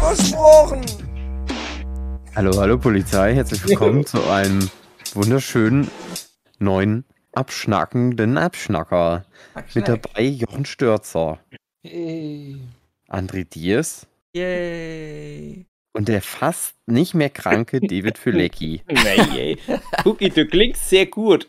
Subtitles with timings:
[0.00, 0.80] Versprochen.
[2.34, 4.70] Hallo, hallo Polizei, herzlich willkommen zu einem
[5.12, 5.90] wunderschönen
[6.58, 9.26] neuen abschnackenden Abschnacker.
[9.74, 11.38] Mit dabei Jochen Störzer,
[11.82, 12.56] Yay.
[13.08, 15.66] André Diers Yay.
[15.92, 18.82] und der fast nicht mehr kranke David Fülecki.
[18.88, 19.58] Nee,
[20.04, 21.48] Cookie, du klingst sehr gut.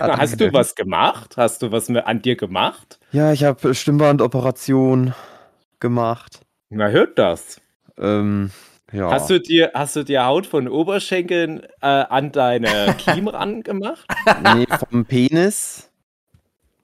[0.00, 1.36] Hast du was gemacht?
[1.36, 2.98] Hast du was an dir gemacht?
[3.12, 5.14] Ja, ich habe Stimmbandoperation
[5.80, 6.43] gemacht.
[6.74, 7.60] Na, hört das.
[7.98, 8.50] Ähm,
[8.92, 9.10] ja.
[9.10, 14.04] Hast, du dir, hast du dir Haut von Oberschenkeln äh, an deine Kiem ran gemacht?
[14.54, 15.90] nee, vom Penis.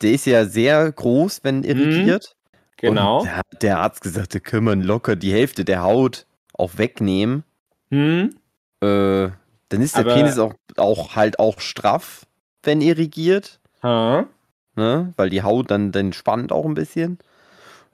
[0.02, 2.34] Der ist ja sehr groß, wenn irritiert.
[2.76, 3.20] Genau.
[3.20, 6.24] Und hat der Arzt gesagt, da können wir locker die Hälfte der Haut
[6.54, 7.44] auch wegnehmen.
[7.90, 8.34] Hm?
[8.80, 9.28] Äh,
[9.68, 12.26] dann ist der Aber- Penis auch, auch halt auch straff,
[12.62, 14.26] wenn irrigiert, Ha?
[14.76, 15.12] ne?
[15.16, 17.18] Weil die Haut dann, dann spannt auch ein bisschen.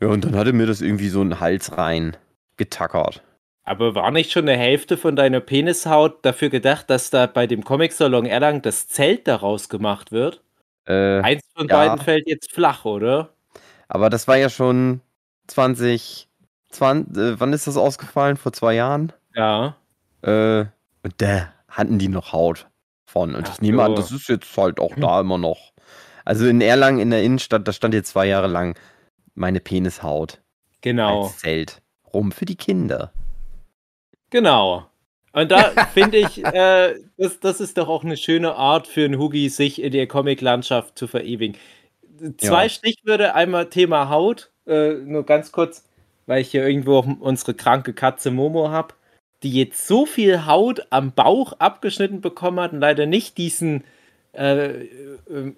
[0.01, 2.17] Ja, und dann hatte mir das irgendwie so einen Hals rein
[2.57, 3.23] getackert.
[3.65, 7.65] Aber war nicht schon eine Hälfte von deiner Penishaut dafür gedacht, dass da bei dem
[7.65, 10.43] Comic-Salon Erlangen das Zelt daraus gemacht wird?
[10.87, 11.77] Äh, Eins von ja.
[11.77, 13.31] beiden fällt jetzt flach, oder?
[13.89, 15.01] aber das war ja schon
[15.49, 16.29] 20,
[16.71, 18.37] 20 äh, wann ist das ausgefallen?
[18.37, 19.13] Vor zwei Jahren?
[19.35, 19.77] Ja.
[20.23, 20.67] Äh,
[21.03, 22.67] und da hatten die noch Haut
[23.07, 23.35] von.
[23.35, 24.03] Und Ach ich nehme an, so.
[24.03, 25.73] das ist jetzt halt auch da immer noch.
[26.25, 28.77] Also in Erlangen in der Innenstadt, da stand jetzt zwei Jahre lang
[29.37, 30.41] meine Penishaut
[30.81, 31.25] Genau.
[31.25, 31.81] als Zelt
[32.13, 33.13] rum für die Kinder.
[34.31, 34.87] Genau.
[35.33, 35.59] Und da
[35.95, 39.81] finde ich, äh, das, das ist doch auch eine schöne Art für einen Hugi, sich
[39.83, 41.57] in der Comic-Landschaft zu verewigen.
[42.39, 42.69] Zwei Ja.
[42.69, 45.85] Stichwörter, einmal Thema Haut, äh, nur ganz kurz,
[46.27, 48.95] weil ich hier irgendwo unsere kranke Katze Momo habe,
[49.43, 53.85] die jetzt so viel Haut am Bauch abgeschnitten bekommen hat und leider nicht diesen
[54.33, 54.87] äh, äh,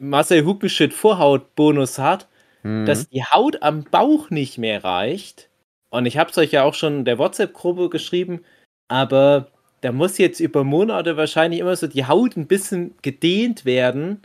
[0.00, 2.27] Marcel Hugenschütt Vorhaut-Bonus hat,
[2.62, 2.86] Mhm.
[2.86, 5.48] dass die Haut am Bauch nicht mehr reicht.
[5.91, 8.44] Und ich habe es euch ja auch schon in der WhatsApp-Gruppe geschrieben,
[8.88, 14.22] aber da muss jetzt über Monate wahrscheinlich immer so die Haut ein bisschen gedehnt werden,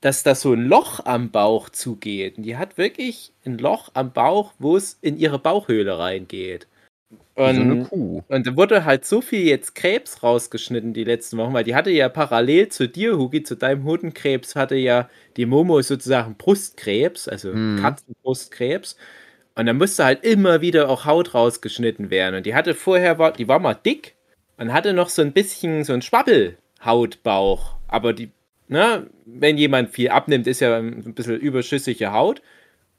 [0.00, 2.38] dass da so ein Loch am Bauch zugeht.
[2.38, 6.66] Und die hat wirklich ein Loch am Bauch, wo es in ihre Bauchhöhle reingeht.
[7.42, 8.22] Wie so eine Und, Kuh.
[8.28, 11.90] und da wurde halt so viel jetzt Krebs rausgeschnitten die letzten Wochen, weil die hatte
[11.90, 17.54] ja parallel zu dir, Hugi, zu deinem Hodenkrebs, hatte ja die Momo sozusagen Brustkrebs, also
[17.54, 17.76] Mhm.
[17.76, 18.96] Katzenbrustkrebs.
[19.54, 22.36] Und da musste halt immer wieder auch Haut rausgeschnitten werden.
[22.36, 24.14] Und die hatte vorher, war, die war mal dick
[24.58, 27.76] und hatte noch so ein bisschen so ein Schwabbelhautbauch.
[27.88, 28.30] Aber die,
[28.68, 32.42] ne, wenn jemand viel abnimmt, ist ja ein bisschen überschüssige Haut.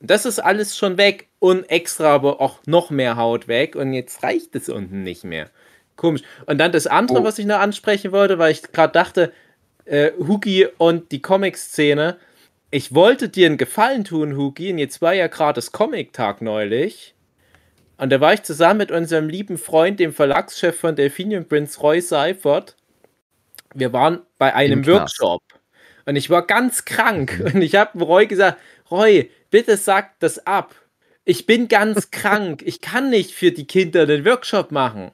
[0.06, 4.22] Das ist alles schon weg und extra aber auch noch mehr Haut weg und jetzt
[4.22, 5.50] reicht es unten nicht mehr.
[5.96, 6.24] Komisch.
[6.46, 7.24] Und dann das andere, Oh.
[7.24, 9.31] was ich noch ansprechen wollte, weil ich gerade dachte,
[9.86, 12.18] äh, Hugi und die Comic-Szene.
[12.69, 17.13] Ich wollte dir einen Gefallen tun, Hugi, und jetzt war ja gerade das Comic-Tag neulich.
[17.97, 22.02] Und da war ich zusammen mit unserem lieben Freund, dem Verlagschef von Delphinium Prince, Roy
[22.02, 22.75] Seifert.
[23.74, 24.86] Wir waren bei einem.
[24.86, 25.42] Workshop.
[26.06, 27.42] Und ich war ganz krank.
[27.53, 30.75] Und ich habe Roy gesagt, Roy, bitte sag das ab.
[31.25, 32.61] Ich bin ganz krank.
[32.66, 35.11] Ich kann nicht für die Kinder den Workshop machen.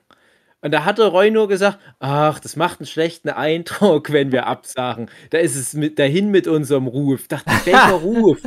[0.62, 5.10] Und da hatte Roy nur gesagt, ach, das macht einen schlechten Eindruck, wenn wir absagen.
[5.30, 7.28] Da ist es mit, dahin mit unserem Ruf.
[7.30, 8.40] Dachte ich, welcher Ruf?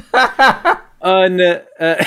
[0.98, 2.04] Und äh, äh,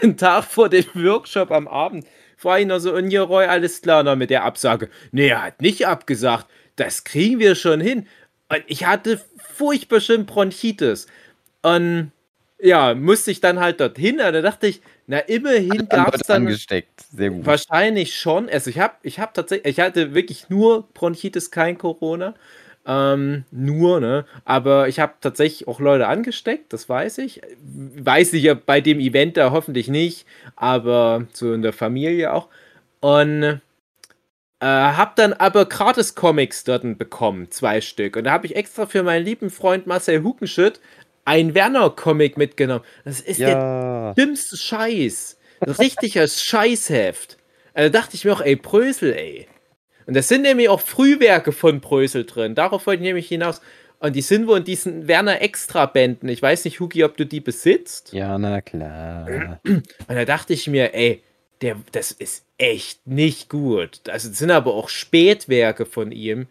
[0.00, 2.06] einen Tag vor dem Workshop am Abend
[2.44, 4.88] war ich noch so, und hier, Roy, alles klar noch mit der Absage.
[5.12, 6.46] Nee, er hat nicht abgesagt.
[6.76, 8.06] Das kriegen wir schon hin.
[8.48, 9.20] Und ich hatte
[9.54, 11.06] furchtbar schön Bronchitis.
[11.62, 12.12] Und
[12.60, 14.18] ja, musste ich dann halt dorthin.
[14.18, 16.42] Da dachte ich, na, immerhin gab es dann.
[16.42, 17.04] angesteckt.
[17.12, 17.44] Sehr gut.
[17.44, 18.48] Wahrscheinlich schon.
[18.48, 22.34] Also ich habe ich hab tatsächlich, ich hatte wirklich nur Bronchitis, kein Corona.
[22.84, 24.24] Ähm, nur, ne?
[24.44, 27.40] Aber ich habe tatsächlich auch Leute angesteckt, das weiß ich.
[27.60, 30.26] Weiß ich ja bei dem Event da hoffentlich nicht,
[30.56, 32.48] aber so in der Familie auch.
[33.00, 33.60] Und
[34.62, 38.16] äh, habe dann aber gratis Comics dort bekommen, zwei Stück.
[38.16, 40.80] Und da habe ich extra für meinen lieben Freund Marcel Hukenschütt
[41.24, 42.84] ein Werner-Comic mitgenommen.
[43.04, 44.14] Das ist der ja.
[44.14, 45.38] dümmste Scheiß.
[45.60, 47.38] Ein richtiger Scheißheft.
[47.74, 49.46] Also dachte ich mir auch, ey, Brösel, ey.
[50.06, 52.54] Und das sind nämlich auch Frühwerke von Brösel drin.
[52.54, 53.60] Darauf wollte ich nämlich hinaus.
[54.00, 56.28] Und die sind wohl in diesen Werner Extra-Bänden.
[56.28, 58.12] Ich weiß nicht, Hugi, ob du die besitzt.
[58.12, 59.60] Ja, na klar.
[59.64, 61.22] Und da dachte ich mir, ey,
[61.60, 64.00] der, das ist echt nicht gut.
[64.08, 66.48] Also das sind aber auch Spätwerke von ihm,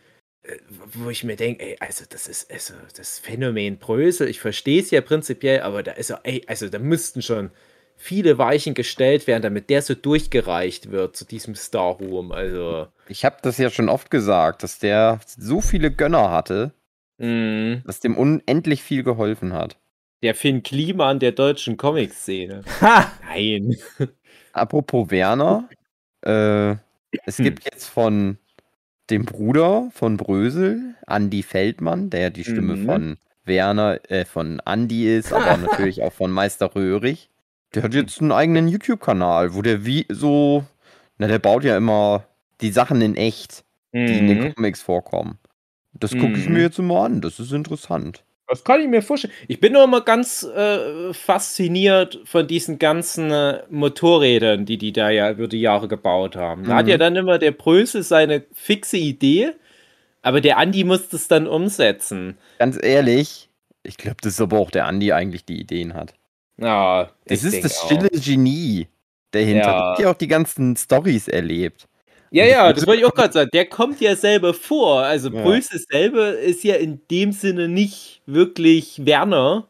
[0.93, 4.91] wo ich mir denke, ey, also das ist also das Phänomen Brösel, ich verstehe es
[4.91, 7.51] ja prinzipiell, aber da ist ey, also da müssten schon
[7.97, 12.31] viele Weichen gestellt werden, damit der so durchgereicht wird zu diesem Star Room.
[12.31, 16.73] Also Ich habe das ja schon oft gesagt, dass der so viele Gönner hatte,
[17.19, 19.77] mh, dass dem unendlich viel geholfen hat.
[20.23, 22.63] der Finn Kliman der deutschen Comic-Szene.
[22.81, 23.11] Ha!
[23.23, 23.75] Nein.
[24.53, 25.69] Apropos Werner,
[26.25, 26.75] äh,
[27.25, 27.45] es Hm.
[27.45, 28.37] gibt jetzt von
[29.11, 32.85] dem Bruder von Brösel, Andy Feldmann, der ja die Stimme Mhm.
[32.85, 37.29] von Werner, äh, von Andy ist, aber natürlich auch von Meister Röhrig.
[37.75, 40.65] Der hat jetzt einen eigenen YouTube-Kanal, wo der wie so,
[41.17, 42.23] na, der baut ja immer
[42.61, 43.63] die Sachen in echt,
[43.93, 44.53] die in den Mhm.
[44.55, 45.37] Comics vorkommen.
[45.93, 46.53] Das gucke ich Mhm.
[46.53, 48.23] mir jetzt immer an, das ist interessant.
[48.51, 49.33] Das kann ich mir vorstellen.
[49.47, 55.09] Ich bin nur immer ganz äh, fasziniert von diesen ganzen äh, Motorrädern, die die da
[55.09, 56.65] ja über die Jahre gebaut haben.
[56.65, 56.91] Da hat Mhm.
[56.91, 59.51] ja dann immer der Brösel seine fixe Idee,
[60.21, 62.37] aber der Andi muss das dann umsetzen.
[62.59, 63.49] Ganz ehrlich,
[63.83, 66.13] ich glaube, das ist aber auch der Andy eigentlich die Ideen hat.
[66.57, 67.85] Ja, Das ist das auch.
[67.85, 68.87] stille Genie
[69.31, 69.61] dahinter.
[69.61, 69.71] Ja.
[69.71, 71.87] Der hat ja auch die ganzen Stories erlebt.
[72.33, 73.49] Ja, ja, das wollte ich auch gerade sagen.
[73.53, 75.01] Der kommt ja selber vor.
[75.01, 75.43] Also Ja.
[75.43, 79.67] Brösel selber ist ja in dem Sinne nicht wirklich Werner.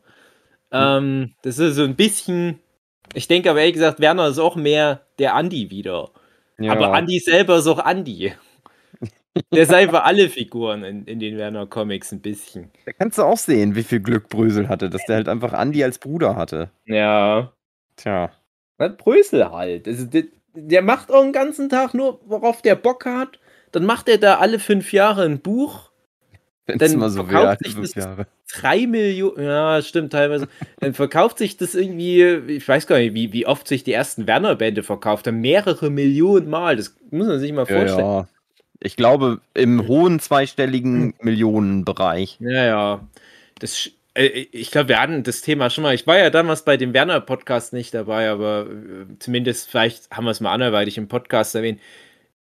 [0.72, 2.60] Ähm, das ist so ein bisschen.
[3.13, 6.12] Ich denke aber ehrlich gesagt, Werner ist auch mehr der Andi wieder.
[6.60, 6.74] Ja.
[6.74, 8.34] Aber Andi selber ist auch Andi.
[9.54, 12.69] Der sei für alle Figuren in, in den Werner Comics ein bisschen.
[12.86, 15.84] Da kannst du auch sehen, wie viel Glück Brösel hatte, dass der halt einfach Andy
[15.84, 16.69] als Bruder hatte.
[16.86, 17.54] Ja.
[17.96, 18.31] Tja.
[18.78, 19.88] Brösel halt.
[19.88, 20.07] Also,
[20.53, 23.39] der, macht auch den ganzen Tag nur, worauf der Bock hat.
[23.71, 25.89] Dann macht er da alle fünf Jahre ein Buch.
[26.68, 28.27] Wenn es Dann mal so verkauft sich das- Jahre.
[28.53, 30.48] drei Millionen, ja, stimmt teilweise.
[30.80, 32.21] Dann verkauft sich das irgendwie,
[32.53, 35.42] ich weiß gar nicht, wie, wie oft sich die ersten Werner-Bände verkauft haben.
[35.42, 36.75] Mehrere Millionen Mal.
[36.75, 38.00] Das muss man sich mal Ja, vorstellen.
[38.07, 38.27] ja.
[38.83, 42.38] Ich glaube, im hohen zweistelligen Millionenbereich.
[42.42, 43.07] Ja, ja.
[43.59, 45.94] Das, ich glaube, wir hatten das Thema schon mal.
[45.96, 50.31] Ich war ja damals bei dem Werner-Podcast nicht dabei, aber äh, zumindest vielleicht haben wir
[50.31, 51.80] es mal anderweitig im Podcast erwähnt.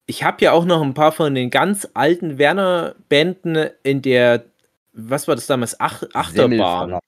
[0.06, 4.44] Ich habe ja auch noch ein paar von den ganz alten Werner-Bänden in der,
[4.93, 5.79] was war das damals?
[5.79, 6.99] Ach, Achterbahn.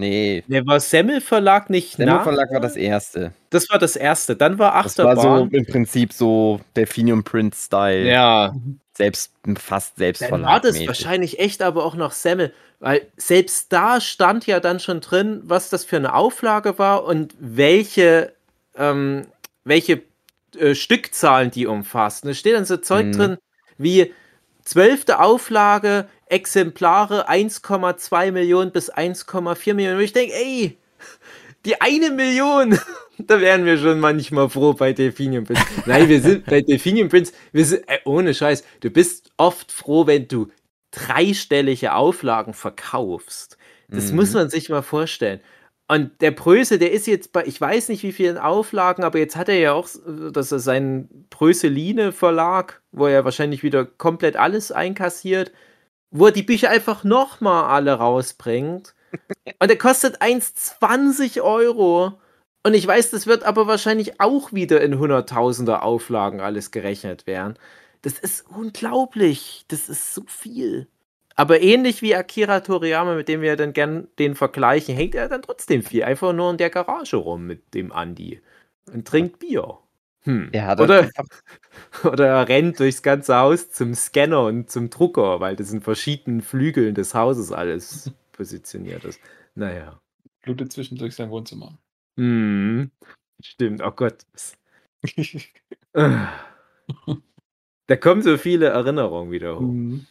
[0.00, 2.24] Nee, Der war Semmel Verlag nicht nach.
[2.24, 3.32] Semmelverlag war das erste.
[3.50, 4.34] Das war das erste.
[4.36, 5.50] Dann war Das war Achterbahn.
[5.50, 8.08] so im Prinzip so Delphinium Prince-Style.
[8.08, 8.52] ja,
[8.94, 10.42] Selbst, fast dann Selbstverlag.
[10.50, 15.00] war das wahrscheinlich echt aber auch noch Semmel, weil selbst da stand ja dann schon
[15.00, 18.32] drin, was das für eine Auflage war und welche,
[18.76, 19.26] ähm,
[19.64, 20.02] welche
[20.58, 22.24] äh, Stückzahlen die umfasst.
[22.24, 23.12] Und da steht dann so Zeug Mhm.
[23.12, 23.36] drin
[23.78, 24.12] wie
[24.64, 29.98] zwölfte Auflage, Exemplare 1,2 Millionen bis 1,4 Millionen.
[29.98, 30.78] Und ich denke, ey,
[31.66, 32.78] die eine Million,
[33.18, 35.62] da wären wir schon manchmal froh bei Delphinium Prince.
[35.86, 40.06] Nein, wir sind bei Delphinium Prince, wir sind, äh, ohne Scheiß, du bist oft froh,
[40.06, 40.48] wenn du
[40.92, 43.56] dreistellige Auflagen verkaufst.
[43.88, 44.16] Das Mhm.
[44.16, 45.40] muss man sich mal vorstellen.
[45.88, 49.34] Und der Pröse, der ist jetzt bei, ich weiß nicht wie vielen Auflagen, aber jetzt
[49.34, 49.88] hat er ja auch,
[50.32, 55.50] dass er seinen Pröseline Verlag, wo er wahrscheinlich wieder komplett alles einkassiert,
[56.10, 58.94] wo er die Bücher einfach nochmal alle rausbringt.
[59.58, 62.20] Und der kostet 1,20 Euro.
[62.62, 67.58] Und ich weiß, das wird aber wahrscheinlich auch wieder in Hunderttausender Auflagen alles gerechnet werden.
[68.02, 69.64] Das ist unglaublich.
[69.68, 70.86] Das ist so viel.
[71.36, 75.42] Aber ähnlich wie Akira Toriyama, mit dem wir dann gern den vergleichen, hängt er dann
[75.42, 76.04] trotzdem viel.
[76.04, 78.42] Einfach nur in der Garage rum mit dem Andi.
[78.92, 79.78] Und trinkt Bier.
[80.22, 80.50] Hm.
[80.52, 81.08] Er hat Oder,
[82.04, 86.42] oder er rennt durchs ganze Haus zum Scanner und zum Drucker, weil das in verschiedenen
[86.42, 89.20] Flügeln des Hauses alles positioniert ist.
[89.54, 90.00] Naja.
[90.42, 91.78] Blutet zwischendurch sein Wohnzimmer.
[92.16, 92.90] Hm.
[93.42, 94.26] Stimmt, oh Gott.
[97.86, 99.62] Da kommen so viele Erinnerungen wieder hoch.
[99.62, 100.06] Mhm.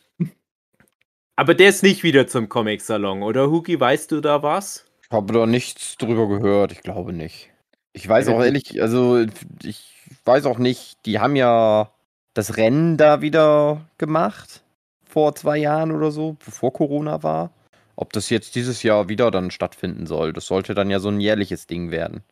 [1.38, 3.80] Aber der ist nicht wieder zum Comic-Salon, oder Huki?
[3.80, 4.86] Weißt du da was?
[5.10, 7.50] ich habe da nichts drüber gehört, ich glaube nicht.
[7.94, 9.26] Ich weiß Ja, auch ehrlich, also
[9.64, 9.94] ich
[10.26, 11.92] weiß auch nicht, die haben ja
[12.34, 14.64] das Rennen da wieder gemacht
[15.08, 17.52] vor zwei Jahren oder so, bevor Corona war.
[17.96, 21.20] Ob das jetzt dieses Jahr wieder dann stattfinden soll, das sollte dann ja so ein
[21.20, 22.24] jährliches Ding werden.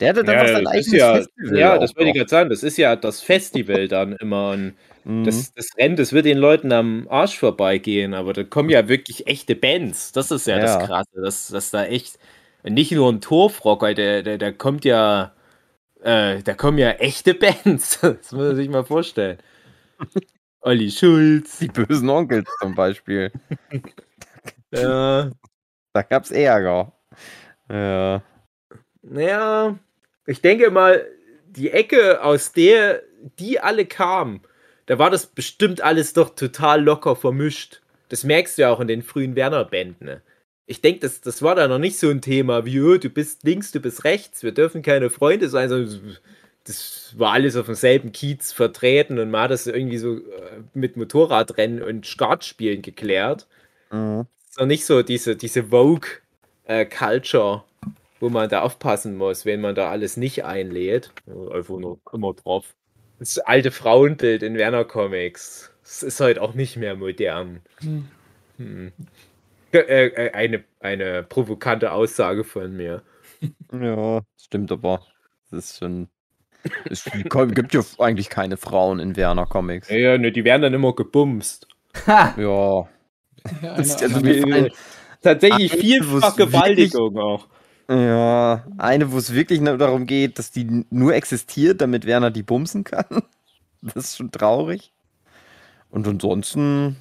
[0.00, 1.58] Der hatte dann auch sein das eigenes ist ja, Festival.
[1.58, 2.50] ja, das wollte ich gerade sagen.
[2.50, 4.56] Das ist ja das Festival dann immer.
[5.04, 5.24] Mhm.
[5.24, 9.26] das, das Rennen, das wird den Leuten am Arsch vorbeigehen, aber da kommen ja wirklich
[9.26, 10.12] echte Bands.
[10.12, 10.62] Das ist ja, Ja.
[10.78, 12.18] das Krasse, dass, dass da echt
[12.64, 15.32] nicht nur ein Torfrocker, der, der, der kommt ja,
[16.02, 18.00] äh, da kommen ja echte Bands.
[18.02, 19.38] Das muss man sich mal vorstellen.
[20.60, 21.58] Olli Schulz.
[21.58, 23.32] Die bösen Onkels zum Beispiel.
[24.70, 25.30] Ja,
[25.94, 26.92] Da gab's Ärger.
[27.70, 28.22] Ja.
[29.00, 29.78] naja,
[30.26, 31.06] ich denke mal,
[31.46, 33.02] die Ecke, aus der
[33.38, 34.42] die alle kamen,
[34.86, 37.80] da war das bestimmt alles doch total locker vermischt.
[38.08, 40.06] Das merkst du ja auch in den frühen Werner-Bänden.
[40.06, 40.22] Ne?
[40.70, 43.42] Ich denke, das, das war da noch nicht so ein Thema wie, oh, du bist
[43.42, 46.18] links, du bist rechts, wir dürfen keine Freunde sein, sondern
[46.64, 50.20] das war alles auf demselben Kiez vertreten und man hat das irgendwie so äh,
[50.74, 53.46] mit Motorradrennen und Skatspielen geklärt.
[53.90, 54.26] Mhm.
[54.42, 57.64] Das ist noch nicht so diese, diese Vogue-Culture,
[58.20, 61.12] wo man da aufpassen muss, wenn man da alles nicht einlädt.
[61.26, 62.74] Einfach nur immer drauf.
[63.18, 65.72] Das alte Frauenbild in Werner Comics.
[65.82, 67.62] Das ist halt auch nicht mehr modern.
[68.58, 68.92] Hm.
[69.72, 73.02] Äh, äh, eine, eine provokante Aussage von mir.
[73.72, 75.00] Ja, stimmt aber.
[75.50, 76.08] Das ist schon.
[76.90, 79.88] Es gibt ja eigentlich keine Frauen in Werner Comics.
[79.90, 81.68] Ja, ne, die werden dann immer gebumst.
[82.06, 82.34] Ja.
[83.62, 84.70] Ja, ist ja so einer- wie fein.
[85.22, 87.46] Tatsächlich Eine, viel wo's Vergewaltigung auch.
[87.88, 92.42] Ja, eine, wo es wirklich nur darum geht, dass die nur existiert, damit Werner die
[92.42, 93.04] bumsen kann.
[93.80, 94.92] Das ist schon traurig.
[95.90, 96.96] Und ansonsten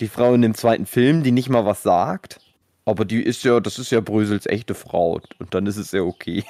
[0.00, 2.40] die Frau in dem zweiten Film, die nicht mal was sagt.
[2.84, 5.20] Aber die ist ja, das ist ja Brösels echte Frau.
[5.38, 6.44] Und dann ist es ja okay.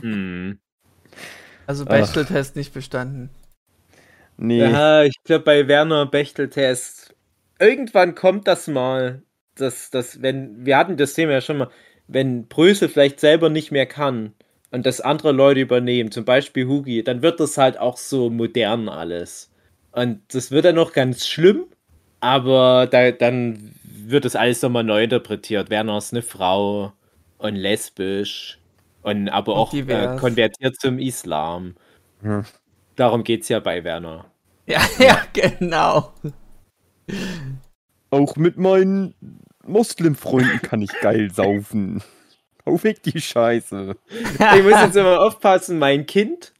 [0.00, 0.58] Hm.
[1.66, 1.88] Also Ach.
[1.88, 3.30] Bachelor-Test nicht bestanden.
[4.36, 4.60] Nee.
[4.60, 7.14] Ja, ich glaube bei Werner Bechteltest,
[7.58, 9.22] irgendwann kommt das mal,
[9.56, 11.70] dass, dass, wenn, wir hatten das Thema ja schon mal,
[12.06, 14.32] wenn Brösel vielleicht selber nicht mehr kann
[14.70, 18.88] und das andere Leute übernehmen, zum Beispiel Hugi, dann wird das halt auch so modern
[18.88, 19.50] alles.
[19.92, 21.66] Und das wird dann noch ganz schlimm,
[22.20, 25.70] aber da, dann wird das alles nochmal neu interpretiert.
[25.70, 26.92] Werner ist eine Frau
[27.38, 28.58] und lesbisch
[29.02, 31.76] und aber Und auch äh, konvertiert zum Islam.
[32.22, 32.44] Hm.
[32.96, 34.26] Darum geht es ja bei Werner.
[34.68, 36.12] Ja, ja, genau.
[38.10, 39.14] Auch mit meinen
[39.64, 42.02] Muslimfreunden kann ich geil saufen.
[42.66, 43.96] Hau weg die Scheiße.
[44.10, 46.52] Ich muss jetzt immer aufpassen, mein Kind,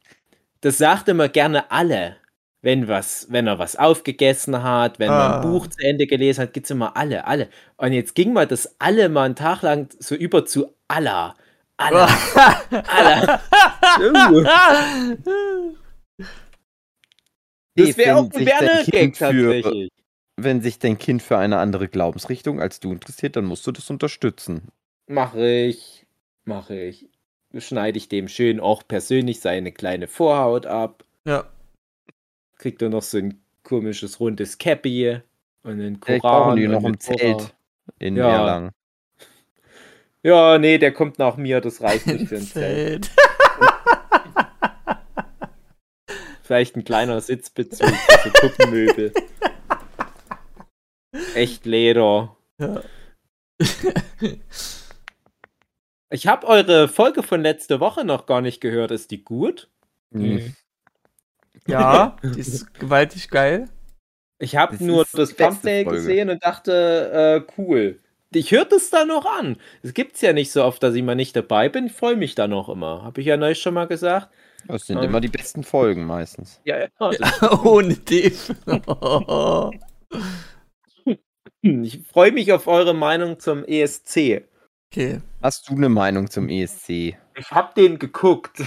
[0.61, 2.15] das sagt immer gerne alle.
[2.61, 5.41] Wenn, was, wenn er was aufgegessen hat, wenn man Ah.
[5.41, 7.47] ein Buch zu Ende gelesen hat, gibt es immer alle, alle.
[7.77, 11.35] Und jetzt ging mal das alle mal einen Tag lang so über zu Allah.
[11.77, 12.07] Allah.
[12.87, 13.41] Allah.
[17.75, 19.89] Das wäre auch ein Wenn sich dein Werner-Gag Kind für- tatsächlich.
[20.41, 23.89] Wenn sich dein Kind für eine andere Glaubensrichtung als du interessiert, dann musst du das
[23.89, 24.69] unterstützen.
[25.07, 26.05] Mache ich.
[26.45, 27.07] Mache ich.
[27.57, 31.03] Schneide ich dem schön auch persönlich seine kleine Vorhaut ab.
[31.25, 31.45] ja.
[32.59, 35.19] Kriegt er noch so ein komisches rundes Cappy
[35.63, 36.19] und einen Koran.
[36.19, 37.55] brauchen die noch im Zelt
[37.97, 38.29] in Ja.
[38.29, 38.71] Erlangen.
[40.21, 43.05] Ja, nee, der kommt nach mir, das reicht nicht für ein Zelt.
[43.05, 43.15] Zelt.
[46.43, 49.13] Vielleicht ein kleiner Sitzbezug für Puppenmöbel.
[51.35, 52.35] Echt Leder.
[52.59, 52.81] Ja.
[56.09, 58.89] Ich habe eure Folge von letzter Woche noch gar nicht gehört.
[58.91, 59.69] Ist die gut?
[60.09, 60.53] Nee.
[61.67, 63.69] Ja, die ist gewaltig geil.
[64.39, 67.99] Ich habe nur das Thumbnail gesehen und dachte, äh, cool.
[68.31, 69.57] Ich höre das da noch an.
[69.81, 71.87] Es gibt's ja nicht so oft, dass ich mal nicht dabei bin.
[71.87, 73.01] Ich freue mich da noch immer.
[73.03, 74.29] Habe ich ja neulich schon mal gesagt.
[74.67, 75.05] Das sind Ähm.
[75.05, 76.61] immer die besten Folgen meistens.
[76.63, 76.87] Ja, ja.
[77.63, 78.53] Ohne Diff.
[81.61, 84.43] ich freue mich auf eure Meinung zum ESC.
[84.91, 85.21] okay.
[85.41, 86.89] Hast du eine Meinung zum ESC?
[87.35, 88.61] Ich habe den geguckt.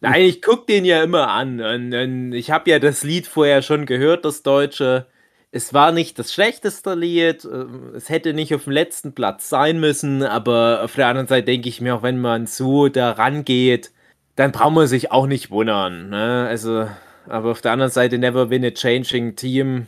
[0.00, 1.60] Nein, ich guck den ja immer an.
[1.60, 5.06] Und, und ich habe ja das Lied vorher schon gehört, das Deutsche.
[5.52, 7.44] Es war nicht das schlechteste Lied.
[7.44, 7.64] äh,
[7.96, 10.22] Es hätte nicht auf dem letzten Platz sein müssen.
[10.22, 13.92] Aber auf der anderen Seite denke ich mir, auch wenn man so da rangeht,
[14.36, 16.10] dann braucht man sich auch nicht wundern.
[16.10, 16.46] Ne?
[16.48, 16.88] Also,
[17.26, 19.86] aber auf der anderen Seite, Never Win a Changing Team.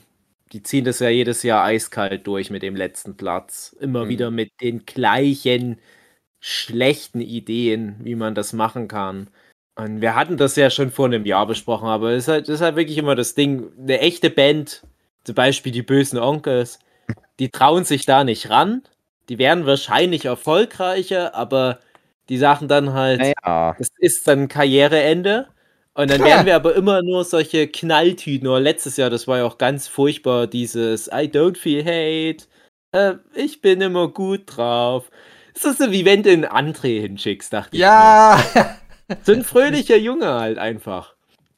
[0.53, 3.77] Die ziehen das ja jedes Jahr eiskalt durch mit dem letzten Platz.
[3.81, 4.09] Immer Mhm.
[4.09, 5.79] wieder mit den gleichen
[6.41, 9.29] schlechten Ideen, wie man das machen kann.
[9.79, 12.61] Und wir hatten das ja schon vor einem Jahr besprochen, aber es ist halt, ist
[12.61, 13.71] halt wirklich immer das Ding.
[13.79, 14.83] Eine echte Band,
[15.23, 16.81] zum Beispiel die bösen Onkels,
[17.39, 18.83] die trauen sich da nicht ran.
[19.29, 21.79] Die werden wahrscheinlich erfolgreicher, aber
[22.29, 23.77] die sagen dann halt, Naja.
[23.79, 25.47] das ist dann Karriereende.
[25.95, 28.49] Und dann werden wir aber immer nur solche Knalltüten.
[28.49, 32.47] Oder letztes Jahr, das war ja auch ganz furchtbar, dieses I don't feel hate.
[32.91, 35.09] Äh, ich bin immer gut drauf.
[35.55, 37.81] Das ist so wie wenn du einen André hinschickst, dachte ich.
[37.81, 38.43] Ja.
[39.23, 41.15] So ein fröhlicher Junge halt einfach.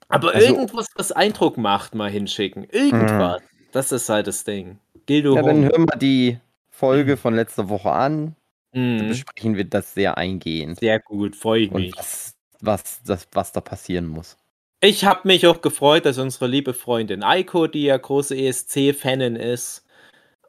[0.09, 2.65] Aber Also- irgendwas, was Eindruck macht, mal hinschicken.
[2.65, 3.43] Irgendwas.
[3.73, 4.79] Das ist halt das Ding.
[5.07, 6.39] Gildo Ja, dann hören wir die
[6.71, 8.35] Folge von letzter Woche an.
[8.73, 9.09] Dann Mhm.
[9.09, 10.79] besprechen wir das sehr eingehend.
[10.81, 11.87] Sehr gut, freue ich mich.
[11.93, 14.37] Und was, was, das, was da passieren muss.
[14.81, 19.85] Ich habe mich auch gefreut, dass unsere liebe Freundin Eiko, die ja große ESC-Fanin ist,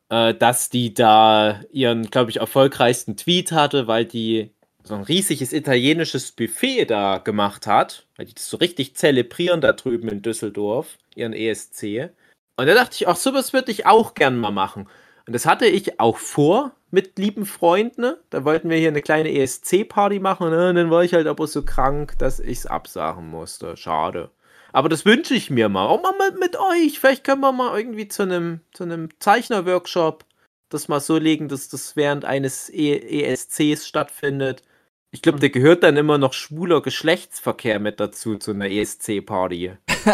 [0.09, 4.51] äh, dass die da ihren, glaube ich, erfolgreichsten Tweet hatte, weil die
[4.83, 9.73] so ein riesiges italienisches Buffet da gemacht hat, weil die das so richtig zelebrieren da
[9.73, 12.11] drüben in Düsseldorf, ihren ESC.
[12.57, 14.87] Und da dachte ich, ach, sowas würde ich auch gern mal machen.
[15.27, 18.01] Und das hatte ich auch vor mit lieben Freunden.
[18.01, 18.17] ne?
[18.29, 20.49] Da wollten wir hier eine kleine ESC-Party machen.
[20.49, 20.69] ne?
[20.69, 23.77] Und dann war ich halt aber so krank, dass ich es absagen musste.
[23.77, 24.29] Schade.
[24.73, 25.85] Aber das wünsche ich mir mal.
[25.87, 26.99] Auch mal mit, euch.
[26.99, 28.85] Vielleicht können wir mal irgendwie zu einem, zu
[29.19, 30.25] Zeichner-Workshop
[30.69, 34.63] das mal so legen, dass das während eines e ESCs stattfindet.
[35.13, 39.73] Ich glaube, da gehört dann immer noch schwuler Geschlechtsverkehr mit dazu, zu einer ESC-Party.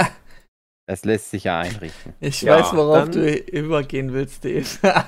[0.89, 2.13] Das lässt sich ja einrichten.
[2.21, 4.65] Ich Ja, weiß, worauf dann- du übergehen willst, Dave.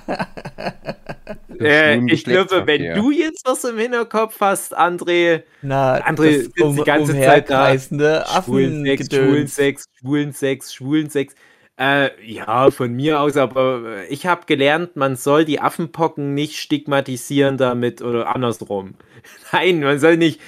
[1.60, 6.58] Äh, ich glaube, wenn du jetzt was im Hinterkopf hast, André, Na, André das sitzt
[6.80, 7.78] die ganze Zeit da.
[7.78, 9.08] Schwulensex.
[9.14, 11.36] Schwulensex, Schwulensex, Schwulensex.
[11.80, 16.58] Äh, ja, von mir aus, aber äh, ich habe gelernt, man soll die Affenpocken nicht
[16.58, 18.96] stigmatisieren damit oder andersrum.
[19.54, 20.42] Nein, man soll nicht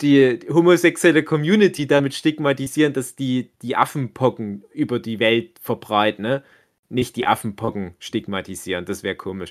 [0.00, 6.44] die homosexuelle Community damit stigmatisieren, dass die die Affenpocken über die Welt verbreiten, ne?
[6.88, 9.50] Nicht die Affenpocken stigmatisieren, das wäre komisch.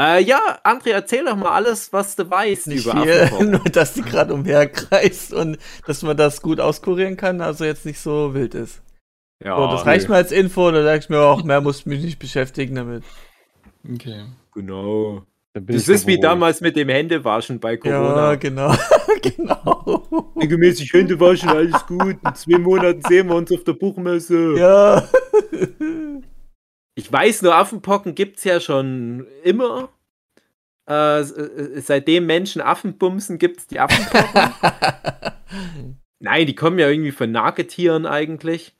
[0.00, 3.50] Äh, ja, André, erzähl doch mal alles, was du weißt Nicht über viel, Affenpocken.
[3.50, 7.98] nur dass die gerade umherkreist und dass man das gut auskurieren kann, also jetzt nicht
[7.98, 8.82] so wild ist.
[9.42, 11.86] Ja, so, das reicht mir als Info, da sag ich mir auch, mehr muss ich
[11.86, 13.04] mich nicht beschäftigen damit.
[13.90, 14.24] Okay.
[14.54, 15.24] Genau.
[15.54, 18.34] Da Das ist wie damals mit dem Händewaschen bei Ja, Corona.
[18.36, 18.74] genau.
[19.22, 20.32] genau.
[20.40, 22.16] Regelmäßig Hände waschen, alles gut.
[22.24, 24.56] In zwei Monaten sehen wir uns auf der Buchmesse.
[24.58, 25.08] Ja.
[26.94, 29.88] Ich weiß nur, Affenpocken gibt es ja schon immer.
[30.88, 34.52] Äh, äh, seitdem Menschen Affen bumsen, gibt es die Affenpocken.
[36.20, 38.74] Nein, die kommen ja irgendwie von Nagetieren eigentlich.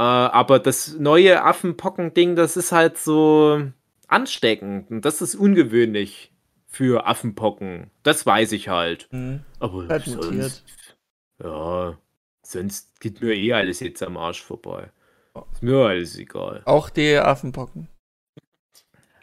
[0.00, 3.70] Äh, aber das neue Affenpocken-Ding, das ist halt so
[4.08, 4.90] ansteckend.
[4.90, 6.32] Und das ist ungewöhnlich
[6.66, 7.90] für Affenpocken.
[8.02, 9.08] Das weiß ich halt.
[9.10, 9.44] Hm.
[9.58, 10.64] Aber Halt sonst,
[11.42, 11.98] ja,
[12.42, 14.90] sonst geht mir eh alles jetzt am Arsch vorbei.
[15.52, 16.62] Ist mir alles egal.
[16.64, 17.86] Auch die Affenpocken.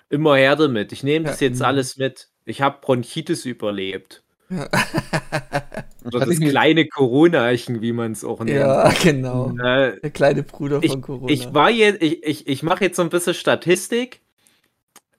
[0.09, 0.91] Immer her damit.
[0.91, 1.65] Ich nehme das jetzt mhm.
[1.65, 2.29] alles mit.
[2.45, 4.23] Ich habe Bronchitis überlebt.
[6.05, 8.57] Oder das kleine Corona-Eichen, wie man es auch nennt.
[8.57, 9.51] ja genau.
[9.57, 11.31] Äh, Der kleine Bruder ich, von Corona.
[11.31, 14.21] ich war jetzt, ich, ich, ich mache jetzt so ein bisschen Statistik.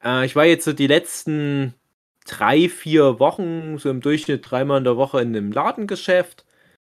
[0.03, 1.75] Äh, ich war jetzt so die letzten
[2.27, 6.45] drei, vier Wochen, so im Durchschnitt dreimal in der Woche in einem Ladengeschäft.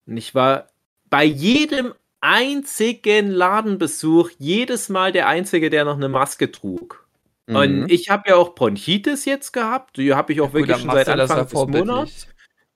[0.05, 0.67] Und ich war
[1.09, 7.04] bei jedem einzigen Ladenbesuch jedes Mal der Einzige, der noch eine Maske trug.
[7.47, 7.55] Mhm.
[7.55, 9.97] Und ich habe ja auch Bronchitis jetzt gehabt.
[9.97, 11.53] Die habe ich auch Gut, wirklich dann schon seit ja Anfang des.
[11.67, 12.27] Monats.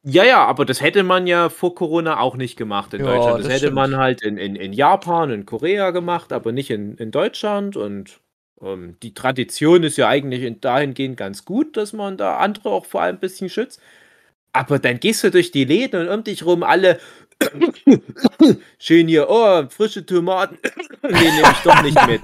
[0.04, 3.40] Ja, ja, aber das hätte man ja vor Corona auch nicht gemacht in Ja, Deutschland.
[3.40, 3.76] Das, das hätte stimmt.
[3.76, 7.76] man halt in, in, in Japan, in Korea gemacht, aber nicht in, in Deutschland.
[7.76, 8.22] Und
[8.62, 12.86] ähm, die Tradition ist ja eigentlich in- dahingehend ganz gut, dass man da andere auch
[12.86, 13.82] vor allem ein bisschen schützt.
[14.54, 17.00] Aber dann gehst du durch die Läden und um dich rum alle
[18.80, 20.58] schön hier, oh, frische Tomaten.
[21.04, 22.21] nee, nehme ich doch nicht mit.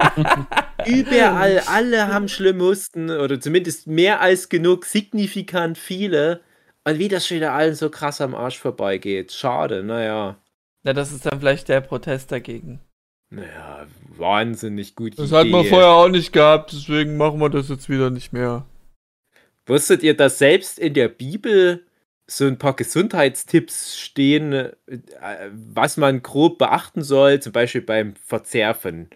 [0.86, 6.40] Überall, alle haben schlimm Husten oder zumindest mehr als genug, signifikant viele.
[6.84, 9.32] Und wie das schon wieder allen so krass am Arsch vorbeigeht.
[9.32, 10.36] Schade, naja.
[10.84, 12.80] Ja, das ist dann vielleicht der Protest dagegen.
[13.30, 15.18] Naja, wahnsinnig gut.
[15.18, 18.64] Das hat man vorher auch nicht gehabt, deswegen machen wir das jetzt wieder nicht mehr.
[19.66, 21.85] Wusstet ihr, dass selbst in der Bibel
[22.26, 24.70] so ein paar Gesundheitstipps stehen, äh,
[25.52, 29.08] was man grob beachten soll, zum Beispiel beim Verzehr von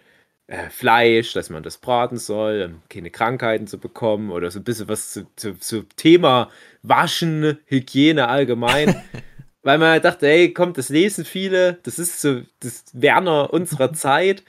[0.47, 4.63] äh, Fleisch, dass man das braten soll, um keine Krankheiten zu bekommen oder so ein
[4.63, 6.49] bisschen was zu, zu, zu Thema
[6.83, 9.01] Waschen, Hygiene allgemein.
[9.63, 14.43] Weil man dachte, hey, komm, das lesen viele, das ist so das Werner unserer Zeit,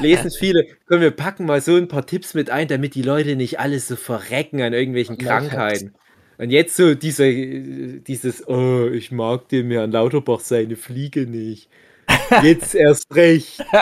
[0.00, 3.34] lesen viele, komm, wir packen mal so ein paar Tipps mit ein, damit die Leute
[3.34, 5.16] nicht alles so verrecken an irgendwelchen.
[5.16, 5.94] Krankheiten.
[6.38, 11.68] Und jetzt so diese, äh, dieses, oh, ich mag dem Herrn Lauterbach seine Fliege nicht.
[12.42, 13.64] Jetzt erst recht.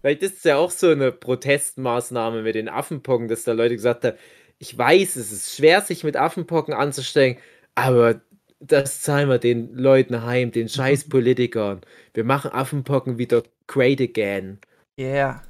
[0.00, 4.04] Vielleicht ist es ja auch so eine Protestmaßnahme mit den Affenpocken, dass da Leute gesagt
[4.04, 4.16] haben,
[4.58, 7.40] ich weiß, es ist schwer, sich mit Affenpocken anzustecken,
[7.74, 8.20] aber
[8.60, 11.80] das zahlen wir den Leuten heim, den scheiß Politikern.
[12.14, 14.58] Wir machen Affenpocken wieder great again.
[14.98, 15.42] Yeah.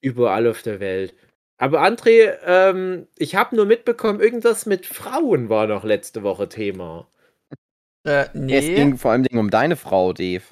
[0.00, 1.14] Überall auf der Welt.
[1.56, 7.06] Aber André, ähm, ich habe nur mitbekommen, irgendwas mit Frauen war noch letzte Woche Thema.
[8.06, 8.74] Äh, Es nee.
[8.74, 10.42] ging vor allem um deine Frau, Dave.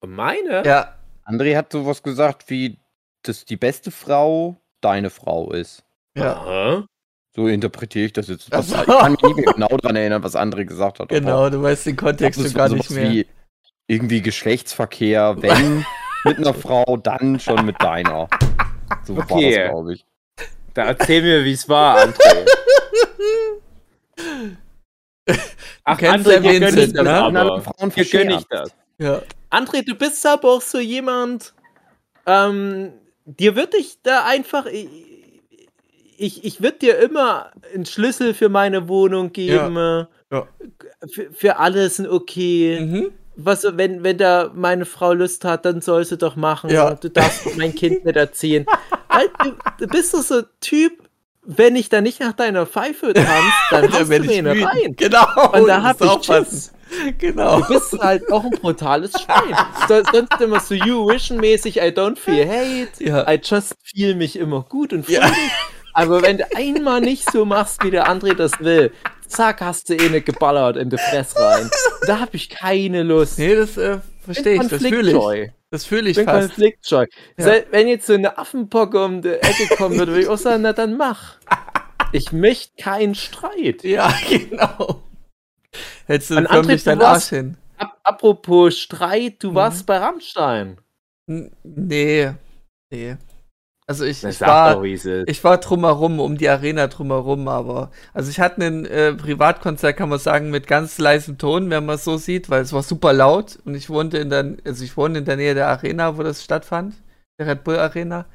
[0.00, 0.64] Und meine?
[0.64, 2.78] Ja, André hat sowas gesagt, wie,
[3.22, 5.84] dass die beste Frau deine Frau ist.
[6.16, 6.86] ja, Aha.
[7.34, 8.48] So interpretiere ich das jetzt.
[8.50, 8.76] Ach Was, so.
[8.80, 11.10] Ich kann mich nicht mehr genau daran erinnern, was André gesagt hat.
[11.10, 13.10] genau, du weißt den Kontext das schon gar nicht mehr.
[13.10, 13.26] Wie
[13.88, 15.84] irgendwie Geschlechtsverkehr, wenn
[16.24, 18.28] mit einer Frau, dann schon mit deiner.
[19.04, 19.28] So Okay.
[19.30, 20.06] war das, glaube ich.
[20.76, 22.46] Da erzähl mir, wie es war, André.
[25.84, 27.10] Ach, André, ja dir gönn ich das ne?
[27.14, 27.62] aber.
[27.88, 28.76] Dir gönn ich das.
[28.98, 29.22] Ja.
[29.50, 31.54] André, du bist aber auch so jemand,
[32.26, 32.92] ähm,
[33.24, 39.32] dir würde ich da einfach, ich, ich, würde dir immer einen Schlüssel für meine Wohnung
[39.32, 39.78] geben.
[39.78, 40.46] äh, Ja.
[41.10, 42.80] Für, für alles ein okay.
[42.80, 43.12] Mhm.
[43.38, 46.68] Was, wenn, wenn da meine Frau Lust hat, dann soll sie doch machen.
[46.68, 46.94] Ja.
[46.94, 48.66] Du darfst mein Kind nicht erziehen.
[49.16, 49.30] Weil
[49.78, 50.92] du, bist doch so ein Typ,
[51.42, 53.26] wenn ich da nicht nach deiner Pfeife tanze,
[53.70, 54.94] dann Da hast werd du mir eine rein.
[54.96, 55.50] Genau.
[55.52, 56.26] Und da hab ich was.
[56.26, 56.72] Schiss.
[57.18, 57.60] Genau.
[57.62, 59.56] Du bist halt auch ein brutales Schwein.
[59.88, 63.28] So- Sonst immer so You-Vision-mäßig, I don't feel hate, Ja.
[63.30, 65.22] I just feel mich immer gut und Ja.
[65.22, 65.50] fröhlich.
[65.94, 68.92] Aber wenn du einmal nicht so machst, wie der André das will,
[69.26, 71.70] zack, hast du eh ne geballert in die Fress rein.
[72.06, 73.38] Da hab ich keine Lust.
[73.38, 74.68] Nee, das äh, verstehe ich.
[74.68, 75.50] Das fühle ich.
[75.70, 76.48] Das fühle ich bin fast.
[76.48, 77.06] konfliktscheu.
[77.36, 77.54] Ja.
[77.70, 80.72] Wenn jetzt so eine Affenpocke um die Ecke kommen würde, würde ich auch sagen, na
[80.72, 81.36] dann mach.
[82.12, 83.82] Ich möchte keinen Streit.
[83.82, 85.02] Ja, genau.
[86.06, 87.56] Hättest du An förmlich deinen Arsch hin.
[87.78, 89.54] Ap apropos Streit, du Mhm.
[89.56, 90.78] warst bei Rammstein.
[91.28, 92.30] N- Nee.
[92.90, 93.16] Nee.
[93.88, 94.74] Also ich, ich war.
[94.74, 94.82] doch.
[94.84, 97.90] Ich war drumherum, um die Arena drumherum, aber.
[98.12, 101.94] Also ich hatte ein äh, Privatkonzert, kann man sagen, mit ganz leisem Ton, wenn man
[101.94, 104.96] es so sieht, weil es war super laut und ich wohnte in der, also ich
[104.96, 106.94] wohne in der Nähe der Arena, wo das stattfand,
[107.38, 108.26] der Red Bull Arena.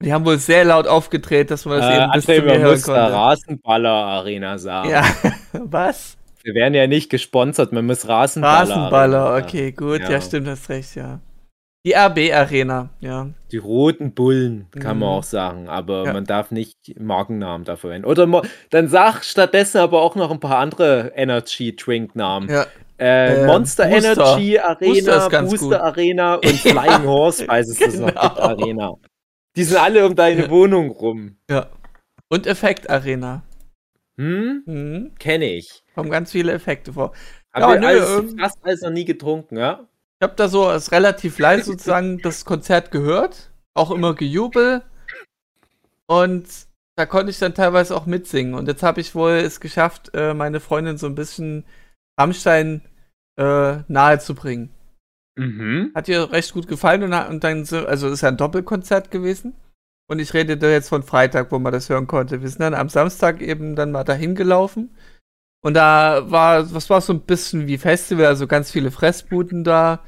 [0.00, 2.58] Die haben wohl sehr laut aufgedreht, dass man das Äh, eben bis André, zu mir
[2.58, 3.12] hören konnte.
[3.12, 4.90] Rasenballer-Arena sagen.
[4.90, 5.04] Ja,
[5.52, 6.16] was?
[6.44, 8.70] Wir werden ja nicht gesponsert, man muss Rasenballer.
[8.76, 10.10] Rasenballer, okay, gut, ja.
[10.10, 10.20] Ja.
[10.20, 11.20] stimmt, hast recht, ja.
[11.86, 13.28] Die RB Arena, ja.
[13.52, 15.14] Die roten Bullen, kann man Mhm.
[15.16, 16.12] auch sagen, aber Ja.
[16.14, 18.06] man darf nicht Markennamen dafür verwenden.
[18.08, 22.48] Oder dann sag stattdessen aber auch noch ein paar andere Energy Drink Namen.
[22.48, 22.66] Ja,
[22.96, 24.12] Äh, Äh, Monster Booster.
[24.38, 25.74] Energy Booster Arena, Booster gut.
[25.74, 28.22] Arena und Flying Horse, falls es das noch genau.
[28.22, 28.94] gibt, Arena.
[29.56, 30.50] Die sind alle um deine Ja.
[30.50, 31.36] Wohnung rum.
[31.50, 31.66] ja.
[32.30, 33.42] Und Effekt Arena.
[34.16, 34.62] Hm?
[34.66, 35.12] Mhm.
[35.18, 35.82] Kenne ich.
[35.94, 37.12] Kommen ganz viele Effekte vor.
[37.52, 39.86] Hab Ja, nö, alles, ähm, fast alles noch nie getrunken, ja?
[40.24, 44.80] Ich habe da so als relativ leise sozusagen das Konzert gehört, auch immer gejubel
[46.06, 46.48] und
[46.96, 48.54] da konnte ich dann teilweise auch mitsingen.
[48.54, 51.66] Und jetzt habe ich wohl es geschafft, äh, meine Freundin so ein bisschen
[52.18, 52.80] Rammstein
[53.38, 54.70] äh, nahe zu bringen.
[55.36, 55.92] Mhm.
[55.94, 59.54] Hat ihr recht gut gefallen und, und dann so, also ist ja ein Doppelkonzert gewesen.
[60.08, 62.40] Und ich rede da jetzt von Freitag, wo man das hören konnte.
[62.40, 64.96] Wir sind dann am Samstag eben dann mal dahin gelaufen.
[65.64, 70.00] Und da war, was war so ein bisschen wie Festival, also ganz viele Fressbuden da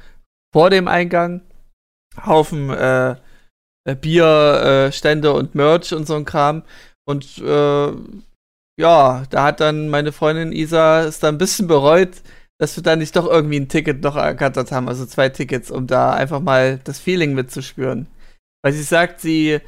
[0.53, 1.41] vor dem Eingang.
[2.25, 3.15] Haufen äh,
[3.95, 6.63] Bierstände äh, und Merch und so ein Kram.
[7.05, 7.91] Und äh,
[8.79, 12.21] ja, da hat dann meine Freundin Isa es dann ein bisschen bereut,
[12.59, 15.87] dass wir da nicht doch irgendwie ein Ticket noch ergattert haben, also zwei Tickets, um
[15.87, 18.07] da einfach mal das Feeling mitzuspüren.
[18.63, 19.59] Weil sie sagt, sie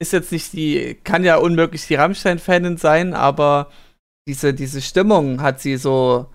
[0.00, 3.70] ist jetzt nicht die, kann ja unmöglich die Rammstein-Fanin sein, aber
[4.28, 6.26] diese, diese Stimmung hat sie so,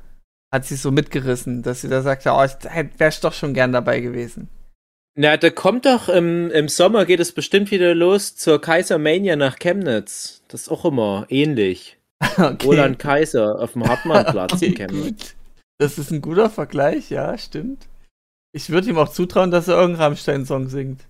[0.51, 2.53] hat sie so mitgerissen, dass sie da sagt, ja, oh, ich
[2.97, 4.49] wäre ich doch schon gern dabei gewesen.
[5.15, 9.58] Na, da kommt doch im, im Sommer geht es bestimmt wieder los zur Kaisermania nach
[9.60, 10.41] Chemnitz.
[10.47, 11.97] Das ist auch immer ähnlich.
[12.38, 12.65] Okay.
[12.65, 15.06] Roland Kaiser auf dem Hartmannplatz in Okay, Chemnitz.
[15.06, 15.36] gut.
[15.77, 17.88] Das ist ein guter Vergleich, ja, stimmt.
[18.53, 21.01] Ich würde ihm auch zutrauen, dass er irgendeinen Rammstein-Song singt.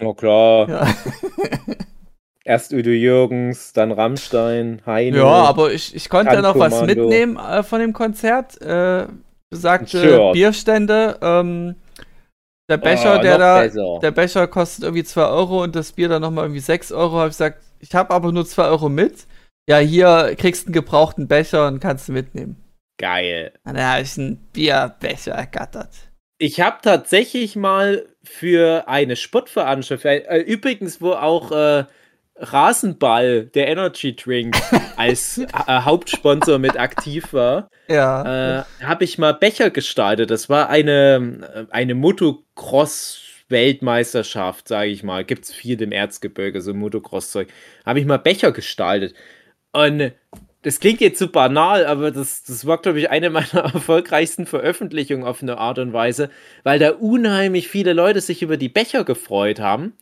[0.00, 0.68] Oh klar.
[0.68, 0.86] Ja.
[2.48, 5.18] Erst Udo Jürgens, dann Rammstein, Heine.
[5.18, 8.58] Ja, aber ich, ich konnte ja noch was mitnehmen äh, von dem Konzert.
[8.62, 9.06] Äh,
[9.50, 10.32] besagte Shirt.
[10.32, 11.18] Bierstände.
[11.20, 11.74] Ähm,
[12.70, 13.98] der Becher, Oh, der da, besser.
[14.00, 17.18] der Becher kostet irgendwie 2 Euro und das Bier dann nochmal irgendwie 6 Euro.
[17.18, 19.26] Habe ich gesagt, ich habe aber nur 2 Euro mit.
[19.68, 22.56] Ja, hier kriegst du einen gebrauchten Becher und kannst du mitnehmen.
[22.98, 23.52] Geil.
[23.66, 25.90] Und dann habe ich einen Bierbecher ergattert.
[26.38, 31.84] Ich habe tatsächlich mal für eine Sportveranstaltung, äh, übrigens, wo auch äh,
[32.40, 34.56] Rasenball, der Energy Drink,
[34.96, 38.60] als äh, Hauptsponsor mit aktiv war, Ja.
[38.60, 40.30] äh, habe ich mal Becher gestaltet.
[40.30, 45.24] Das war eine, äh, eine Motocross-Weltmeisterschaft, sage ich mal.
[45.24, 47.48] Gibt es viel im Erzgebirge, so Motocross-Zeug.
[47.84, 49.14] Habe ich mal Becher gestaltet.
[49.72, 50.12] Und
[50.62, 55.24] das klingt jetzt so banal, aber das, das war, glaube ich, eine meiner erfolgreichsten Veröffentlichungen
[55.24, 56.30] auf eine Art und Weise,
[56.64, 59.92] weil da unheimlich viele Leute sich über die Becher gefreut haben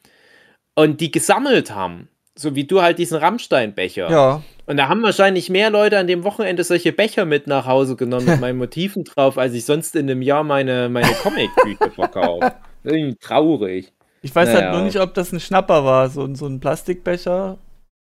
[0.75, 2.09] und die gesammelt haben.
[2.38, 4.11] So wie du halt diesen Rammstein-Becher.
[4.11, 4.42] ja.
[4.68, 8.27] Und da haben wahrscheinlich mehr Leute an dem Wochenende solche Becher mit nach Hause genommen
[8.27, 12.53] mit meinen Motiven drauf, als ich sonst in einem Jahr meine, meine Comic-Bücher verkaufe.
[12.85, 13.92] Irgendwie traurig.
[14.22, 14.72] Ich weiß halt Naja.
[14.72, 16.09] nur nicht, ob das ein Schnapper war.
[16.11, 17.59] So, ein- so ein Plastikbecher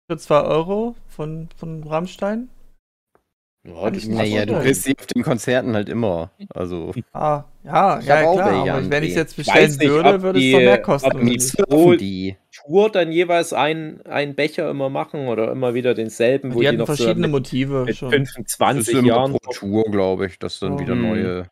[0.10, 2.50] für 2 Euro von, von Rammstein.
[3.63, 6.32] Ja, das Naja, du kriegst sie auf den Konzerten halt immer.
[6.50, 8.67] Also, Ah, ja, Ich ja, auch klar.
[8.69, 11.12] Aber wenn ich es jetzt bestellen nicht, würde, würde es doch mehr kosten.
[11.12, 12.38] ob die so- die.
[12.52, 16.67] Tour dann jeweils einen, einen Becher immer machen oder immer wieder denselben, wo Die die,
[16.69, 18.10] hatten noch so verschiedene mit, Motive mit schon.
[18.10, 19.34] 25 Das Jahren.
[19.34, 20.80] pro Tour, glaube ich, dass es dann Oh.
[20.80, 21.02] wieder Mhm.
[21.08, 21.45] neue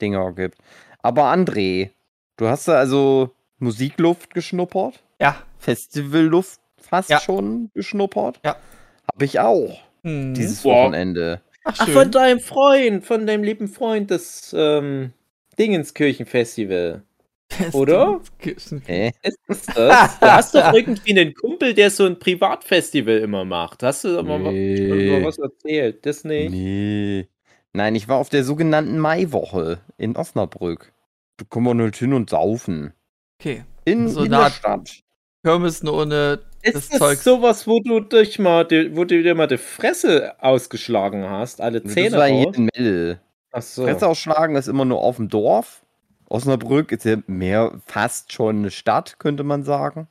[0.00, 0.58] Dinger gibt.
[1.00, 1.90] Aber André,
[2.36, 5.00] du hast da also Musikluft geschnuppert?
[5.20, 5.36] Ja.
[5.58, 7.20] Festivalluft fast Ja.
[7.20, 8.40] schon geschnuppert?
[8.44, 8.56] Ja.
[9.06, 9.78] Hab ich auch.
[10.04, 10.34] Hm.
[10.34, 10.84] Dieses Boah.
[10.84, 11.40] Wochenende.
[11.64, 15.12] Ach, Ach, von deinem Freund, von deinem lieben Freund des ähm,
[15.58, 17.02] Dingenskirchenfestival.
[17.72, 18.20] oder?
[18.86, 19.12] Hä?
[19.22, 20.18] Ist das?
[20.20, 23.82] Du hast doch irgendwie einen Kumpel, der so ein Privatfestival immer macht.
[23.82, 25.22] Hast du mal Nee.
[25.24, 26.04] was erzählt?
[26.04, 26.50] Das nicht?
[26.50, 27.28] Nee.
[27.72, 30.92] Nein, ich war auf der sogenannten Maiwoche in Osnabrück.
[31.36, 32.92] Da kommen wir halt hin und saufen.
[33.40, 33.64] Okay.
[33.84, 34.90] In, So in der Stadt.
[35.42, 37.24] Kirmes ohne das Ist das Zeugs.
[37.24, 41.60] sowas, wo du dich mal, wo du dir mal die Fresse ausgeschlagen hast?
[41.60, 42.56] Alle Das Zähne war hier raus?
[42.56, 43.20] in Melle.
[43.52, 43.84] Ach so.
[43.84, 45.84] Fresse ausschlagen ist immer nur auf dem Dorf.
[46.28, 50.08] Osnabrück ist ja mehr fast schon eine Stadt, könnte man sagen.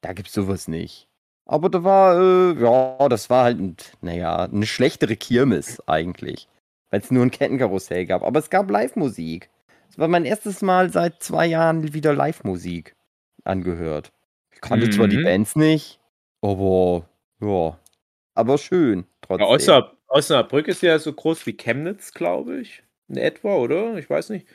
[0.00, 1.08] Da gibt's sowas nicht.
[1.46, 6.48] Aber da war, äh, ja, das war halt, ein- naja, eine schlechtere Kirmes eigentlich.
[6.90, 8.22] Weil es nur ein Kettenkarussell gab.
[8.22, 9.50] Aber es gab Live-Musik.
[9.90, 12.94] Es war mein erstes Mal seit zwei Jahren wieder Live-Musik
[13.44, 14.10] angehört.
[14.64, 15.24] Ich kannte zwar die Mhm.
[15.24, 16.00] Bands nicht,
[16.40, 17.08] aber
[17.40, 17.78] ja.
[18.34, 19.06] Aber schön,
[19.38, 19.46] Ja, trotzdem.
[19.48, 22.82] Osnab Osnabrück ist ja so groß wie Chemnitz, glaube ich.
[23.08, 23.96] In etwa, oder?
[23.98, 24.46] Ich weiß nicht.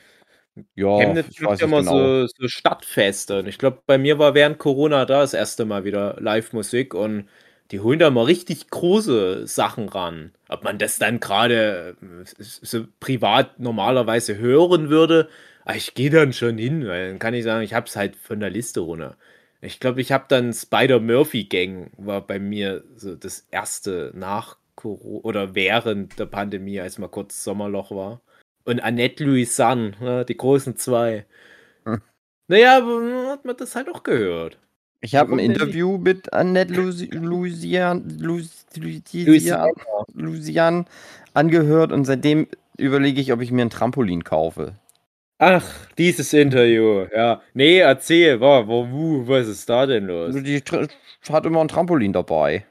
[0.75, 2.25] ja, Chemnitz macht ja immer genau.
[2.25, 3.39] so, so Stadtfeste.
[3.39, 7.29] Und ich glaube, bei mir war während Corona da das erste Mal wieder Live-Musik und
[7.71, 10.33] die holen da mal richtig große Sachen ran.
[10.49, 15.29] Ob man das dann gerade äh, so privat normalerweise hören würde,
[15.65, 18.15] aber ich gehe dann schon hin, weil dann kann ich sagen, ich habe es halt
[18.15, 19.17] von der Liste runter.
[19.61, 25.55] Ich glaube, ich habe dann Spider-Murphy-Gang, war bei mir so das erste nach Corona oder
[25.55, 28.21] während der Pandemie, als mal kurz Sommerloch war.
[28.63, 31.25] Und Annette Louisanne, ne, die großen zwei.
[31.85, 32.01] Hm.
[32.47, 34.57] Naja, aber hat man das halt auch gehört.
[35.01, 35.39] Ich habe ein?
[35.39, 39.71] Interview mit Annette Lusi- Louisian, Louis- Louisian, Louisiana.
[40.13, 40.85] Louisian
[41.33, 44.73] angehört und seitdem überlege ich, ob ich mir ein Trampolin kaufe.
[45.41, 45.63] Ach,
[45.97, 47.41] dieses Interview, ja.
[47.53, 50.27] Nee, erzähl, wa, wo, wo, was ist da denn los?
[50.35, 50.89] Also die tr-
[51.29, 52.65] hat immer ein Trampolin dabei,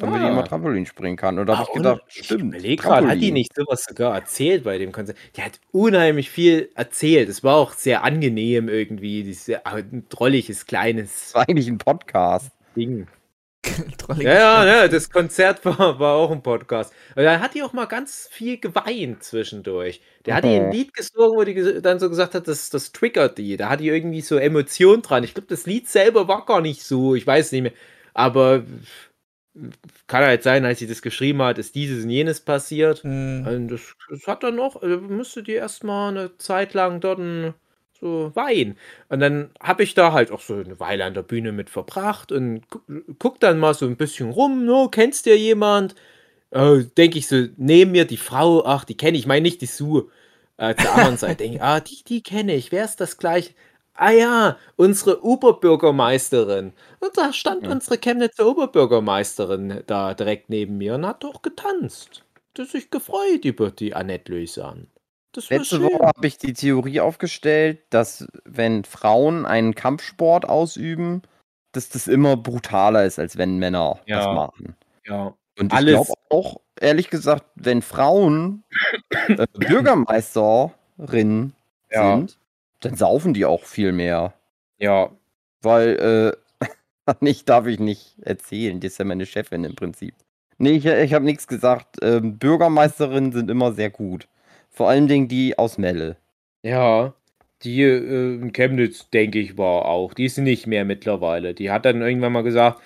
[0.00, 0.30] damit die Ah.
[0.30, 1.38] immer Trampolin springen kann.
[1.38, 2.54] Und da Ah, habe ich gedacht, ich stimmt.
[2.54, 5.18] überleg grad, hat die nicht sowas sogar erzählt bei dem Konzert?
[5.36, 7.28] Die hat unheimlich viel erzählt.
[7.28, 11.78] Es war auch sehr angenehm irgendwie, dieses äh, ein drolliges, kleines Das war eigentlich ein
[11.78, 12.52] Podcast.
[12.76, 13.06] Ding.
[13.98, 14.82] Trollig Ja, ja, gestellt.
[14.82, 16.92] ne, das Konzert war, war auch ein Podcast.
[17.14, 20.00] Da hat die auch mal ganz viel geweint zwischendurch.
[20.26, 20.72] Der hat die ein Mhm.
[20.72, 23.56] Lied gesungen, wo die dann so gesagt hat, das, das triggert die.
[23.56, 25.24] Da hat die irgendwie so Emotionen dran.
[25.24, 27.72] Ich glaube, das Lied selber war gar nicht so, ich weiß nicht mehr.
[28.14, 28.64] Aber
[30.06, 33.02] kann halt sein, als sie das geschrieben hat, ist dieses und jenes passiert.
[33.02, 33.46] Hm.
[33.46, 37.54] Und das, das hat dann noch, äh, müsste die erstmal eine Zeit lang dort ein-
[38.00, 38.76] so weinen.
[39.08, 42.32] Und dann habe ich da halt auch so eine Weile an der Bühne mit verbracht
[42.32, 42.80] und gu
[43.18, 45.94] guck dann mal so ein bisschen rum, no, kennst du jemand?
[46.50, 49.66] Äh, Denke ich so, neben mir die Frau, ach, die kenne ich, meine nicht die
[49.66, 50.10] Sue.
[50.58, 53.54] Äh, zur anderen Seite denke ich, ah, die, die kenne ich, wer ist das gleich?
[53.94, 56.72] Ah ja, unsere Oberbürgermeisterin.
[57.00, 57.72] Und da stand Ja.
[57.72, 62.24] unsere Chemnitzer Oberbürgermeisterin da direkt neben mir und hat doch getanzt.
[62.58, 64.88] Hat sich gefreut über die Annette Lösan.
[65.32, 65.82] Das Letzte.
[65.82, 71.22] Woche habe ich die Theorie aufgestellt, dass wenn Frauen einen Kampfsport ausüben,
[71.72, 74.32] dass das immer brutaler ist, als wenn Männer das Ja.
[74.32, 74.74] machen.
[75.06, 75.34] Ja.
[75.58, 78.64] Und ich Alles- glaube auch, ehrlich gesagt, wenn Frauen
[79.28, 81.52] äh, Bürgermeisterinnen
[81.90, 82.16] Ja.
[82.16, 82.38] sind,
[82.80, 84.32] dann saufen die auch viel mehr.
[84.78, 85.10] Ja.
[85.62, 86.66] Weil, äh,
[87.20, 90.14] nicht darf ich nicht erzählen, die ist ja meine Chefin im Prinzip.
[90.58, 91.96] Nee, ich, ich habe nichts gesagt.
[92.02, 94.26] Ähm, Bürgermeisterinnen sind immer sehr gut.
[94.78, 96.18] Vor allen Dingen die aus Melle.
[96.62, 97.12] Ja.
[97.64, 100.14] Die äh, in Chemnitz, denke ich, war auch.
[100.14, 101.52] Die ist nicht mehr mittlerweile.
[101.52, 102.80] Die hat dann irgendwann mal gesagt,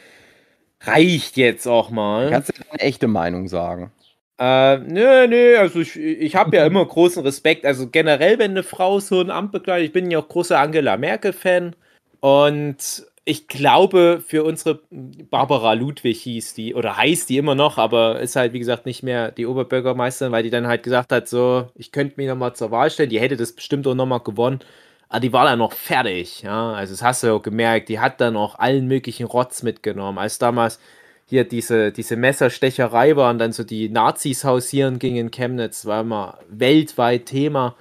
[0.80, 2.30] reicht jetzt auch mal.
[2.30, 3.92] Kannst du eine echte Meinung sagen?
[4.38, 7.66] Äh, nö, nö, also ich, ich habe ja immer großen Respekt.
[7.66, 10.96] Also generell, wenn eine Frau so ein Amt begleitet, ich bin ja auch großer Angela
[10.96, 11.76] Merkel-Fan.
[12.20, 18.20] Und ich glaube, für unsere Barbara Ludwig hieß die, oder heißt die immer noch, aber
[18.20, 21.68] ist halt, wie gesagt, nicht mehr die Oberbürgermeisterin, weil die dann halt gesagt hat, so,
[21.76, 23.10] ich könnte mich nochmal zur Wahl stellen.
[23.10, 24.60] Die hätte das bestimmt auch nochmal gewonnen.
[25.08, 26.72] Aber die war dann noch fertig, ja.
[26.72, 30.18] Also, das hast du ja auch gemerkt, die hat dann auch allen möglichen Rotz mitgenommen.
[30.18, 30.80] Als damals
[31.26, 36.00] hier diese, diese Messerstecherei war und dann so die Nazis hausieren gingen in Chemnitz, war
[36.00, 37.76] immer weltweit Thema.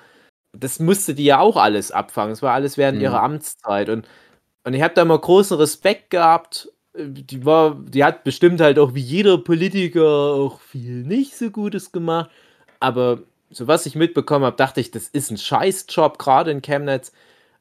[0.57, 2.31] Das musste die ja auch alles abfangen.
[2.31, 3.03] Das war alles während Mhm.
[3.03, 3.89] ihrer Amtszeit.
[3.89, 4.07] Und,
[4.63, 6.69] und ich habe da immer großen Respekt gehabt.
[6.95, 11.91] die war, die hat bestimmt halt auch wie jeder Politiker auch viel nicht so Gutes
[11.91, 12.29] gemacht.
[12.79, 13.19] Aber
[13.49, 17.11] so was ich mitbekommen habe, dachte ich, das ist ein Scheißjob, gerade in Chemnitz.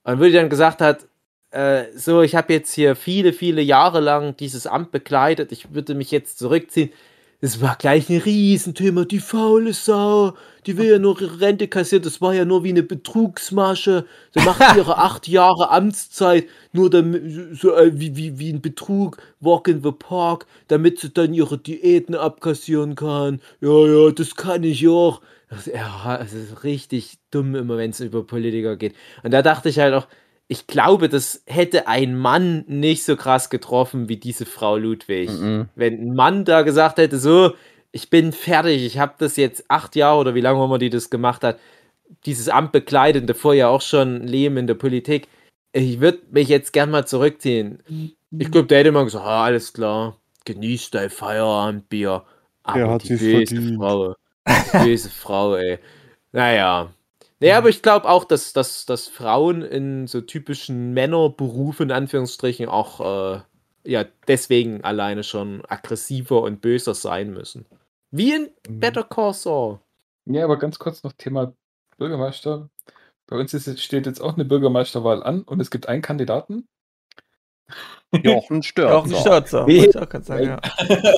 [0.05, 1.07] Und wo die dann gesagt hat,
[1.51, 5.95] äh, so, ich habe jetzt hier viele, viele Jahre lang dieses Amt bekleidet, ich würde
[5.95, 6.93] mich jetzt zurückziehen.
[7.41, 10.35] Das war gleich ein Riesenthema, die faule Sau,
[10.67, 14.05] die will ja nur ihre Rente kassieren, das war ja nur wie eine Betrugsmasche.
[14.35, 19.17] Sie macht ihre acht Jahre Amtszeit nur damit, so äh, wie, wie, wie ein Betrug,
[19.41, 23.41] Walk in the Park, damit sie dann ihre Diäten abkassieren kann.
[23.63, 25.23] Ja, ja, das kann ich auch.
[25.49, 28.95] Das, ja, es ist richtig dumm immer, wenn es über Politiker geht.
[29.23, 30.07] Und da dachte ich halt auch,
[30.51, 35.31] ich glaube, das hätte ein Mann nicht so krass getroffen wie diese Frau Ludwig.
[35.31, 35.69] Mhm.
[35.77, 37.53] Wenn ein Mann da gesagt hätte, so,
[37.93, 41.09] ich bin fertig, ich habe das jetzt acht Jahre oder wie lange immer die das
[41.09, 41.61] gemacht hat,
[42.27, 45.29] dieses Amt bekleidet, davor ja auch schon Leben in der Politik.
[45.73, 47.81] Ich würde mich jetzt gern mal zurückziehen.
[48.37, 52.25] Ich glaube, der hätte mal gesagt, ah, alles klar, genieß dein Feierabendbier.
[52.65, 53.77] Aber Der hat die böse verdient.
[53.77, 54.17] Frau,
[54.49, 55.79] die böse Frau, ey.
[56.33, 56.91] Naja.
[57.41, 62.69] Nee, aber ich glaube auch, dass, dass, dass Frauen in so typischen Männerberufen, in Anführungsstrichen,
[62.69, 63.41] auch äh,
[63.85, 67.65] ja, deswegen alleine schon aggressiver und böser sein müssen.
[68.11, 68.81] Wie in Mhm.
[68.81, 69.81] Better Call Saul.
[70.27, 71.55] Ja, aber ganz kurz noch Thema
[71.97, 72.69] Bürgermeister.
[73.27, 76.69] Bei uns ist, steht jetzt auch eine Bürgermeisterwahl an und es gibt einen Kandidaten.
[78.25, 78.93] Jochen Störzer.
[78.95, 79.13] Jochen
[79.79, 80.61] wollte ich auch sagen, ja.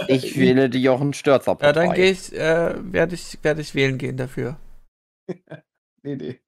[0.09, 1.73] Ich wähle die Jochen Störzer Ja, Partei.
[1.73, 4.57] dann gehe ich, äh, werde ich, werde ich wählen gehen dafür.
[6.05, 6.41] Nee, nee.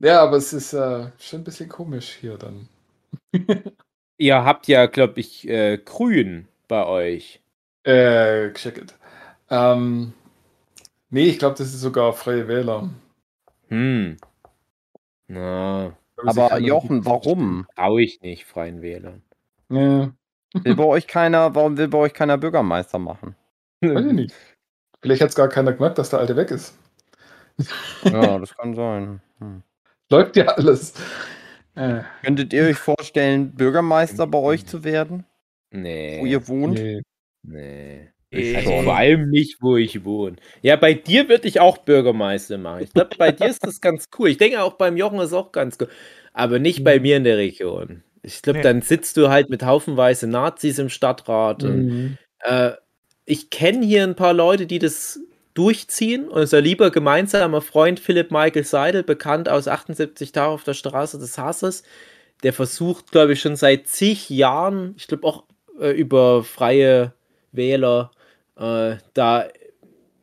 [0.00, 2.68] Ja, aber es ist äh, schon ein bisschen komisch hier dann.
[4.16, 7.42] Ihr habt ja, glaube ich, äh, Grün bei euch.
[7.84, 8.94] Äh, check it.
[9.50, 10.14] Ähm,
[11.10, 12.90] nee, ich glaube, das ist sogar Freie Wähler.
[13.70, 14.16] Hm.
[15.28, 17.66] Na, Aber Jochen, warum?
[17.76, 19.22] traue ich nicht, Freien Wählern.
[19.70, 20.12] Ja,
[20.64, 23.36] Will bei euch keiner, warum will bei euch keiner Bürgermeister machen?
[23.94, 24.34] weiß ich nicht.
[25.02, 26.74] Vielleicht hat es gar keiner gemerkt, dass der Alte weg ist.
[28.04, 29.20] Ja, das kann sein.
[29.38, 29.62] Hm.
[30.10, 30.94] Läuft ja alles.
[31.74, 35.24] Äh, Könntet ihr euch vorstellen, Bürgermeister bei euch zu werden,
[35.70, 36.18] Nee.
[36.20, 36.74] wo ihr wohnt?
[36.78, 37.02] nee.
[37.42, 38.08] Nee.
[38.34, 40.36] Ich Also vor allem nicht, wo ich wohne.
[40.62, 42.82] Ja, bei dir würde ich auch Bürgermeister machen.
[42.84, 44.28] Ich glaube, bei dir ist das ganz cool.
[44.30, 45.88] Ich denke auch beim Jochen ist auch ganz cool.
[46.32, 48.02] Aber nicht bei mir in der Region.
[48.22, 48.62] Ich glaube, Nee.
[48.62, 51.62] dann sitzt du halt mit haufenweise Nazis im Stadtrat.
[51.62, 52.18] Und, Mhm.
[52.40, 52.70] äh,
[53.26, 55.20] ich kenne hier ein paar Leute, die das
[55.54, 56.28] durchziehen.
[56.28, 61.38] Unser lieber gemeinsamer Freund Philipp Michael Seidel, bekannt aus 78 Tage auf der Straße des
[61.38, 61.82] Hasses,
[62.42, 65.44] der versucht, glaube ich, schon seit zig Jahren, ich glaube auch
[65.80, 67.12] äh, über freie
[67.52, 68.10] Wähler,
[68.56, 69.46] äh, da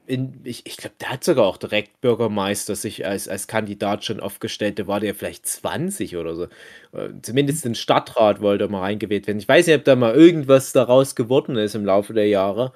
[0.09, 4.19] in, ich, ich glaube, der hat sogar auch direkt Bürgermeister sich als, als Kandidat schon
[4.19, 4.79] aufgestellt.
[4.79, 6.43] Der war der vielleicht 20 oder so.
[6.93, 9.37] Äh, Zumindest den Stadtrat wollte er mal reingewählt werden.
[9.37, 12.73] Ich weiß nicht, ob da mal irgendwas daraus geworden ist im Laufe der Jahre.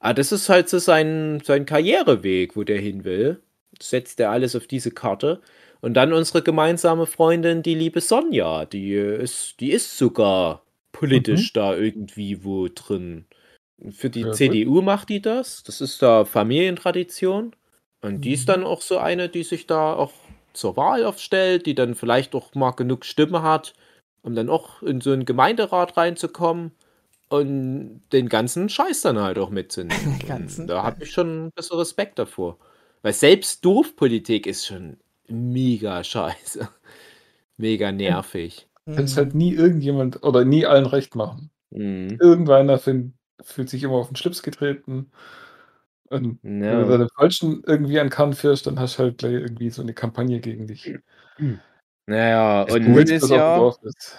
[0.00, 3.42] Aber das ist halt so sein, sein Karriereweg, wo der hin will.
[3.80, 5.42] Setzt er alles auf diese Karte.
[5.82, 11.76] Und dann unsere gemeinsame Freundin, die liebe Sonja, die ist, die ist sogar politisch da
[11.76, 13.26] irgendwie wo drin.
[13.90, 14.36] Für die Ja, gut.
[14.36, 15.62] CDU macht die das.
[15.64, 17.56] Das ist da Familientradition.
[18.02, 18.52] Und die ist Mhm.
[18.52, 20.12] dann auch so eine, die sich da auch
[20.54, 23.74] zur Wahl aufstellt, die dann vielleicht auch mal genug Stimme hat,
[24.22, 26.72] um dann auch in so einen Gemeinderat reinzukommen
[27.30, 30.18] und den ganzen Scheiß dann halt auch mitzunehmen.
[30.20, 32.58] Den ganzen Und da habe ich schon ein bisschen Respekt davor.
[33.02, 36.68] Weil selbst Dorfpolitik ist schon mega scheiße.
[37.56, 38.68] Mega nervig.
[38.86, 41.50] Kann es halt nie irgendjemand oder nie allen recht machen.
[41.70, 42.16] Mhm.
[42.18, 43.12] Irgendeiner find,
[43.42, 45.10] fühlt sich immer auf den Schlips getreten.
[46.08, 49.68] Und wenn du den Falschen irgendwie an Kahn fährst, dann hast du halt gleich irgendwie
[49.70, 50.94] so eine Kampagne gegen dich.
[52.06, 54.16] Naja, Das und Gute Willst, ist dass auf dem ja- Dorf ist.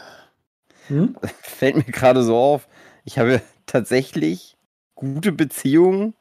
[0.88, 1.16] Hm?
[1.42, 2.68] Fällt mir gerade so auf,
[3.06, 4.58] ich habe tatsächlich
[4.96, 6.14] gute Beziehungen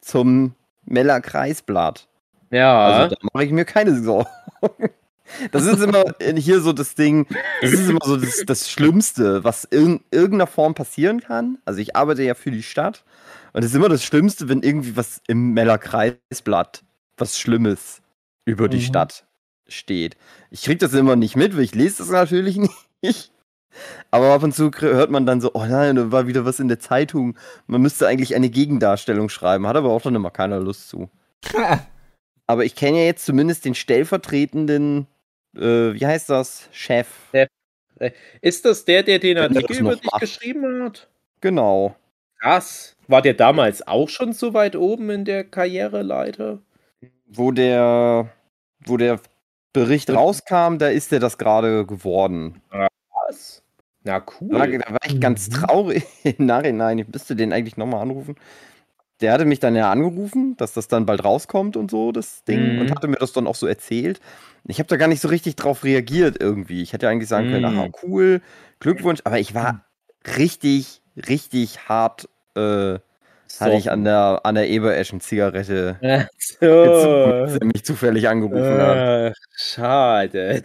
[0.00, 2.08] zum Meller Kreisblatt.
[2.50, 4.28] ja, Also da mache ich mir keine Sorgen.
[5.50, 6.04] Das ist immer
[6.36, 7.26] hier so das Ding,
[7.60, 11.58] das ist immer so das, das Schlimmste, was in irgendeiner Form passieren kann.
[11.64, 13.04] Also ich arbeite ja für die Stadt
[13.52, 16.84] und es ist immer das Schlimmste, wenn irgendwie was im Meller Kreisblatt,
[17.16, 18.02] was Schlimmes
[18.44, 18.82] über die Mhm.
[18.82, 19.26] Stadt
[19.66, 20.16] steht.
[20.50, 22.56] Ich krieg das immer nicht mit, weil ich lese das natürlich
[23.02, 23.32] nicht.
[24.10, 26.68] Aber ab und zu hört man dann so, oh nein, da war wieder was in
[26.68, 27.36] der Zeitung.
[27.66, 31.10] Man müsste eigentlich eine Gegendarstellung schreiben, hat aber auch dann immer keiner Lust zu.
[32.48, 35.08] Aber ich kenne ja jetzt zumindest den stellvertretenden,
[35.56, 37.08] äh, wie heißt das, Chef.
[38.40, 40.20] ist das der, der den Artikel über dich macht.
[40.20, 41.08] geschrieben hat?
[41.40, 41.96] Genau.
[42.40, 42.96] Krass.
[43.08, 46.60] War der damals auch schon so weit oben in der Karriereleiter?
[47.26, 48.30] Wo der,
[48.84, 49.20] wo der
[49.72, 52.62] Bericht rauskam, da ist er das gerade geworden.
[52.70, 53.62] Was?
[54.06, 54.52] Na Da cool.
[54.58, 55.52] war, da war ich ganz Mhm.
[55.54, 56.98] traurig im Nachhinein.
[56.98, 58.36] Ich müsste den eigentlich nochmal anrufen.
[59.20, 62.74] Der hatte mich dann ja angerufen, dass das dann bald rauskommt und so, das Ding,
[62.74, 62.80] Mhm.
[62.82, 64.20] und hatte mir das dann auch so erzählt.
[64.68, 66.82] Ich habe da gar nicht so richtig drauf reagiert irgendwie.
[66.82, 67.78] Ich hätte eigentlich sagen können, Mhm.
[67.78, 68.42] aha, cool,
[68.78, 69.86] Glückwunsch, aber ich war
[70.36, 72.98] richtig, richtig hart, äh,
[73.58, 75.98] hatte ich an der, an der Ebereschen Zigarette
[76.60, 77.32] gezogen, so.
[77.32, 79.32] als er mich zufällig angerufen hat.
[79.32, 80.62] Ach, schade.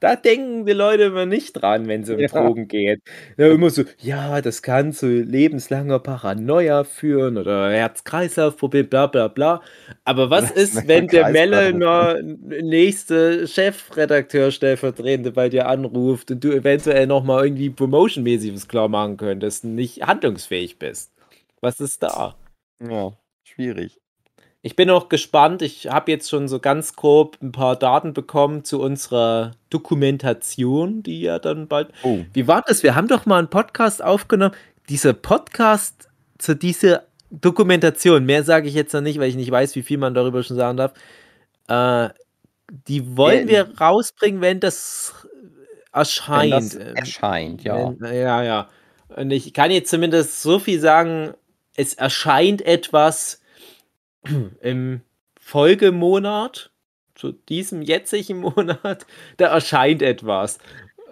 [0.00, 2.28] Da denken die Leute immer nicht dran, wenn es um Ja.
[2.28, 3.02] Drogen geht.
[3.36, 9.62] Ja, immer so, ja, das kann zu lebenslanger Paranoia führen oder Herz-Kreislauf-Problem, bla bla bla.
[10.04, 11.74] Aber was ist, wenn der Melle Kreislauf.
[11.74, 12.16] noch
[12.62, 19.16] nächste Chefredakteur stellvertretende bei dir anruft und du eventuell nochmal irgendwie promotionmäßig was klar machen
[19.18, 21.12] könntest und nicht handlungsfähig bist?
[21.60, 22.36] Was ist da?
[22.80, 23.12] Ja,
[23.44, 23.99] schwierig.
[24.62, 25.62] Ich bin auch gespannt.
[25.62, 31.22] Ich habe jetzt schon so ganz grob ein paar Daten bekommen zu unserer Dokumentation, die
[31.22, 31.88] ja dann bald.
[32.02, 32.82] Oh, Wie war das?
[32.82, 34.54] Wir haben doch mal einen Podcast aufgenommen.
[34.90, 36.08] Dieser Podcast
[36.38, 39.98] zu dieser Dokumentation, mehr sage ich jetzt noch nicht, weil ich nicht weiß, wie viel
[39.98, 40.92] man darüber schon sagen darf.
[41.68, 42.12] Äh,
[42.86, 45.14] die wollen Ja, wir rausbringen, wenn das
[45.92, 46.52] wenn erscheint.
[46.52, 47.94] das Ähm, erscheint, ja.
[47.98, 48.68] wenn, ja, ja.
[49.16, 51.32] Und ich kann jetzt zumindest so viel sagen,
[51.76, 53.39] es erscheint etwas
[54.60, 55.02] im
[55.40, 56.70] Folgemonat,
[57.14, 59.06] zu diesem jetzigen Monat,
[59.36, 60.58] da erscheint etwas.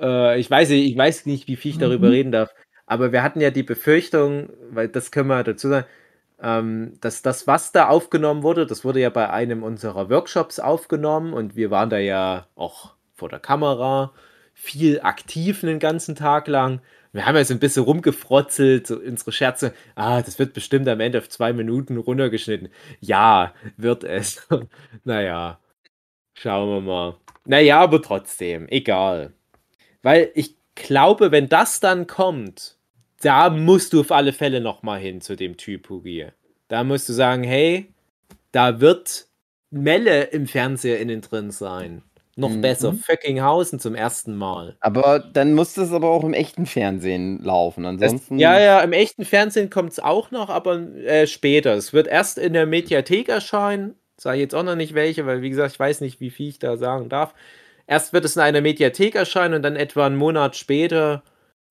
[0.00, 2.12] Äh, ich, weiß, nicht- ich weiß nicht, wie viel ich darüber Mhm.
[2.12, 2.50] reden darf,
[2.86, 5.86] aber wir hatten ja die Befürchtung, weil das können wir dazu sagen,
[6.40, 11.32] ähm, dass das, was da aufgenommen wurde, das wurde ja bei einem unserer Workshops aufgenommen
[11.34, 14.12] und wir waren da ja auch vor der Kamera
[14.54, 16.80] viel aktiv den ganzen Tag lang.
[17.18, 19.74] Wir haben ja so ein bisschen rumgefrotzelt, so unsere Scherze.
[19.96, 22.68] Ah, das wird bestimmt am Ende auf zwei Minuten runtergeschnitten.
[23.00, 24.46] Ja, wird es.
[25.04, 25.58] naja,
[26.34, 27.16] schauen wir mal.
[27.44, 29.32] Naja, aber trotzdem, egal.
[30.00, 32.76] Weil ich glaube, wenn das dann kommt,
[33.20, 36.28] da musst du auf alle Fälle nochmal hin zu dem Typ Hugi.
[36.68, 37.92] Da musst du sagen, hey,
[38.52, 39.26] da wird
[39.70, 42.02] Melle im Fernseher innen drin sein.
[42.38, 42.60] Noch Mhm.
[42.60, 44.76] besser, Föckinghausen zum ersten Mal.
[44.78, 47.82] Aber dann muss das aber auch im echten Fernsehen laufen.
[47.82, 48.38] Das, Ansonsten.
[48.38, 51.74] ja, ja, im echten Fernsehen kommt es auch noch, aber äh, später.
[51.74, 53.96] Es wird erst in der Mediathek erscheinen.
[54.20, 56.48] Sage ich jetzt auch noch nicht welche, weil wie gesagt, ich weiß nicht, wie viel
[56.48, 57.34] ich da sagen darf.
[57.88, 61.22] Erst wird es in einer Mediathek erscheinen und dann etwa einen Monat später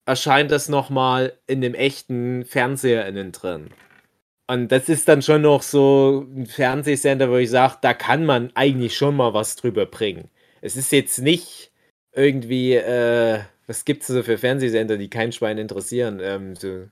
[0.04, 3.70] erscheint es nochmal in dem echten Fernseher innen drin.
[4.50, 8.50] Und das ist dann schon noch so ein Fernsehsender, wo ich sage, da kann man
[8.54, 10.30] eigentlich schon mal was drüber bringen.
[10.60, 11.70] Es ist jetzt nicht
[12.12, 16.20] irgendwie, äh, was gibt es so für Fernsehsender, die kein Schwein interessieren?
[16.22, 16.88] Ähm, so,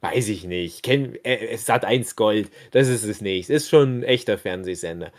[0.00, 0.82] weiß ich nicht.
[0.82, 3.50] Kenn, äh, es hat eins Gold, das ist es nicht.
[3.50, 5.12] Ist schon ein echter Fernsehsender.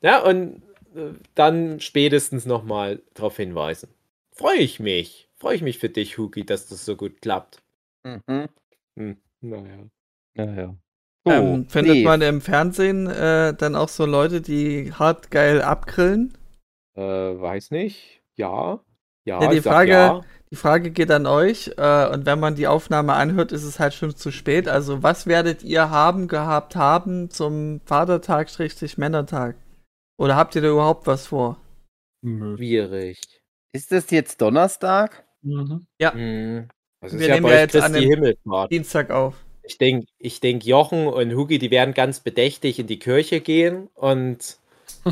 [0.00, 0.62] Ja, und
[0.94, 3.88] äh, dann spätestens nochmal darauf hinweisen.
[4.32, 5.28] Freue ich mich.
[5.36, 7.62] Freue ich mich für dich, Huki, dass das so gut klappt.
[8.04, 8.48] Mhm.
[8.96, 9.78] Hm, naja.
[10.36, 10.76] Ja, ja.
[11.26, 15.62] So, ähm, findet nee, man im Fernsehen äh, dann auch so Leute, die hart geil
[15.62, 16.36] abgrillen?
[16.96, 18.20] Äh, weiß nicht.
[18.36, 18.80] Ja.
[19.26, 20.20] Ja, Ja, die ich sag Frage- ja.
[20.50, 23.94] Die Frage geht an euch äh, und wenn man die Aufnahme anhört, ist es halt
[23.94, 24.68] schon zu spät.
[24.68, 28.48] Also was werdet ihr haben gehabt haben zum Vatertag
[28.96, 29.56] Männertag?
[30.16, 31.56] Oder habt ihr da überhaupt was vor?
[32.22, 33.20] Schwierig.
[33.72, 35.24] ist das jetzt Donnerstag?
[35.42, 35.86] Mhm.
[36.00, 36.68] Hm.
[37.00, 38.70] Das ist Wir ja nehmen ja euch jetzt an Christi dem- Himmelfahrt.
[38.72, 39.34] Dienstag auf.
[39.62, 43.88] Ich denke, ich denk, Jochen und Hugi, die werden ganz bedächtig in die Kirche gehen
[43.94, 44.58] und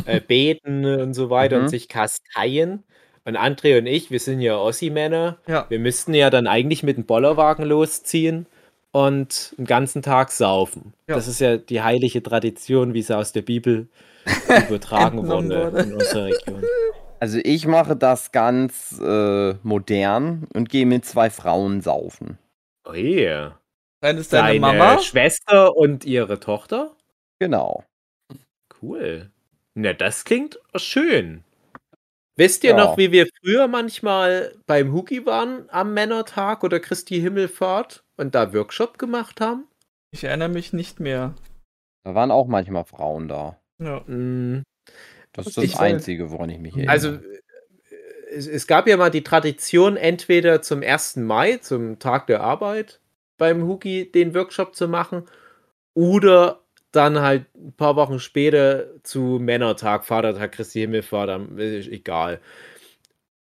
[0.07, 1.63] äh, beten und so weiter Mhm.
[1.65, 2.83] und sich kasteien.
[3.25, 5.39] Und André und ich, wir sind ja Ossi-Männer.
[5.47, 5.67] Ja.
[5.69, 8.47] Wir müssten ja dann eigentlich mit dem Bollerwagen losziehen
[8.91, 10.93] und den ganzen Tag saufen.
[11.09, 11.15] Ja.
[11.15, 13.89] Das ist ja die heilige Tradition, wie sie aus der Bibel
[14.69, 15.73] übertragen wurde.
[15.85, 16.63] in unserer Region.
[17.21, 22.39] Also ich mache das ganz äh, modern und gehe mit zwei Frauen saufen.
[22.85, 23.57] Oh yeah.
[24.01, 24.99] Dann ist deine Deine Mama.
[24.99, 26.91] Schwester und ihre Tochter?
[27.39, 27.85] Genau.
[28.83, 29.31] Cool.
[29.75, 31.45] Na, das klingt schön.
[32.37, 32.77] Wisst ihr Ja.
[32.77, 38.53] noch, wie wir früher manchmal beim Huki waren am Männertag oder Christi Himmelfahrt und da
[38.55, 39.67] Workshop gemacht haben?
[40.13, 41.35] Ich erinnere mich nicht mehr.
[42.05, 43.59] Da waren auch manchmal Frauen da.
[43.83, 44.01] Ja.
[44.07, 44.63] Mm,
[45.35, 46.91] Das ist das Ich- Einzige, woran ich mich erinnere.
[46.93, 47.21] Also, äh,
[48.31, 51.23] es, es gab ja mal die Tradition, entweder zum 1.
[51.25, 53.01] Mai, zum Tag der Arbeit,
[53.39, 55.27] beim Huki den Workshop zu machen
[55.95, 56.62] oder
[56.93, 62.41] dann halt ein paar Wochen später zu Männertag, Vatertag, Christi Himmelfahrt, am- ist egal.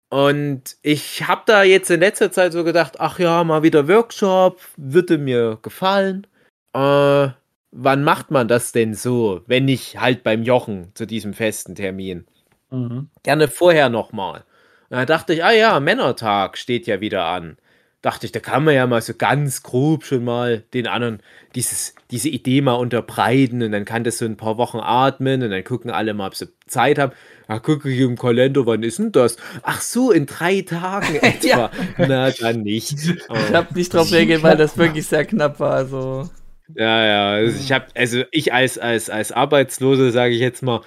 [0.10, 4.60] Und ich habe da jetzt in letzter Zeit so gedacht, ach ja, mal wieder Workshop,
[4.76, 6.26] würde mir gefallen.
[6.74, 7.30] Äh,
[7.72, 12.26] wann macht man das denn so, wenn nicht halt beim Jochen zu diesem festen Termin?
[12.72, 13.10] Mhm.
[13.24, 14.46] Gerne vorher nochmal.
[14.90, 17.58] Da dachte ich, ah ja, Männertag steht ja wieder an.
[18.02, 21.22] Dachte ich, da kann man ja mal so ganz grob schon mal den anderen
[21.56, 25.50] dieses, diese Idee mal unterbreiten und dann kann das so ein paar Wochen atmen und
[25.52, 27.12] dann gucken alle mal, ob sie Zeit haben.
[27.48, 29.38] Ah, gucke ich im Kalender, wann ist denn das?
[29.64, 31.48] Ach so, in drei Tagen etwa.
[31.48, 31.72] Ja.
[31.98, 32.92] Na, dann nicht.
[32.94, 33.36] Ich Oh.
[33.54, 35.74] habe nicht drauf reagiert, weil das wirklich sehr knapp war.
[35.74, 36.30] Also.
[36.76, 40.82] Ja, ja, also ich habe, also ich als, als, als Arbeitslose, sage ich jetzt mal,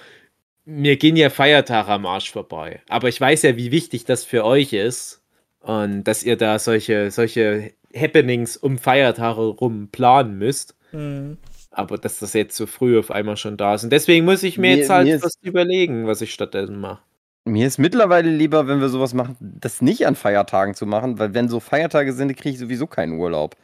[0.65, 2.81] mir gehen ja Feiertage am Arsch vorbei.
[2.87, 5.22] Aber ich weiß ja, wie wichtig das für euch ist
[5.63, 10.75] und dass ihr da solche, solche Happenings um Feiertage rum planen müsst.
[10.91, 11.37] Hm.
[11.71, 13.83] Aber dass das jetzt so früh auf einmal schon da ist.
[13.83, 17.01] Und deswegen muss ich mir, Mir- jetzt halt mir was überlegen, was ich stattdessen mache.
[17.45, 21.33] Mir ist mittlerweile lieber, wenn wir sowas machen, das nicht an Feiertagen zu machen, weil
[21.33, 23.55] wenn so Feiertage sind, kriege ich sowieso keinen Urlaub.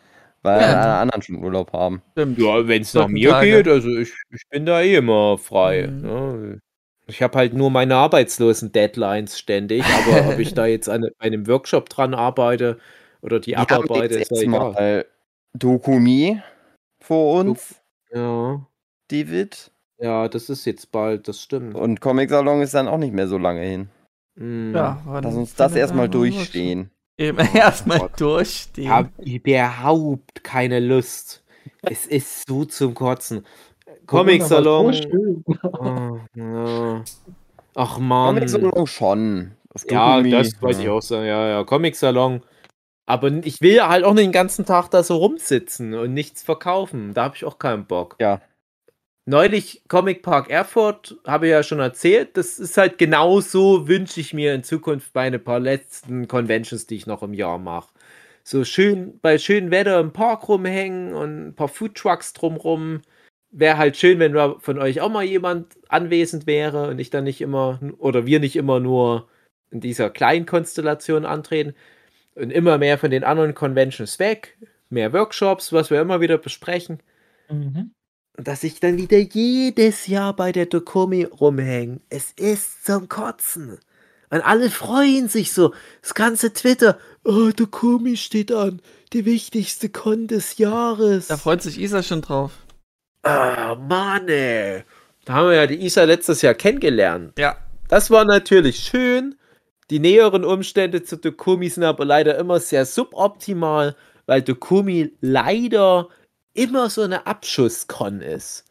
[0.42, 0.68] Weil Ja.
[0.82, 2.02] alle anderen schon Urlaub haben.
[2.14, 2.40] Stimmt.
[2.40, 3.52] Ja, wenn es nach mir Tage.
[3.52, 5.88] geht, also ich, ich bin da eh immer frei.
[5.88, 6.02] Mhm.
[6.02, 6.60] Ne?
[7.10, 11.90] Ich habe halt nur meine Arbeitslosen-Deadlines ständig, aber ob ich da jetzt an einem Workshop
[11.90, 12.78] dran arbeite
[13.22, 14.66] oder die Wir abarbeite, jetzt ist ja egal.
[14.68, 15.06] erstmal
[15.54, 16.42] Dokumi
[17.02, 17.76] vor uns,
[18.14, 18.66] Ja,
[19.10, 19.72] David.
[20.00, 21.76] ja, das ist jetzt bald, das stimmt.
[21.76, 23.90] Und Comic Salon ist dann auch nicht mehr so lange hin.
[24.36, 24.74] Mhm.
[24.76, 26.92] Ja, Lass uns das erstmal durchstehen.
[27.18, 28.22] Eben erstmal Gott.
[28.22, 28.84] durchstehen.
[28.86, 31.44] Ich habe überhaupt keine Lust.
[31.82, 33.46] Es ist so zum Kotzen.
[34.10, 34.94] Comic-Salon.
[34.94, 35.44] Schön.
[35.64, 37.04] Oh, ja.
[37.76, 38.36] Ach man.
[38.36, 39.52] Comic Salon schon.
[39.74, 41.26] Auf Ja, das wollte ich auch sagen.
[41.26, 42.42] Ja, ja, Comic-Salon.
[43.06, 46.44] Aber n- ich will halt auch nicht den ganzen Tag da so rumsitzen und nichts
[46.44, 47.14] verkaufen.
[47.14, 48.16] Da habe ich auch keinen Bock.
[48.20, 48.42] Ja.
[49.26, 52.36] Neulich Comic Park Erfurt, habe ich ja schon erzählt.
[52.36, 56.88] Das ist halt genau so, wünsche ich mir in Zukunft bei ein paar letzten Conventions,
[56.88, 57.90] die ich noch im Jahr mache.
[58.44, 63.02] So schön bei schönem Wetter im Park rumhängen und ein paar Foodtrucks drumrum.
[63.52, 67.24] Wäre halt schön, wenn da von euch auch mal jemand anwesend wäre und ich dann
[67.24, 69.28] nicht immer, oder wir nicht immer nur
[69.72, 71.74] in dieser kleinen Konstellation antreten
[72.36, 74.58] und immer mehr von den anderen Conventions weg,
[74.90, 77.00] mehr Workshops, was wir immer wieder besprechen,
[77.50, 77.92] Mhm.
[78.38, 82.02] dass ich dann wieder jedes Jahr bei der Dokomi rumhänge.
[82.10, 83.80] Es ist zum Kotzen.
[84.30, 85.74] Und alle freuen sich so.
[86.04, 87.00] Das ganze Twitter.
[87.24, 88.80] Oh, Dokomi steht an.
[89.12, 91.28] Die wichtigste Con des Jahres.
[91.28, 92.52] Da freut sich Isa schon drauf.
[93.24, 94.84] Ah, Mann, ey.
[95.26, 97.34] Da haben wir ja die Isa letztes Jahr kennengelernt.
[97.38, 97.58] Ja.
[97.88, 99.36] Das war natürlich schön.
[99.90, 103.96] Die näheren Umstände zu Dokumi sind aber leider immer sehr suboptimal,
[104.28, 106.08] weil Dokumi leider
[106.54, 108.66] immer so eine Abschusskon ist.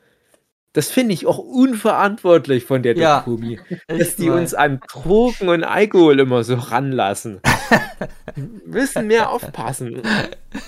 [0.75, 4.39] Das finde ich auch unverantwortlich von der Ja, Dokumi, dass die mal.
[4.39, 7.41] uns an Drogen und Alkohol immer so ranlassen.
[8.37, 10.03] Wir müssen mehr aufpassen.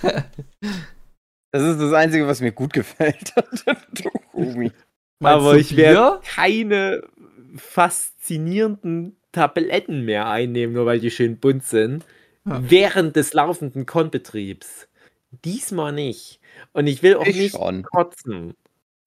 [1.53, 3.35] Das ist das Einzige, was mir gut gefällt
[5.21, 7.03] aber ich werde keine
[7.57, 12.05] faszinierenden Tabletten mehr einnehmen, nur weil die schön bunt sind.
[12.45, 12.61] Ja.
[12.71, 14.89] Während des laufenden Konbetriebs.
[15.45, 16.41] Diesmal nicht.
[16.73, 17.83] Und ich will auch Ich nicht schon.
[17.83, 18.55] kotzen.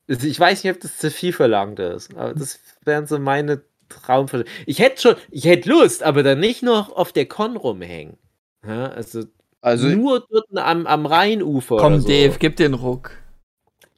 [0.07, 3.63] Also Ich weiß nicht, ob das zu viel verlangt ist, aber das wären so meine
[3.89, 4.63] Traumvorstellungen.
[4.65, 8.17] Ich hätte schon, ich hätte Lust, aber dann nicht noch auf der Con rumhängen.
[8.65, 9.23] Ja, also,
[9.63, 11.77] Also, nur dort am, am Rheinufer.
[11.77, 12.07] Komm, oder so.
[12.09, 13.11] Dave, gib den Ruck.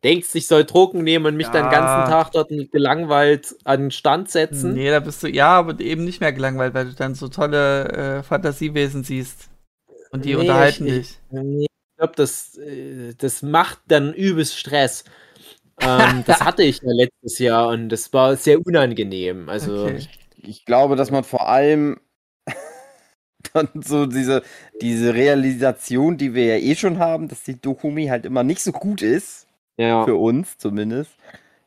[0.03, 1.79] Denkst, ich soll Drogen nehmen und mich dann den Ja.
[1.79, 4.73] ganzen Tag dort gelangweilt an den Stand setzen?
[4.73, 8.19] Nee, da bist du, ja, aber eben nicht mehr gelangweilt, weil du dann so tolle
[8.19, 9.49] äh, Fantasiewesen siehst.
[10.11, 11.19] Und die Nee, unterhalten ich- dich.
[11.31, 15.03] Nee, ich glaube, das, äh, das macht dann übelst Stress.
[15.81, 19.49] Ähm, das hatte ich ja letztes Jahr und das war sehr unangenehm.
[19.49, 20.07] Also, Okay.
[20.43, 21.97] ich glaube, dass man vor allem
[23.53, 24.43] dann so diese,
[24.81, 28.71] diese Realisation, die wir ja eh schon haben, dass die Dokumi halt immer nicht so
[28.71, 30.05] gut ist, ja.
[30.05, 31.11] für uns zumindest,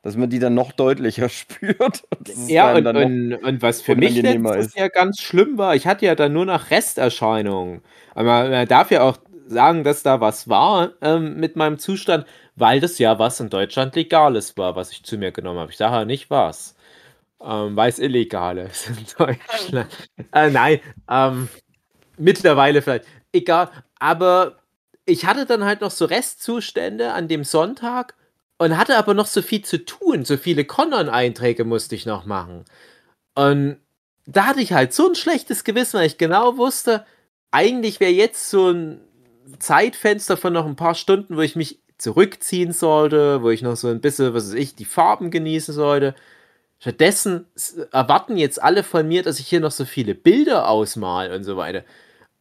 [0.02, 2.04] dass man die dann noch deutlicher spürt.
[2.16, 4.78] Und Ja, und, und, und was für mich letztes ist.
[4.78, 7.82] Jahr ganz schlimm war, ich hatte ja dann nur noch Resterscheinungen.
[8.14, 12.26] Aber man darf ja auch sagen, dass da was war ähm, mit meinem Zustand,
[12.56, 15.70] weil das ja was in Deutschland Legales war, was ich zu mir genommen habe.
[15.70, 16.74] Ich sage ja nicht was.
[17.40, 19.88] Ähm, weil es illegal ist in Deutschland.
[20.32, 21.48] äh, nein, ähm,
[22.18, 23.06] mittlerweile vielleicht.
[23.32, 23.70] Egal.
[23.98, 24.58] Aber
[25.04, 28.14] ich hatte dann halt noch so Restzustände an dem Sonntag
[28.58, 30.24] und hatte aber noch so viel zu tun.
[30.24, 32.64] So viele Conan-Einträge musste ich noch machen.
[33.34, 33.78] Und
[34.26, 37.06] da hatte ich halt so ein schlechtes Gewissen, weil ich genau wusste,
[37.50, 39.00] eigentlich wäre jetzt so ein
[39.58, 43.88] Zeitfenster von noch ein paar Stunden, wo ich mich zurückziehen sollte, wo ich noch so
[43.88, 46.14] ein bisschen, was weiß ich, die Farben genießen sollte.
[46.80, 47.46] Stattdessen
[47.90, 51.56] erwarten jetzt alle von mir, dass ich hier noch so viele Bilder ausmal und so
[51.56, 51.84] weiter.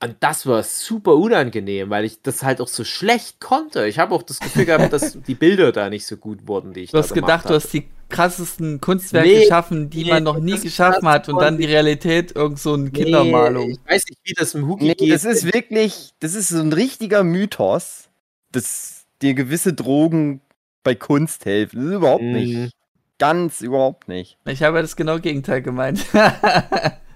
[0.04, 3.88] Und das war super unangenehm, weil ich das halt auch so schlecht konnte.
[3.88, 6.82] Ich habe auch das Gefühl gehabt, dass die Bilder da nicht so gut wurden, die
[6.82, 7.56] ich Du hast gedacht, du hatte.
[7.56, 11.58] hast die krassesten Kunstwerke Nee, geschaffen, die nee, man noch nie geschaffen hat und dann
[11.58, 13.68] die Realität irgend so eine Kindermalung.
[13.68, 15.12] Nee, ich weiß nicht, wie das im Nee, geht.
[15.12, 18.10] das ist wirklich, das ist so ein richtiger Mythos,
[18.52, 20.42] dass dir gewisse Drogen
[20.84, 21.80] bei Kunst helfen.
[21.80, 22.32] Das ist überhaupt Mhm.
[22.34, 22.74] nicht.
[23.20, 24.38] Ganz überhaupt nicht.
[24.46, 26.06] Ich habe ja das genau Gegenteil gemeint.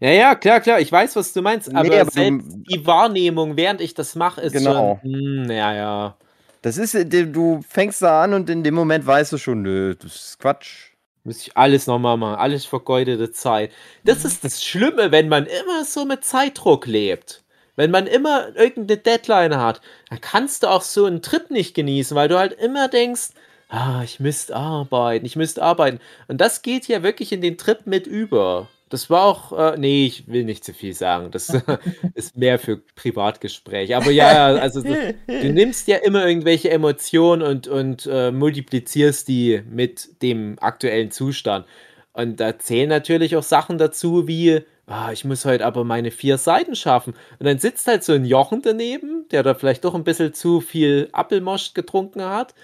[0.00, 2.86] Ja, ja, klar, klar, ich weiß, was du meinst, Nee, aber, aber du- selbst die
[2.86, 5.00] Wahrnehmung, während ich das mache, ist Genau.
[5.02, 6.16] schon, hm, ja, ja.
[6.62, 9.94] Das ist, äh, du fängst da an und in dem Moment weißt du schon, nö,
[9.94, 10.90] das ist Quatsch.
[11.22, 13.72] Muss ich alles nochmal machen, alles vergeudete Zeit.
[14.04, 17.42] Das ist das Schlimme, wenn man immer so mit Zeitdruck lebt.
[17.76, 19.80] Wenn man immer irgendeine Deadline hat,
[20.10, 23.30] dann kannst du auch so einen Trip nicht genießen, weil du halt immer denkst,
[23.70, 25.98] ah, ich müsste arbeiten, ich müsste arbeiten.
[26.28, 28.68] Und das geht ja wirklich in den Trip mit über.
[28.90, 31.30] Das war auch, äh, nee, ich will nicht zu viel sagen.
[31.30, 31.48] Das
[32.14, 33.96] ist mehr für Privatgespräche.
[33.96, 39.62] Aber ja, also du, du nimmst ja immer irgendwelche Emotionen und, und äh, multiplizierst die
[39.68, 41.66] mit dem aktuellen Zustand.
[42.12, 46.38] Und da zählen natürlich auch Sachen dazu wie, ah, ich muss heute aber meine vier
[46.38, 47.14] Seiten schaffen.
[47.38, 50.60] Und dann sitzt halt so ein Jochen daneben, der da vielleicht doch ein bisschen zu
[50.60, 52.54] viel Appelmost getrunken hat.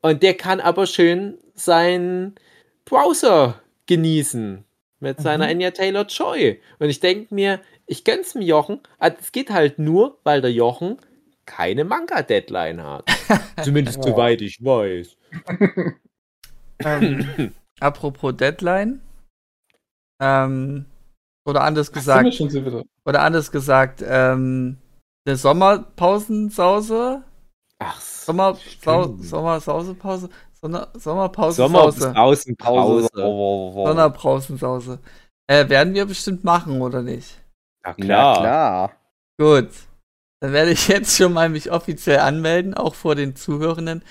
[0.00, 2.34] Und der kann aber schön seinen
[2.84, 4.64] Browser genießen
[5.00, 6.60] mit seiner Anya Taylor Joy.
[6.78, 8.80] Und ich denke mir, ich gönn's dem Jochen.
[8.98, 10.98] Ah, Es geht halt nur, weil der Jochen
[11.46, 13.04] keine Manga-Deadline hat.
[13.64, 15.16] Zumindest soweit ich weiß.
[16.80, 19.00] ähm, apropos Deadline.
[20.20, 20.84] Ähm,
[21.46, 24.76] oder anders gesagt, schon oder anders gesagt, ähm,
[25.24, 27.22] eine Sommerpausensause.
[27.78, 28.58] Ach, Sommer,
[30.60, 31.56] Sommer, Sommerpause.
[31.56, 32.12] Sommer Sause.
[32.12, 33.08] draußen Pause.
[33.12, 33.24] Pause.
[33.24, 33.86] Oh.
[33.86, 34.98] Sonderbrausensause.
[35.46, 37.38] Äh, werden wir bestimmt machen, oder nicht?
[37.84, 38.38] Ja, Na klar.
[38.40, 38.92] klar.
[39.38, 39.68] Gut.
[40.40, 44.02] Dann werde ich jetzt schon mal mich offiziell anmelden, auch vor den Zuhörenden.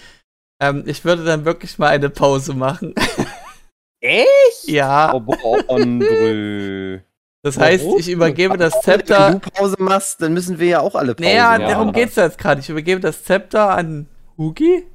[0.61, 2.95] Ähm, ich würde dann wirklich mal eine Pause machen.
[3.99, 4.67] Echt?
[4.67, 5.11] ja,
[7.43, 9.31] das heißt, ich übergebe das Wenn Zepter.
[9.33, 11.61] du Pause machst, dann müssen wir ja auch alle Pause Naja, machen.
[11.63, 12.61] darum geht's jetzt gerade.
[12.61, 14.85] Ich übergebe das Zepter an Hugi.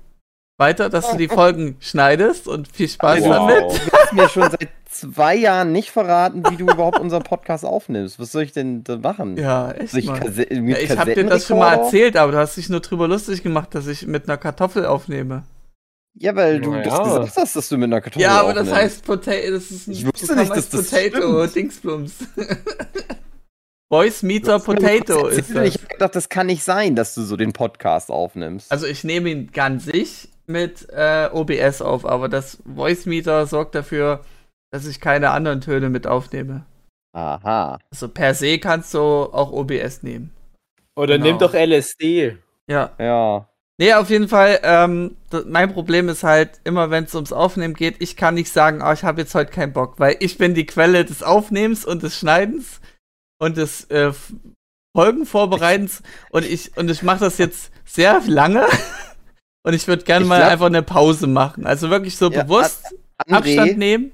[0.59, 3.29] Weiter, dass du die Folgen schneidest und viel Spaß Wow.
[3.49, 3.65] damit.
[3.87, 8.19] Du hast mir schon seit zwei Jahren nicht verraten, wie du überhaupt unseren Podcast aufnimmst.
[8.21, 9.37] Was soll ich denn da machen?
[9.37, 10.07] Ja, echt ich.
[10.07, 13.09] Kasse Ja, ich habe dir das schon mal erzählt, aber du hast dich nur drüber
[13.09, 15.45] lustig gemacht, dass ich mit einer Kartoffel aufnehme.
[16.15, 17.03] Ja, weil du Na das ja.
[17.05, 18.83] gesagt hast, dass du mit einer Kartoffel Ja, aber das aufnimmst.
[18.83, 21.57] heißt Potato, das ist ein Ich wusste nicht, dass das Potato, stimmt.
[21.57, 22.13] Dingsblums.
[23.89, 25.75] Voice Meter Potato ist Ich das.
[25.75, 28.71] hab gedacht, das kann nicht sein, dass du so den Podcast aufnimmst.
[28.71, 33.75] Also ich nehme ihn ganz sich mit äh, OBS auf, aber das Voice Meter sorgt
[33.75, 34.25] dafür,
[34.73, 36.65] dass ich keine anderen Töne mit aufnehme.
[37.15, 37.79] Aha.
[37.91, 40.33] Also per se kannst du auch OBS nehmen.
[40.97, 41.27] Oder Genau.
[41.27, 42.39] nimm doch LSD.
[42.69, 42.93] Ja.
[42.99, 43.49] Ja.
[43.79, 45.17] Nee, auf jeden Fall, ähm,
[45.47, 48.93] mein Problem ist halt, immer wenn es ums Aufnehmen geht, ich kann nicht sagen, oh,
[48.93, 52.17] ich habe jetzt heute keinen Bock, weil ich bin die Quelle des Aufnehmens und des
[52.17, 52.81] Schneidens
[53.41, 54.13] und des äh,
[54.97, 58.67] Folgenvorbereitens und ich, und ich mache das jetzt sehr lange
[59.65, 61.67] und ich würde gerne mal glaub- einfach eine Pause machen.
[61.67, 62.85] Also wirklich so Ja, bewusst
[63.29, 64.13] André, Abstand nehmen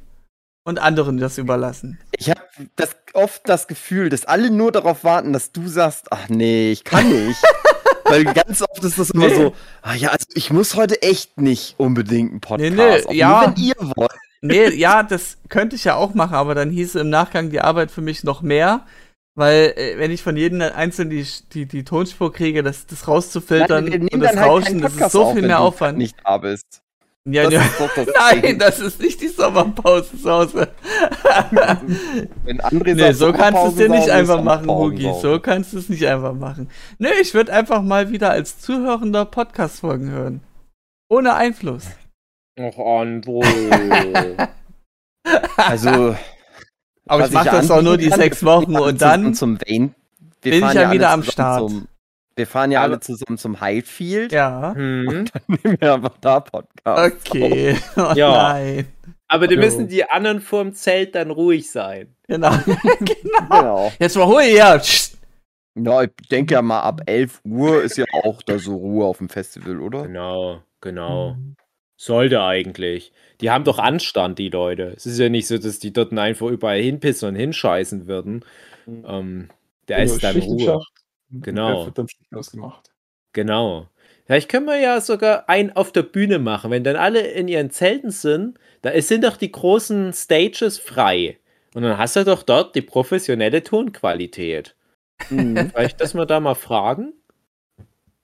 [0.65, 1.99] und anderen das überlassen.
[2.17, 2.41] ich habe
[2.77, 6.85] das, oft das Gefühl, dass alle nur darauf warten, dass du sagst, ach nee, ich
[6.85, 7.41] kann nicht.
[8.05, 9.35] Weil ganz oft ist das immer Nee.
[9.35, 13.41] so, ah ja, also ich muss heute echt nicht unbedingt einen Podcast Nee, nee, ja.
[13.41, 14.11] nur wenn ihr wollt.
[14.41, 17.91] Nee, ja, das könnte ich ja auch machen, aber dann hieße im Nachgang die Arbeit
[17.91, 18.87] für mich noch mehr.
[19.39, 23.85] Weil, äh, wenn ich von jedem einzelnen die, die, die Tonspur kriege, das, das rauszufiltern
[23.85, 25.97] Nein, und das halt Rauschen, das ist so auf, viel wenn mehr du Aufwand.
[25.97, 26.83] nicht da bist.
[27.25, 27.63] ja, Das ja.
[27.95, 28.59] das Nein, Ding.
[28.59, 30.69] das ist nicht die Sommerpause zu Hause.
[32.45, 35.09] Wenn André Nee, so kannst du es dir nicht einfach machen, Hugi.
[35.23, 36.69] So kannst du es nicht einfach machen.
[36.99, 40.41] Nö, ich würde einfach mal wieder als Zuhörender Podcast-Folgen hören.
[41.09, 41.85] Ohne Einfluss.
[42.59, 43.41] Och, Andro.
[45.57, 46.17] Also,
[47.09, 49.35] Aber was ich mache das auch nur die kann, sechs wir Wochen und dann.
[49.35, 49.91] Zum Wayne.
[50.43, 51.71] Wir bin fahren ich ja alle wieder am zusammen Start.
[51.71, 51.89] Zum,
[52.37, 54.33] wir fahren ja alle zusammen zum Highfield.
[54.33, 54.73] Ja.
[54.75, 55.25] hm.
[55.49, 57.13] Nehmen wir einfach da Podcast.
[57.35, 57.77] Okay.
[57.97, 58.53] Oh Ja.
[58.53, 58.87] nein.
[59.27, 59.61] Aber die Jo.
[59.61, 62.15] müssen die anderen vorm Zelt dann ruhig sein.
[62.29, 62.53] Genau.
[63.51, 63.93] Genau.
[63.99, 64.79] Jetzt mal Ruhe.
[64.79, 65.19] Psst.
[65.75, 69.19] Ja, ich denke ja mal, ab 11 Uhr ist ja auch da so Ruhe auf
[69.19, 70.03] dem Festival, oder?
[70.03, 71.37] Genau, genau.
[72.01, 73.13] Sollte eigentlich.
[73.41, 74.95] Die haben doch Anstand, die Leute.
[74.97, 78.45] Es ist ja nicht so, dass die dort einfach überall hinpissen und hinscheißen würden.
[78.87, 79.49] Ähm,
[79.89, 80.81] der ist dann Ruhe.
[81.31, 81.87] Genau.
[81.87, 82.93] Wird dann ausgemacht.
[83.33, 83.89] Genau.
[84.25, 86.71] Vielleicht können wir ja sogar einen auf der Bühne machen.
[86.71, 91.39] Wenn dann alle in ihren Zelten sind, da sind doch die großen Stages frei.
[91.75, 94.77] Und dann hast du doch dort die professionelle Tonqualität.
[95.31, 95.71] Mhm.
[95.71, 97.13] Vielleicht, dass wir da mal fragen.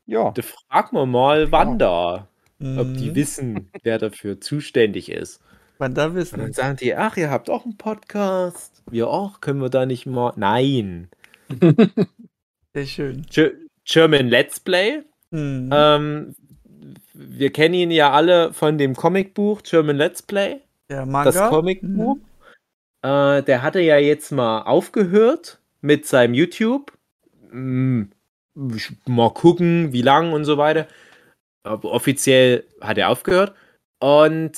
[0.07, 0.31] Ja.
[0.31, 2.29] Da fragen wir mal Wanda,
[2.79, 3.15] ob die Mhm.
[3.15, 5.41] wissen, wer dafür zuständig ist.
[5.79, 6.53] Wann da Und dann wissen.
[6.53, 8.83] sagen die, ach, ihr habt auch einen Podcast.
[8.91, 10.33] Wir auch, können wir da nicht mal.
[10.37, 11.09] Nein.
[12.75, 13.27] Sehr schön.
[13.31, 13.55] Ge-
[13.85, 15.03] German Let's Play.
[15.31, 15.71] Mhm.
[15.73, 16.35] Ähm,
[17.13, 20.61] wir kennen ihn ja alle von dem Comicbuch German Let's Play.
[20.89, 21.31] Der Manga.
[21.31, 22.17] Das Comicbuch.
[22.17, 22.23] Mhm.
[23.03, 26.93] Äh, der hatte ja jetzt mal aufgehört mit seinem YouTube.
[27.51, 28.11] Hm,
[28.75, 30.87] ich- mal gucken, wie lang und so weiter.
[31.65, 33.55] Offiziell hat er aufgehört.
[33.99, 34.53] Und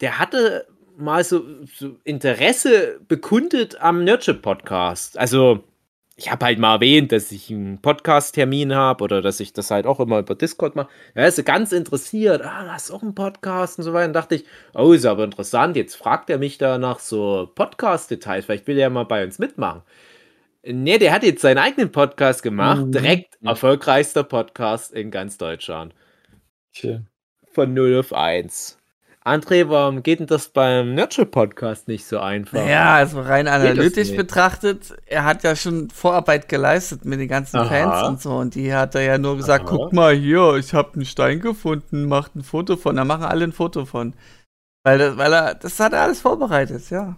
[0.00, 1.44] der hatte mal so,
[1.74, 5.18] so Interesse bekundet am Nerdship-Podcast.
[5.18, 5.64] Also,
[6.16, 9.86] ich habe halt mal erwähnt, dass ich einen Podcast-Termin habe oder dass ich das halt
[9.86, 10.88] auch immer über Discord mache.
[11.14, 12.42] Er ist so ganz interessiert.
[12.44, 14.08] Ah, du hast auch einen Podcast und so weiter.
[14.08, 14.44] Und dachte ich,
[14.74, 15.74] oh, ist aber interessant.
[15.74, 18.44] Jetzt fragt er mich da nach so Podcast-Details.
[18.44, 19.82] Vielleicht will er mal bei uns mitmachen.
[20.64, 22.86] Nee, der hat jetzt seinen eigenen Podcast gemacht.
[22.86, 22.92] Mhm.
[22.92, 25.92] Direkt erfolgreichster Podcast in ganz Deutschland.
[26.72, 27.00] Tja.
[27.52, 28.78] Von 0 auf 1.
[29.24, 32.54] André, warum geht denn das beim Nurture-Podcast nicht so einfach?
[32.54, 37.68] Naja, also rein analytisch betrachtet, er hat ja schon Vorarbeit geleistet mit den ganzen Aha.
[37.68, 38.34] Fans und so.
[38.34, 39.76] Und die hat er ja nur gesagt, Aha.
[39.76, 42.96] guck mal hier, ich habe einen Stein gefunden, macht ein Foto von.
[42.96, 44.14] Da machen alle ein Foto von.
[44.82, 47.16] Weil, das, weil er, das hat er alles vorbereitet, ja.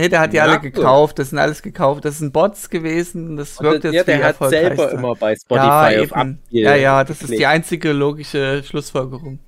[0.00, 2.06] Nee, der hat die Ja, alle gekauft, das sind alles gekauft.
[2.06, 5.32] Das sind Bots gewesen, das Und wirkt jetzt ja, wie der hat selber immer bei
[5.32, 6.38] ja, Spotify auf eben.
[6.48, 9.40] Ja, ja, das ist die einzige logische Schlussfolgerung.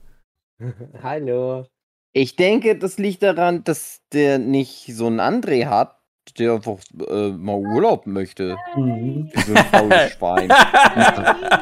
[1.03, 1.67] Hallo.
[2.13, 5.97] Ich denke, das liegt daran, dass der nicht so einen André hat,
[6.39, 6.77] der einfach
[7.09, 8.57] äh, mal Urlaub möchte.
[8.77, 9.31] Mhm.
[9.33, 10.53] Wie so ein faules Schwein.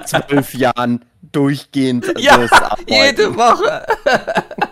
[0.04, 2.44] Zwölf Jahren durchgehend Ja.
[2.88, 3.86] Jede Woche.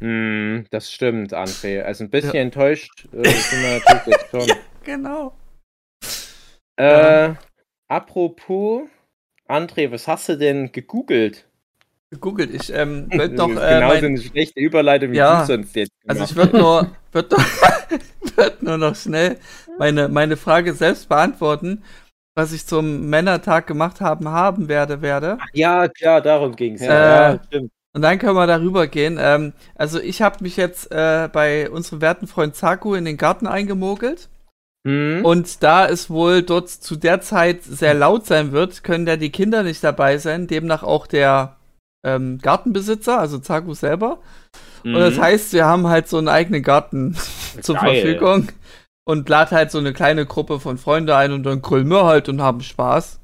[0.00, 1.82] Hm, das stimmt, André.
[1.82, 4.48] Also ein bisschen enttäuscht äh, sind wir natürlich jetzt schon.
[4.48, 4.56] Ja.
[4.84, 5.34] Genau.
[6.76, 7.34] Äh,
[7.88, 8.82] apropos,
[9.48, 11.46] André, was hast du denn gegoogelt?
[12.10, 12.52] Gegoogelt.
[12.52, 13.48] Ich ähm, würde noch.
[13.48, 16.58] Äh, genauso mein, eine schlechte Überleitung wie Ja, du sonst jetzt also gemacht ich würde
[16.58, 17.40] nur, würd nur,
[18.36, 19.38] würd nur noch schnell
[19.78, 21.82] meine, meine Frage selbst beantworten,
[22.34, 25.38] was ich zum Männertag gemacht haben, haben werde, werde.
[25.52, 26.82] Ja, klar, darum ging es.
[26.82, 27.72] Äh, ja, stimmt.
[27.94, 29.18] Und dann können wir darüber gehen.
[29.20, 33.46] Ähm, also ich habe mich jetzt äh, bei unserem werten Freund Zaku in den Garten
[33.46, 34.28] eingemogelt.
[34.86, 35.24] Hm?
[35.24, 39.30] Und da es wohl dort zu der Zeit sehr laut sein wird, können da die
[39.30, 41.56] Kinder nicht dabei sein, demnach auch der
[42.04, 44.18] ähm, Gartenbesitzer, also Zaku selber.
[44.84, 45.22] Und das Mhm.
[45.22, 47.16] heißt, wir haben halt so einen eigenen Garten
[47.62, 47.94] zur Geil.
[48.02, 48.48] Verfügung
[49.06, 52.28] und lad halt so eine kleine Gruppe von Freunden ein und dann grillen wir halt
[52.28, 53.20] und haben Spaß.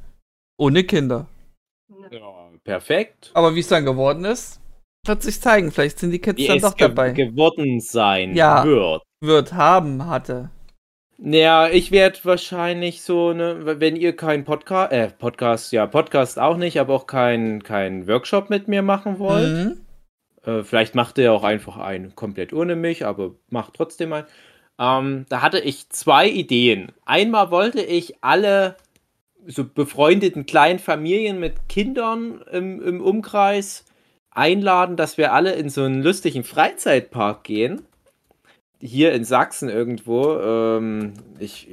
[0.58, 1.26] Ohne Kinder.
[2.10, 2.20] ja,
[2.64, 3.30] perfekt.
[3.34, 4.59] Aber wie es dann geworden ist,
[5.07, 5.70] wird sich zeigen.
[5.72, 7.11] Vielleicht sind die Kids Wie dann doch ge dabei.
[7.12, 8.64] geworden sein Ja.
[8.64, 9.03] wird.
[9.22, 10.51] Wird, haben, hatte.
[11.18, 16.57] Ja, ich werde wahrscheinlich so, ne, wenn ihr keinen Podcast, äh, Podcast, ja, Podcast auch
[16.57, 19.53] nicht, aber auch keinen kein Workshop mit mir machen wollt.
[19.66, 19.80] Mhm.
[20.51, 24.26] Äh, vielleicht macht ihr auch einfach einen komplett ohne mich, aber macht trotzdem einen.
[24.78, 26.92] Ähm, da hatte ich zwei Ideen.
[27.05, 28.76] Einmal wollte ich alle
[29.46, 33.84] so befreundeten kleinen Familien mit Kindern im, im Umkreis
[34.31, 37.83] einladen, dass wir alle in so einen lustigen Freizeitpark gehen.
[38.81, 40.39] Hier in Sachsen irgendwo.
[40.41, 41.68] Ähm, ich,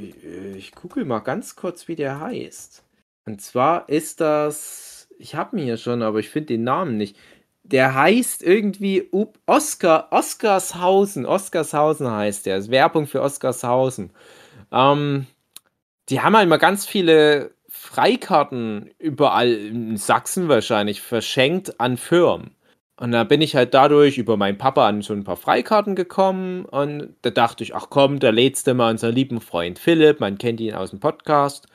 [0.58, 2.84] ich, gucke mal ganz kurz, wie der heißt.
[3.26, 5.08] Und zwar ist das.
[5.20, 7.18] Ich habe ihn hier schon, aber ich finde den Namen nicht.
[7.64, 9.10] Der heißt irgendwie
[9.46, 11.26] Oskar, Oskarshausen.
[11.26, 12.68] Oskarshausen heißt der.
[12.70, 14.12] Werbung für Oskarshausen.
[14.72, 15.28] Ähm,
[16.10, 17.52] die haben halt immer ganz viele
[17.88, 22.52] Freikarten überall in Sachsen wahrscheinlich verschenkt an Firmen.
[23.00, 26.66] Und da bin ich halt dadurch über meinen Papa an so ein paar Freikarten gekommen
[26.66, 30.38] und da dachte ich, ach komm, da lädst du mal unseren lieben Freund Philipp, man
[30.38, 31.68] kennt ihn aus dem Podcast.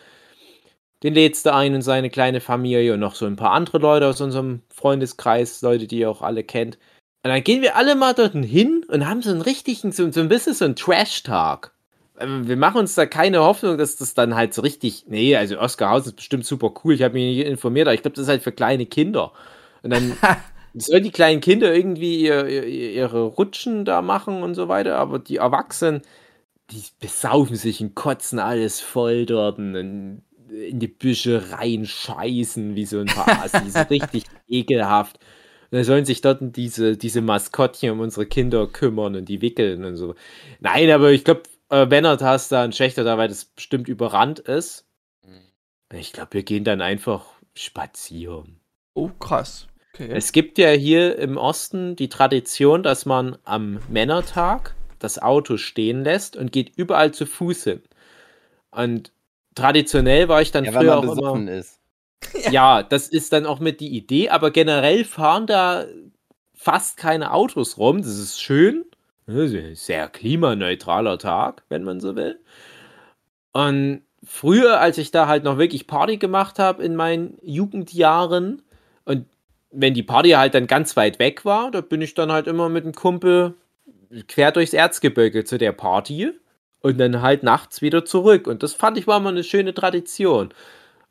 [1.02, 4.06] Den lädst du ein und seine kleine Familie und noch so ein paar andere Leute
[4.06, 6.76] aus unserem Freundeskreis, Leute, die ihr auch alle kennt.
[7.24, 10.20] Und dann gehen wir alle mal dort hin und haben so einen richtigen, so, so
[10.20, 11.72] ein bisschen so einen Trash-Tag.
[12.18, 15.04] Ähm, Wir machen uns da keine Hoffnung, dass das dann halt so richtig.
[15.08, 16.94] Nee, also Oscarhausen ist bestimmt super cool.
[16.94, 19.32] Ich habe mich nicht informiert, aber ich glaube, das ist halt für kleine Kinder.
[19.82, 20.16] Und dann
[20.74, 25.18] sollen die kleinen Kinder irgendwie ihr, ihr, ihre Rutschen da machen und so weiter, aber
[25.18, 26.02] die Erwachsenen,
[26.70, 32.84] die besaufen sich und kotzen alles voll dort und in in die Büsche reinscheißen, wie
[32.84, 33.74] so ein paar Assis.
[33.90, 35.16] richtig ekelhaft.
[35.70, 39.84] Und dann sollen sich dort diese, diese Maskottchen um unsere Kinder kümmern und die wickeln
[39.84, 40.14] und so.
[40.60, 41.42] Nein, aber ich glaube,
[41.72, 44.86] äh, Bennert hast da ein Schächter da, weil das bestimmt überrannt ist.
[45.92, 48.60] Ich glaube, wir gehen dann einfach spazieren.
[48.94, 49.66] Oh, krass.
[49.94, 50.10] Okay.
[50.10, 56.04] Es gibt ja hier im Osten die Tradition, dass man am Männertag das Auto stehen
[56.04, 57.82] lässt und geht überall zu Fuß hin.
[58.70, 59.12] Und
[59.54, 61.52] traditionell war ich dann Ja, früher man auch immer.
[61.52, 61.78] ist.
[62.50, 65.86] Ja, das ist dann auch mit die Idee, aber generell fahren da
[66.54, 67.98] fast keine Autos rum.
[67.98, 68.84] Das ist schön.
[69.26, 72.40] Ne, Sehr klimaneutraler Tag, wenn man so will.
[73.52, 78.62] Und früher, als ich da halt noch wirklich Party gemacht habe in meinen Jugendjahren
[79.04, 79.26] und
[79.70, 82.68] wenn die Party halt dann ganz weit weg war, da bin ich dann halt immer
[82.68, 83.54] mit einem Kumpel
[84.28, 86.32] quer durchs Erzgebirge zu der Party
[86.80, 88.46] und dann halt nachts wieder zurück.
[88.46, 90.52] Und das fand ich war immer eine schöne Tradition.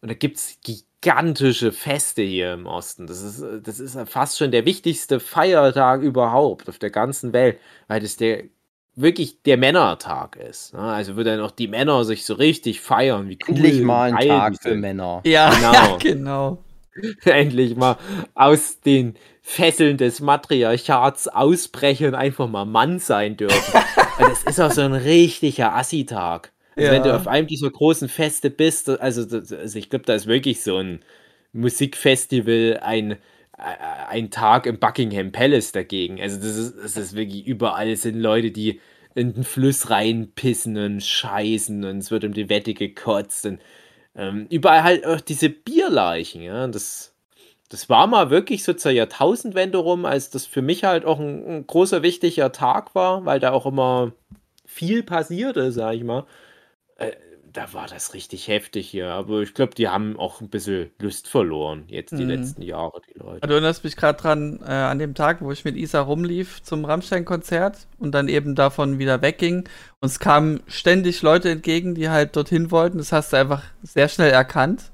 [0.01, 3.07] Und da gibt es gigantische Feste hier im Osten.
[3.07, 7.99] Das ist, das ist fast schon der wichtigste Feiertag überhaupt auf der ganzen Welt, weil
[8.01, 8.43] das der
[8.95, 10.73] wirklich der Männertag ist.
[10.73, 10.79] ne?
[10.81, 14.27] Also wo dann auch die Männer sich so richtig feiern, wie cool Endlich mal ein
[14.27, 14.75] Tag die für.
[14.75, 15.21] Männer.
[15.25, 15.71] Ja, Genau.
[15.73, 16.57] ja, genau.
[17.23, 17.97] Endlich mal
[18.35, 23.81] aus den Fesseln des Matriarchats ausbrechen und einfach mal Mann sein dürfen.
[24.19, 26.51] Und das ist auch so ein richtiger Assi-Tag.
[26.75, 26.91] Also Ja.
[26.91, 30.61] Wenn du auf einem dieser großen Feste bist, also, also ich glaube, da ist wirklich
[30.63, 31.01] so ein
[31.53, 33.17] Musikfestival, ein, äh,
[34.09, 36.21] ein Tag im Buckingham Palace dagegen.
[36.21, 38.79] Also das ist, das ist wirklich überall sind Leute, die
[39.15, 43.59] in den Fluss reinpissen und scheißen und es wird um die Wette gekotzt und
[44.15, 46.67] ähm, überall halt auch diese Bierleichen, ja.
[46.67, 47.13] Das,
[47.69, 51.45] das war mal wirklich so zur Jahrtausendwende rum, als das für mich halt auch ein,
[51.47, 54.13] ein großer, wichtiger Tag war, weil da auch immer
[54.65, 56.25] viel passierte, sag ich mal.
[57.01, 57.15] Äh,
[57.53, 59.09] da war das richtig heftig hier.
[59.09, 62.29] Aber ich glaube, die haben auch ein bisschen Lust verloren, jetzt die Mhm.
[62.29, 63.45] letzten Jahre, die Leute.
[63.45, 66.85] Du erinnerst mich gerade dran, äh, an dem Tag, wo ich mit Isa rumlief zum
[66.85, 69.67] Rammstein-Konzert und dann eben davon wieder wegging.
[69.99, 72.99] Uns kamen ständig Leute entgegen, die halt dorthin wollten.
[72.99, 74.91] Das hast du einfach sehr schnell erkannt.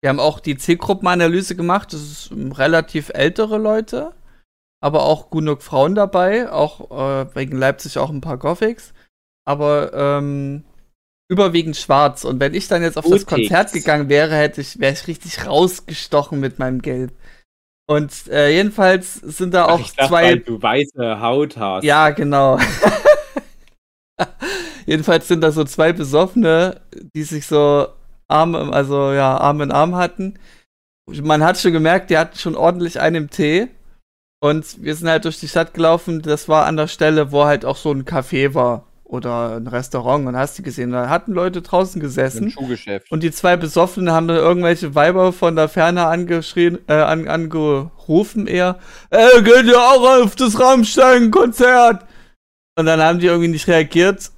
[0.00, 1.92] Wir haben auch die Zielgruppenanalyse gemacht.
[1.92, 4.12] Das ist ähm, relativ ältere Leute,
[4.80, 6.50] aber auch genug Frauen dabei.
[6.50, 8.92] Auch äh, wegen Leipzig auch ein paar Gothics.
[9.44, 10.64] Aber ähm,
[11.32, 12.24] überwiegend schwarz.
[12.24, 13.48] Und wenn ich dann jetzt auf das Gothics.
[13.48, 17.12] Konzert gegangen wäre, hätte ich, wäre ich richtig rausgestochen mit meinem Gelb.
[17.88, 20.22] Und äh, jedenfalls sind da Ach, auch ich dachte, zwei.
[20.24, 21.84] weil du weiße Haut hast.
[21.84, 22.58] Ja, genau.
[24.86, 26.80] Jedenfalls sind da so zwei Besoffene,
[27.14, 27.86] die sich so
[28.28, 30.38] Arm, also ja, Arm in Arm hatten.
[31.06, 33.68] Man hat schon gemerkt, die hatten schon ordentlich einen im Tee.
[34.40, 36.20] Und wir sind halt durch die Stadt gelaufen.
[36.20, 40.26] Das war an der Stelle, wo halt auch so ein Café war oder ein Restaurant.
[40.26, 42.50] Und hast du gesehen, da hatten Leute draußen Im gesessen.
[42.50, 43.12] Schuhgeschäft.
[43.12, 48.46] Und die zwei Besoffenen haben dann irgendwelche Weiber von der Ferne angeschrien, äh, an, angerufen
[48.46, 48.78] eher,
[49.10, 52.06] ey, geht ihr auch auf das Rammstein-Konzert?
[52.78, 54.30] Und dann haben die irgendwie nicht reagiert.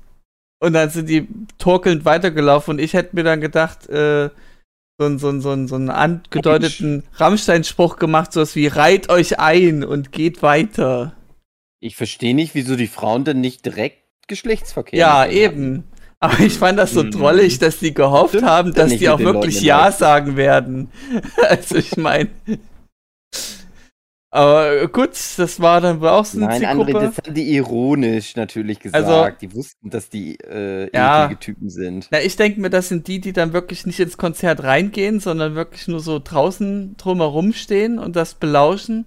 [0.61, 2.73] Und dann sind die torkelnd weitergelaufen.
[2.73, 4.31] Und ich hätte mir dann gedacht, äh,
[4.99, 9.39] so, einen- so, einen- so, einen- so einen angedeuteten Rammstein-Spruch gemacht, sowas wie, reiht euch
[9.39, 11.13] ein und geht weiter.
[11.81, 15.85] Ich verstehe nicht, wieso die Frauen denn nicht direkt Geschlechtsverkehr Ja, eben.
[16.21, 17.11] Aber ich fand das so Mhm.
[17.11, 20.91] drollig, dass die gehofft Stimmt haben, dass die auch wirklich Leuten Ja sagen werden.
[21.49, 22.31] also ich meine.
[24.31, 26.91] Aber gut, das war dann auch so eine Nein, Zielgruppe.
[26.91, 29.05] André, das haben die ironisch natürlich gesagt.
[29.07, 31.27] Also- die wussten, dass die äh, Ja.
[31.27, 32.09] eklige Typen sind.
[32.11, 35.55] Na, ich denke mir, das sind die, die dann wirklich nicht ins Konzert reingehen, sondern
[35.55, 39.07] wirklich nur so draußen drumherum stehen und das belauschen.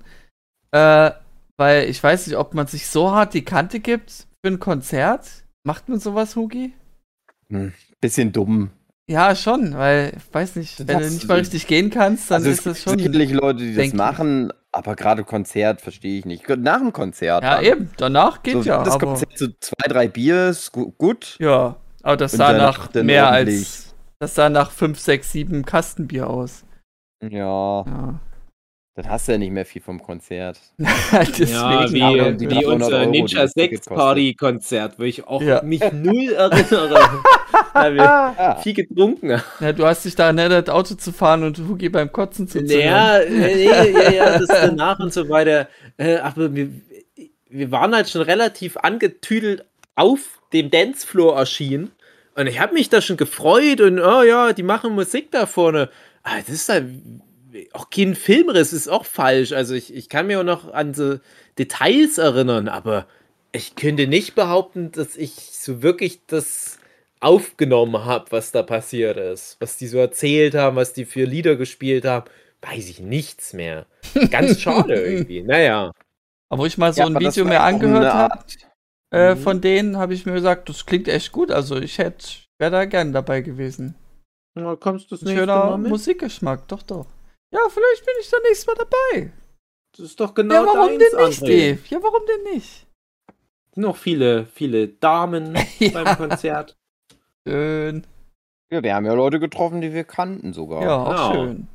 [0.72, 1.12] Äh,
[1.58, 5.28] weil ich weiß nicht, ob man sich so hart die Kante gibt für ein Konzert.
[5.64, 6.74] Macht man sowas, Hugi?
[8.02, 8.70] Bisschen dumm.
[9.10, 12.38] Ja, schon, weil, ich weiß nicht, wenn Das- du nicht mal richtig gehen kannst, dann
[12.38, 12.98] also es ist das gibt schon.
[13.00, 16.48] sicherlich Leute, die das machen, aber gerade Konzert verstehe ich nicht.
[16.50, 17.42] Nach dem Konzert.
[17.44, 17.64] Ja, dann.
[17.66, 18.84] eben, danach geht so, ja.
[18.84, 21.38] Das aber, Konzert so zwei, drei Bier ist gut.
[21.40, 23.58] ja, aber das sah nach mehr ordentlich.
[23.60, 23.96] als.
[24.20, 26.64] Das sah nach 5, 6, 7 Kastenbier aus.
[27.22, 27.30] Ja,
[27.86, 28.20] Ja.
[28.98, 30.60] Dann hast du ja nicht mehr viel vom Konzert.
[30.80, 31.52] Deswegen.
[31.52, 35.04] ja, wie, aber die wie 300 unser Euro, Ninja das Ticket 6 Party Konzert, wo
[35.04, 35.62] ich auch Ja.
[35.62, 37.24] mich null erinnere.
[37.74, 38.56] weil wir Ja.
[38.64, 39.44] viel getrunken haben.
[39.60, 43.20] Ja, du hast dich da erinnert, Auto zu fahren und Hugi beim Kotzen zu Ja,
[43.30, 45.68] nee, ja, ja, das danach und so weiter.
[45.98, 46.70] Äh, aber wir,
[47.50, 49.64] wir waren halt schon relativ angetüdelt
[49.96, 51.92] auf dem Dancefloor erschienen.
[52.34, 55.90] Und ich habe mich da schon gefreut und, oh ja, die machen Musik da vorne.
[56.24, 56.86] Aber das ist halt
[57.74, 59.52] auch kein Filmriss, ist auch falsch.
[59.52, 61.20] Also ich, ich kann mir auch noch an so
[61.58, 63.08] Details erinnern, aber
[63.52, 66.80] ich könnte nicht behaupten, dass ich so wirklich das
[67.20, 69.58] aufgenommen habe, was da passiert ist.
[69.60, 72.30] Was die so erzählt haben, was die für Lieder gespielt haben,
[72.62, 73.86] weiß ich nichts mehr.
[74.30, 75.42] Ganz schade irgendwie.
[75.42, 75.92] Naja.
[76.50, 78.46] Aber wo ich mal so Ja, ein Video auch angehört habe,
[79.12, 79.40] äh, Mhm.
[79.40, 81.50] von denen, habe ich mir gesagt, das klingt echt gut.
[81.52, 82.28] Also ich hätte,
[82.60, 83.96] wäre da gern dabei gewesen.
[84.56, 87.06] Na, kommst du das Ein schöner Musikgeschmack, doch, doch.
[87.54, 89.32] Ja, vielleicht bin ich da nächstes Mal dabei.
[89.94, 91.48] Das ist doch genau ja, warum deins, denn nicht, André.
[91.48, 91.80] Dave?
[91.90, 92.86] Ja, warum denn nicht?
[93.76, 95.90] Noch viele, viele Damen Ja.
[96.04, 96.76] beim Konzert.
[97.48, 98.06] Schön.
[98.72, 100.82] Ja, wir haben ja Leute getroffen, die wir kannten sogar.
[100.84, 101.34] Ja, auch Genau.
[101.46, 101.68] schön.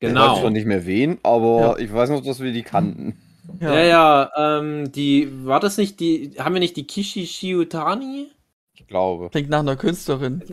[0.00, 0.50] Ich weiß zwar Genau.
[0.50, 1.78] nicht mehr wen, aber Ja.
[1.78, 3.20] ich weiß noch, dass wir die kannten.
[3.60, 8.28] Ja, ja, ähm, die, war das nicht die, haben wir nicht die Kishi Shiutani
[8.74, 9.30] Ich glaube.
[9.30, 10.44] Klingt nach einer Künstlerin.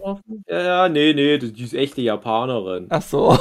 [0.48, 2.88] Ja, ja, nee, nee, die ist echte Japanerin.
[2.90, 3.38] Ach so.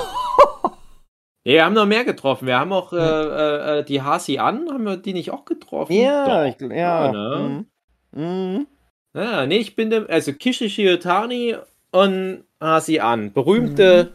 [1.44, 2.46] Nee, wir haben noch mehr getroffen.
[2.46, 5.92] Wir haben auch äh, äh, äh, die Hasi an, haben wir die nicht auch getroffen?
[5.92, 6.54] Ja, Doch.
[6.54, 6.76] ich, ja.
[6.76, 7.66] Ja, ne?
[8.12, 8.22] mhm.
[8.22, 8.66] Mhm.
[9.14, 11.56] Ja, nee, ich bin dem, also Kishi Shiotani
[11.90, 13.32] und Hasi an.
[13.32, 14.12] Berühmte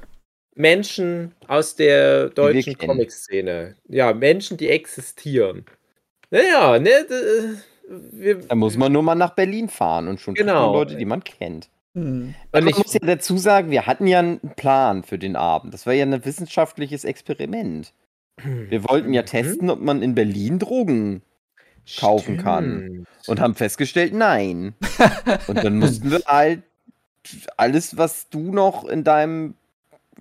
[0.55, 2.77] Menschen aus der deutschen.
[2.77, 3.75] Comic-Szene.
[3.87, 5.65] Ja, Menschen, die existieren.
[6.31, 7.05] Naja, ne,
[8.11, 10.73] wir, Da muss man nur mal nach Berlin fahren und schon Genau.
[10.73, 11.69] Leute, die man kennt.
[11.95, 12.35] Hm.
[12.51, 15.73] und ich, muss ja dazu sagen, wir hatten ja einen Plan für den Abend.
[15.73, 17.93] Das war ja ein wissenschaftliches Experiment.
[18.43, 19.25] Wir wollten ja Mhm.
[19.25, 21.23] testen, ob man in Berlin Drogen
[21.99, 22.81] kaufen kann.
[22.83, 23.07] Stimmt.
[23.27, 24.75] und haben festgestellt, nein.
[25.47, 26.61] Und dann mussten wir halt
[27.57, 29.55] alles, was du noch in deinem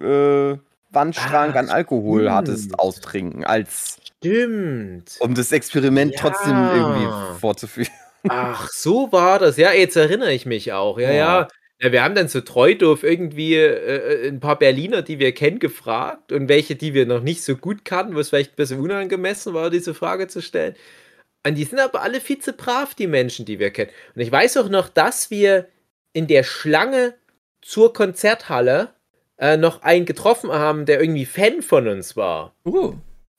[0.01, 0.57] äh,
[0.91, 2.35] Wandschrank Ah, an Alkohol stimmt.
[2.35, 5.17] hattest, austrinken, als Stimmt.
[5.21, 6.21] um das Experiment Ja.
[6.21, 7.93] trotzdem irgendwie fortzuführen.
[8.29, 9.57] Ach, so war das.
[9.59, 10.99] Ja, jetzt erinnere ich mich auch.
[10.99, 11.41] Ja, Ja.
[11.43, 11.49] ja.
[11.81, 15.59] Ja wir haben dann so treu doof irgendwie äh, ein paar Berliner, die wir kennen,
[15.59, 18.81] gefragt und welche, die wir noch nicht so gut kannten, wo es vielleicht ein bisschen
[18.81, 20.75] unangemessen war, diese Frage zu stellen.
[21.47, 23.91] Und die sind aber alle viel zu brav, die Menschen, die wir kennen.
[24.15, 25.69] Und ich weiß auch noch, dass wir
[26.13, 27.15] in der Schlange
[27.63, 28.91] zur Konzerthalle
[29.39, 32.95] äh, noch einen getroffen haben, der irgendwie Fan von uns war Uh.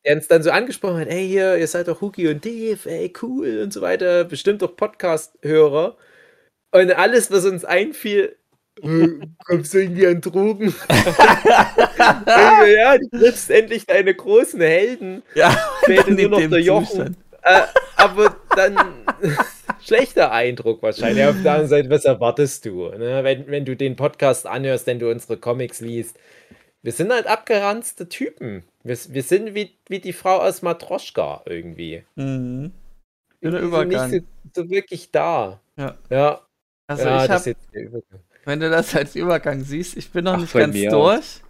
[0.05, 3.13] der uns dann so angesprochen hat, ey, hier, ihr seid doch Huki und Dave, ey,
[3.21, 5.97] cool und so weiter, bestimmt doch Podcast-Hörer.
[6.71, 8.35] Und alles, was uns einfiel,
[8.81, 9.07] äh,
[9.45, 10.73] kommst du irgendwie an Drogen?
[11.97, 15.23] Ja, du triffst endlich deine großen Helden.
[15.35, 15.49] Ja,
[15.83, 17.17] Fehlt dann nur noch der Jochen.
[17.41, 17.61] Äh,
[17.97, 18.77] aber dann
[19.81, 21.25] schlechter Eindruck wahrscheinlich.
[21.25, 22.89] Auf der anderen Seite, was erwartest du?
[22.89, 23.23] Ne?
[23.23, 26.17] Wenn, wenn du den Podcast anhörst, wenn du unsere Comics liest.
[26.81, 28.63] Wir sind halt abgeranzte Typen.
[28.83, 32.03] Wir, wir sind wie, wie die Frau aus Matroschka irgendwie.
[32.15, 32.71] Mhm.
[33.41, 34.09] Wir Schöner sind Übergang.
[34.11, 35.59] nicht so, so wirklich da.
[35.77, 35.97] Ja.
[36.09, 36.41] Ja,
[36.89, 38.19] Also ja ich das hab, ist jetzt der Übergang.
[38.45, 41.41] wenn du das als Übergang siehst, ich bin noch Ach, nicht ganz durch.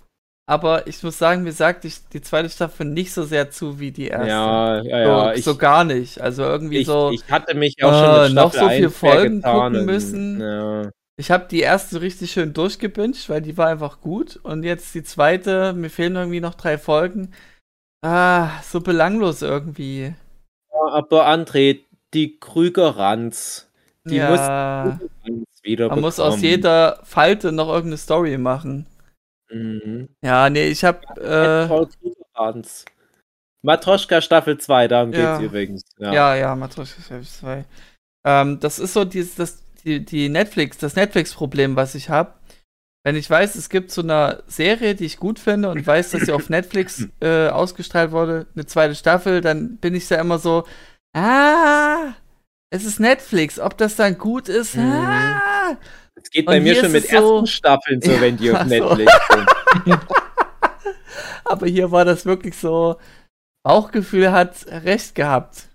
[0.49, 3.91] Aber ich muss sagen, mir sagt die, die zweite Staffel nicht so sehr zu wie
[3.91, 4.29] die erste.
[4.29, 5.33] Ja, ja, so, ja.
[5.33, 6.19] Ich, so gar nicht.
[6.19, 7.11] Also irgendwie ich, so.
[7.11, 9.73] ich hatte mich auch äh, schon mit noch Staffel so viel 1 schwer Folgen getan
[9.73, 10.41] gucken müssen.
[10.41, 10.89] Ja.
[11.17, 14.37] Ich habe die erste richtig schön durchgebinged, weil die war einfach gut.
[14.41, 17.31] Und jetzt die zweite, mir fehlen irgendwie noch drei Folgen.
[18.01, 20.15] Ah, so belanglos irgendwie.
[20.71, 21.81] Aber André,
[22.15, 23.68] die Krüger-Ranz,
[24.07, 28.85] die ja, muss wieder man muss aus jeder Falte noch irgendeine Story machen.
[29.51, 30.09] Mhm.
[30.23, 32.85] Ja, nee, ich habe äh, Frau Krüger-Ranz.
[33.61, 35.37] Matroschka Staffel 2, darum Ja.
[35.37, 35.81] geht's übrigens.
[35.97, 36.13] Ja.
[36.13, 37.65] Ja, ja, Matroschka Chefs 2.
[38.25, 42.33] Ähm, das ist so dieses, das, die, die Netflix, das Netflix-Problem, was ich habe.
[43.03, 46.23] Wenn ich weiß, es gibt so eine Serie, die ich gut finde und weiß, dass
[46.23, 50.65] sie auf Netflix äh, ausgestrahlt wurde, eine zweite Staffel, dann bin ich ja immer so,
[51.15, 52.13] ah,
[52.71, 54.91] es ist Netflix, ob das dann gut ist, Mhm.
[54.91, 55.77] ah.
[56.21, 58.95] Es geht bei mir schon mit so- ersten Staffeln so, wenn die auf Ja, so.
[58.95, 59.99] Netflix sind.
[61.45, 62.97] Aber hier war das wirklich so,
[63.63, 65.67] Bauchgefühl hat recht gehabt.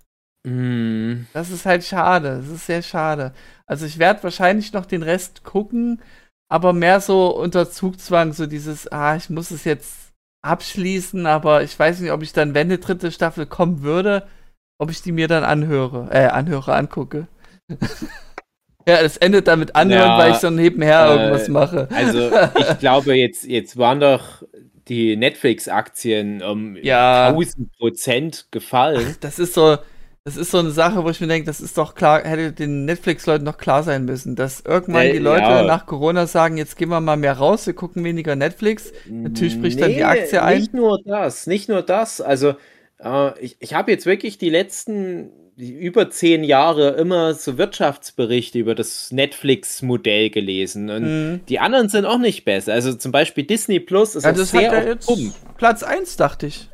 [0.45, 1.27] Mhm.
[1.33, 2.37] Das ist halt schade.
[2.41, 3.33] Das ist sehr schade.
[3.67, 6.01] Also ich werde wahrscheinlich noch den Rest gucken,
[6.49, 10.11] aber mehr so unter Zugzwang, so dieses, ah, ich muss es jetzt
[10.43, 14.27] abschließen, aber ich weiß nicht, ob ich dann, wenn eine dritte Staffel kommen würde,
[14.77, 17.27] ob ich die mir dann anhöre, äh, anhöre, angucke.
[18.87, 21.87] ja, es endet damit anhören, Ja, weil ich so nebenher äh, irgendwas mache.
[21.91, 24.43] Also, ich glaube, jetzt, jetzt waren doch
[24.87, 27.29] die Netflix-Aktien um Ja.
[27.29, 29.15] 1000 Prozent gefallen.
[29.21, 29.77] Das ist so,
[30.23, 32.85] das ist so eine Sache, wo ich mir denke, das ist doch klar, hätte den
[32.85, 35.63] Netflix-Leuten noch klar sein müssen, dass irgendwann Äh, die Leute ja.
[35.63, 38.91] nach Corona sagen, jetzt gehen wir mal mehr raus, wir gucken weniger Netflix.
[39.09, 40.59] Natürlich spricht dann die Aktie ein.
[40.59, 42.21] Nicht nur das, nicht nur das.
[42.21, 42.55] Also,
[42.99, 48.75] äh, ich, ich habe jetzt wirklich die letzten über zehn Jahre immer so Wirtschaftsberichte über
[48.75, 50.89] das Netflix-Modell gelesen.
[50.89, 51.45] Und Mhm.
[51.47, 52.73] die anderen sind auch nicht besser.
[52.73, 55.33] Also zum Beispiel Disney Plus ist Ja, das hat sehr auf jetzt Pump.
[55.57, 56.69] Platz 1, dachte ich.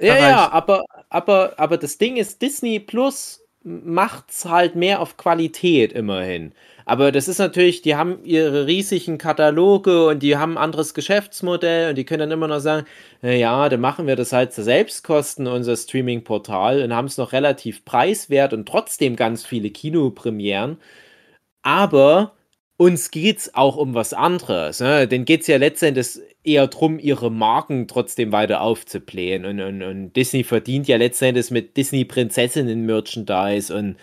[0.00, 0.30] Ja, erreicht.
[0.30, 6.52] ja, aber, aber, aber das Ding ist, Disney Plus macht's halt mehr auf Qualität immerhin.
[6.84, 11.90] Aber das ist natürlich, die haben ihre riesigen Kataloge und die haben ein anderes Geschäftsmodell
[11.90, 12.86] und die können dann immer noch sagen,
[13.22, 17.32] na ja, dann machen wir das halt zu Selbstkosten, unser Streaming-Portal und haben es noch
[17.32, 20.78] relativ preiswert und trotzdem ganz viele Kinopremieren.
[21.62, 22.32] Aber
[22.76, 24.80] uns geht's auch um was anderes.
[24.80, 25.06] Ne?
[25.06, 29.44] Denen geht's ja letztendlich eher drum, ihre Marken trotzdem weiter aufzublähen.
[29.44, 33.96] Und, und, und Disney verdient ja letztendlich mit Disney-Prinzessinnen-Merchandise und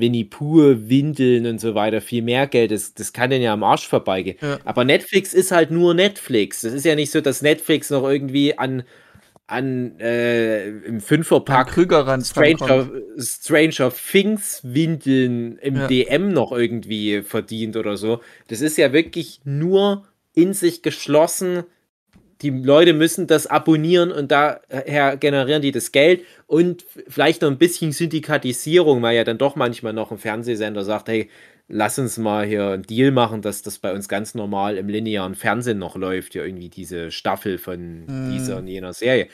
[0.00, 2.70] Winnie Pooh, Windeln und so weiter viel mehr Geld.
[2.70, 4.36] Das, das kann denen ja am Arsch vorbeigehen.
[4.40, 4.58] Ja.
[4.64, 6.60] Aber Netflix ist halt nur Netflix.
[6.62, 8.82] Das ist ja nicht so, dass Netflix noch irgendwie an,
[9.46, 11.72] an äh, im Fünferpack
[12.24, 15.86] Stranger, Stranger Things Windeln im Ja.
[15.86, 18.20] DM noch irgendwie verdient oder so.
[18.48, 21.64] Das ist ja wirklich nur in sich geschlossen.
[22.42, 27.58] Die Leute müssen das abonnieren und daher generieren die das Geld und vielleicht noch ein
[27.58, 31.30] bisschen Syndikatisierung, weil ja dann doch manchmal noch ein Fernsehsender sagt, hey,
[31.68, 35.34] lass uns mal hier einen Deal machen, dass das bei uns ganz normal im linearen
[35.34, 38.30] Fernsehen noch läuft, ja irgendwie diese Staffel von Mhm.
[38.30, 39.28] dieser und jener Serie.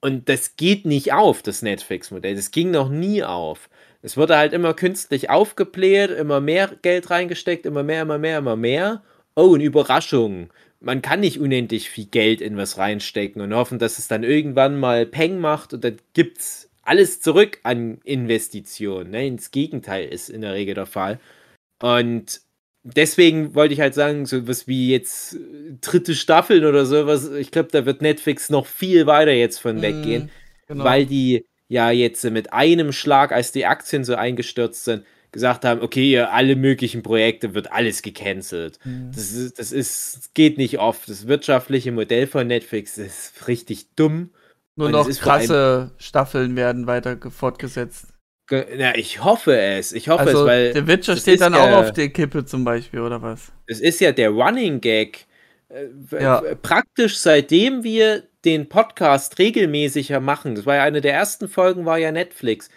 [0.00, 2.34] Und das geht nicht auf, das Netflix-Modell.
[2.36, 3.68] Das ging noch nie auf.
[4.02, 8.56] Es wurde halt immer künstlich aufgebläht, immer mehr Geld reingesteckt, immer mehr, immer mehr, immer
[8.56, 9.02] mehr.
[9.34, 10.50] Oh, und Überraschung.
[10.86, 14.78] Man kann nicht unendlich viel Geld in was reinstecken und hoffen, dass es dann irgendwann
[14.78, 19.10] mal Peng macht und dann gibt's alles zurück an Investitionen.
[19.10, 19.26] Ne?
[19.26, 21.18] Ins Gegenteil ist in der Regel der Fall.
[21.82, 22.40] Und
[22.84, 25.38] deswegen wollte ich halt sagen, so was wie jetzt äh,
[25.80, 30.30] dritte Staffeln oder sowas, ich glaube, da wird Netflix noch viel weiter jetzt von weggehen,
[30.68, 30.84] Genau.
[30.84, 35.04] weil die ja jetzt mit einem Schlag, als die Aktien so eingestürzt sind,
[35.36, 38.78] gesagt haben, okay, alle möglichen Projekte wird alles gecancelt.
[38.84, 39.10] Mhm.
[39.14, 41.08] Das ist, das ist, geht nicht oft.
[41.08, 44.30] Das wirtschaftliche Modell von Netflix ist richtig dumm.
[44.76, 48.08] Nur und noch krasse Staffeln werden weiter ge- fortgesetzt.
[48.48, 49.92] Ge- Na, ich hoffe es.
[49.92, 53.00] Ich hoffe Also es, weil der Witcher steht dann auch auf der Kippe zum Beispiel,
[53.00, 53.52] oder was?
[53.66, 55.26] es ist ja der Running Gag.
[55.68, 55.86] Äh,
[56.22, 56.42] Ja.
[56.62, 61.98] Praktisch seitdem wir den Podcast regelmäßiger machen, das war ja eine der ersten Folgen, war
[61.98, 62.68] ja Netflix.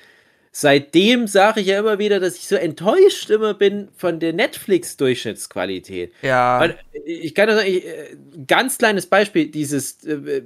[0.51, 6.11] Seitdem sage ich ja immer wieder, dass ich so enttäuscht immer bin von der Netflix-Durchschnittsqualität.
[6.21, 6.63] Ja.
[6.63, 6.75] Und
[7.05, 10.41] ich kann nur sagen, ich, äh, ganz kleines Beispiel, dieses äh,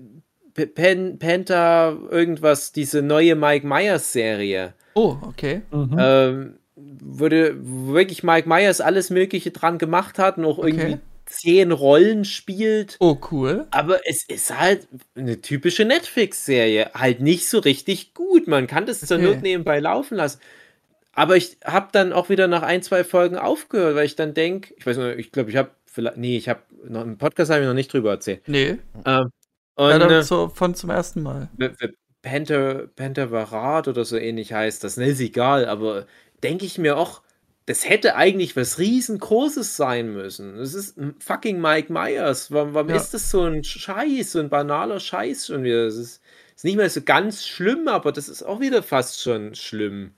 [0.54, 4.74] Pen, Penta, irgendwas, diese neue Mike Myers-Serie.
[4.96, 5.62] oh, okay.
[5.72, 5.96] Mhm.
[5.98, 10.70] Ähm, wurde wo wirklich Mike Myers alles Mögliche dran gemacht hat und auch Okay.
[10.70, 10.98] irgendwie
[11.34, 12.98] zehn Rollen spielt.
[13.00, 13.68] Oh, cool.
[13.72, 16.92] Aber es ist halt eine typische Netflix-Serie.
[16.94, 18.48] Halt nicht so richtig gut.
[18.48, 19.26] Man kann das zur Okay.
[19.26, 20.40] Not nebenbei laufen lassen.
[21.14, 24.74] Aber ich habe dann auch wieder nach ein, zwei Folgen aufgehört, weil ich dann denke,
[24.78, 27.62] ich weiß nicht, ich glaube, ich habe vielleicht, nee, ich habe noch im Podcast habe
[27.62, 28.42] ich noch nicht drüber erzählt.
[28.48, 28.78] Nee.
[29.06, 29.30] Ähm,
[29.78, 31.50] Ja, und dann äh, so von zum ersten Mal.
[32.22, 36.06] Panther, Panthervarat oder so ähnlich heißt das, ne, ist egal, aber
[36.42, 37.22] denke ich mir auch,
[37.66, 40.58] das hätte eigentlich was riesengroßes sein müssen.
[40.58, 42.52] Das ist fucking Mike Myers.
[42.52, 42.96] Warum, warum Ja.
[42.98, 45.86] ist das so ein Scheiß, so ein banaler Scheiß schon wieder?
[45.86, 46.22] Das ist,
[46.56, 50.14] ist nicht mehr so ganz schlimm, aber das ist auch wieder fast schon schlimm.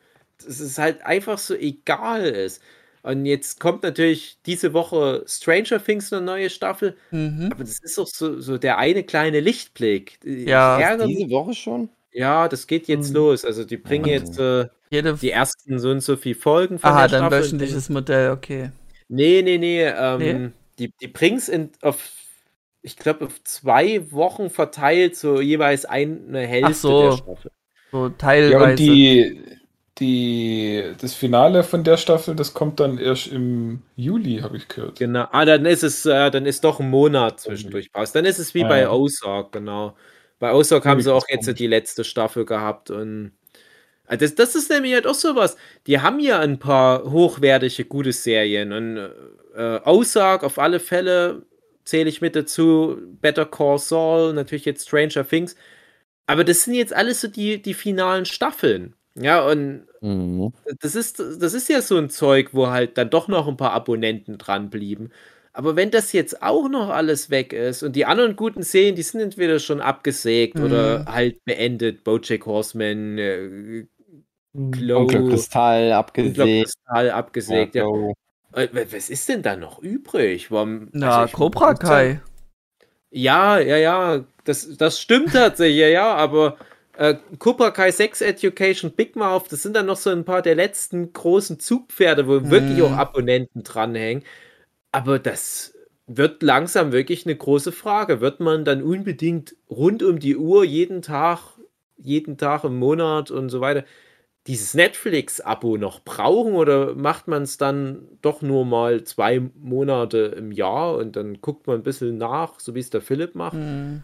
[0.46, 2.62] Das ist halt einfach so egal ist.
[3.04, 7.50] Und jetzt kommt natürlich diese Woche Stranger Things eine neue Staffel, Mhm.
[7.52, 10.18] aber das ist doch so, so der eine kleine Lichtblick.
[10.24, 11.89] Ich Ja, Diese Woche schon?
[12.16, 13.16] Ja, das geht jetzt Mhm.
[13.16, 13.45] los.
[13.45, 15.20] Also die bringen jetzt äh, Jede.
[15.22, 18.72] die ersten so und so viel Folgen von Aha, der dann wöchentliches Modell, okay.
[19.07, 19.84] Nee, nee, nee.
[19.84, 20.51] Ähm, Nee?
[20.80, 21.49] Die, die bringen es
[21.82, 22.11] auf,
[22.82, 27.01] ich glaube, auf zwei Wochen verteilt, so jeweils eine Hälfte so.
[27.01, 27.51] der Staffel.
[27.91, 28.63] So Ja, teilweise.
[28.63, 29.59] und die,
[29.99, 34.99] die, das Finale von der Staffel, das kommt dann erst im Juli, habe ich gehört.
[34.99, 35.28] Genau.
[35.32, 38.13] Ah, dann ist es, äh, dann ist doch ein Monat zwischendurch Pause.
[38.13, 38.91] Dann ist es wie Ah, bei ja.
[38.91, 39.95] Ozark, genau.
[40.40, 41.58] Bei Ozark haben sie auch jetzt komisch.
[41.58, 43.32] die letzte Staffel gehabt und
[44.08, 45.58] Ah, das, das ist nämlich halt auch sowas.
[45.88, 48.98] Die haben ja ein paar hochwertige, gute Serien und
[49.56, 51.44] äh, Ozark auf alle Fälle
[51.86, 52.98] zähle ich mit dazu.
[53.22, 55.56] Better Call Saul, natürlich jetzt Stranger Things.
[56.28, 58.96] Aber das sind jetzt alles so die, die finalen Staffeln.
[59.16, 60.54] Ja, und Mhm.
[60.82, 63.72] das ist, das ist ja so ein Zeug, wo halt dann doch noch ein paar
[63.74, 65.12] Abonnenten dran blieben.
[65.56, 69.03] Aber wenn das jetzt auch noch alles weg ist und die anderen guten Serien, die
[69.03, 70.64] sind entweder schon abgesägt Mhm.
[70.66, 73.86] oder halt beendet, Bojack Horseman, äh,
[74.53, 76.64] Glow, Dunkler Kristall Dunkler abgesehen.
[76.64, 77.76] Kristall abgesägt.
[77.76, 78.14] Ja, Glow.
[78.53, 80.51] Äh, Was ist denn da noch übrig?
[80.51, 82.22] Warum, Na, also Cobra Kai.
[83.11, 86.57] Ja, ja, ja, das, das stimmt tatsächlich, ja, ja, aber
[86.98, 90.56] äh, Cobra Kai Sex Education, Big Mouth, das sind dann noch so ein paar der
[90.56, 92.84] letzten großen Zugpferde, wo wirklich Mhm.
[92.86, 94.23] auch Abonnenten dranhängen.
[94.95, 95.73] Aber das
[96.07, 98.22] wird langsam wirklich eine große Frage.
[98.22, 101.39] Wird man dann unbedingt rund um die Uhr, jeden Tag,
[101.97, 103.84] jeden Tag im Monat und so weiter,
[104.47, 110.53] dieses Netflix-Abo noch brauchen oder macht man es dann doch nur mal zwei Monate im
[110.53, 113.55] Jahr und dann guckt man ein bisschen nach, so wie es der Philipp macht?
[113.55, 114.01] Hm.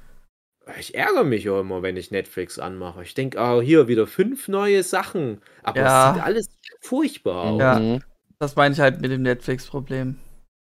[0.77, 3.03] Ich ärgere mich auch immer, wenn ich Netflix anmache.
[3.03, 5.41] Ich denke, ah, hier wieder fünf neue Sachen.
[5.63, 6.09] Aber Ja.
[6.09, 6.49] es sieht alles
[6.81, 7.59] furchtbar aus.
[7.61, 7.79] Ja.
[7.79, 8.03] Mhm.
[8.39, 10.17] Das meine ich halt mit dem Netflix-Problem.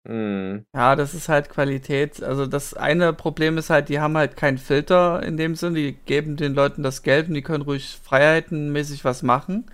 [0.07, 0.65] Hm.
[0.73, 2.23] Ja, das ist halt Qualität.
[2.23, 5.75] Also das eine Problem ist halt, die haben halt keinen Filter in dem Sinn.
[5.75, 9.65] Die geben den Leuten das Geld und die können ruhig freiheitenmäßig was machen.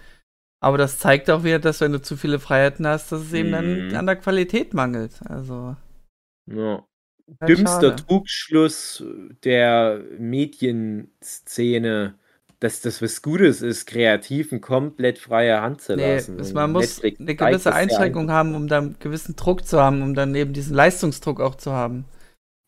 [0.62, 3.52] Aber das zeigt auch wieder, dass wenn du zu viele Freiheiten hast, dass es eben
[3.52, 3.95] dann Mhm.
[3.95, 5.22] an der Qualität mangelt.
[5.30, 5.78] Also.
[6.48, 6.86] Ja.
[7.41, 7.95] halt Dümmster.
[7.95, 9.04] Trugschluss
[9.44, 12.16] der Medienszene,
[12.60, 16.40] dass das was Gutes ist, Kreativen komplett freie Hand zu Nee, lassen.
[16.40, 20.02] es, man muss Netflix eine gewisse Einschränkung haben, um dann einen gewissen Druck zu haben,
[20.02, 22.06] um dann eben diesen Leistungsdruck auch zu haben.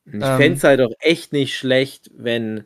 [0.06, 0.38] Ich Ähm.
[0.38, 2.64] fände es halt auch echt nicht schlecht, wenn,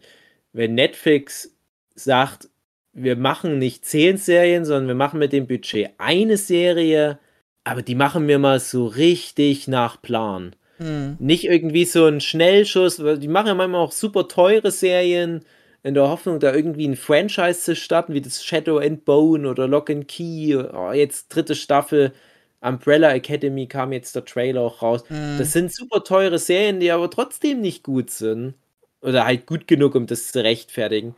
[0.51, 1.55] wenn Netflix
[1.95, 2.49] sagt,
[2.93, 7.19] wir machen nicht zehn Serien, sondern wir machen mit dem Budget eine Serie,
[7.63, 10.55] aber die machen wir mal so richtig nach Plan.
[10.77, 11.15] Hm.
[11.19, 15.43] Nicht irgendwie so ein Schnellschuss, weil die machen ja manchmal auch super teure Serien
[15.83, 19.67] in der Hoffnung, da irgendwie ein Franchise zu starten, wie das Shadow and Bone oder
[19.67, 20.55] Lock and Key.
[20.55, 22.13] Oh, jetzt dritte Staffel
[22.61, 25.03] Umbrella Academy kam jetzt der Trailer auch raus.
[25.09, 25.35] Hm.
[25.37, 28.53] Das sind super teure Serien, die aber trotzdem nicht gut sind.
[29.01, 31.13] Oder halt gut genug, um das zu rechtfertigen.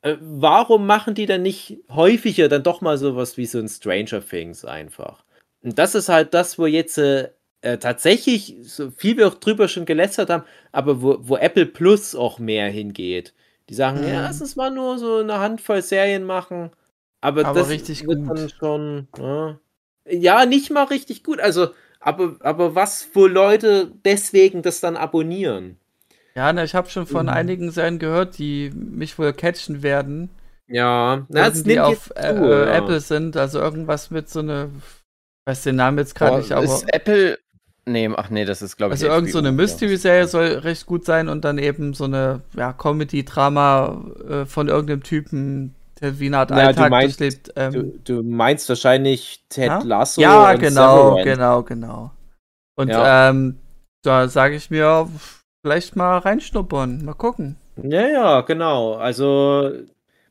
[0.00, 4.26] Äh, warum machen die dann nicht häufiger dann doch mal sowas wie so ein Stranger
[4.26, 5.22] Things einfach?
[5.62, 7.28] Und das ist halt das, wo jetzt äh,
[7.60, 12.14] äh, tatsächlich, so viel wir auch drüber schon gelästert haben, aber wo, wo Apple Plus
[12.14, 13.34] auch mehr hingeht.
[13.68, 14.08] Die sagen, Mhm.
[14.08, 16.70] ja, lass uns mal nur so eine Handvoll Serien machen.
[17.20, 18.38] Aber, Aber das richtig wird gut.
[18.38, 19.08] dann schon.
[19.18, 19.58] Ja.
[20.08, 21.40] ja, nicht mal richtig gut.
[21.40, 21.68] Also,
[22.00, 25.76] aber, aber was, wo Leute deswegen das dann abonnieren?
[26.34, 27.32] Ja, na, ich habe schon von Mhm.
[27.32, 30.30] einigen Serien gehört, die mich wohl catchen werden.
[30.66, 32.74] Ja, na, irgendwie nimmt auf äh, zu, äh, ja.
[32.74, 33.36] Apple sind.
[33.36, 34.70] Also irgendwas mit so eine.
[35.44, 36.64] Ich weiß den Namen jetzt gerade nicht, aber.
[36.64, 37.38] ist Apple.
[37.84, 39.02] Nee, ach nee, das ist, glaube ich.
[39.02, 42.72] Also irgend so eine Mystery-Serie soll recht gut sein und dann eben so eine ja,
[42.72, 47.52] Comedy-Drama äh, von irgendeinem Typen, der wie eine Art Ja, du Alltag meinst- durchlebt.
[47.56, 49.82] Ähm, Du, du meinst wahrscheinlich Ted ja?
[49.82, 51.24] Lasso ja, und genau, Severance.
[51.24, 52.10] genau, genau.
[52.76, 53.30] Und Ja.
[53.30, 53.58] ähm,
[54.02, 55.08] da sage ich mir,
[55.64, 57.56] vielleicht mal reinschnuppern, mal gucken.
[57.82, 58.94] Ja, ja, genau.
[58.94, 59.70] Also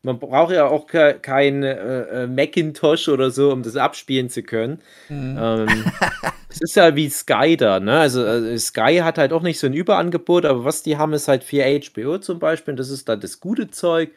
[0.04, 4.42] man braucht ja auch ke kein äh, äh, Macintosh oder so, um das abspielen zu
[4.42, 4.80] können.
[5.10, 5.38] Mhm.
[5.40, 5.92] Ähm,
[6.50, 8.00] es ist ja wie Sky da, ne?
[8.00, 11.28] Also äh, Sky hat halt auch nicht so ein Überangebot, aber was die haben, ist
[11.28, 12.74] halt für HBO zum Beispiel.
[12.74, 14.12] Und das ist dann das gute Zeug.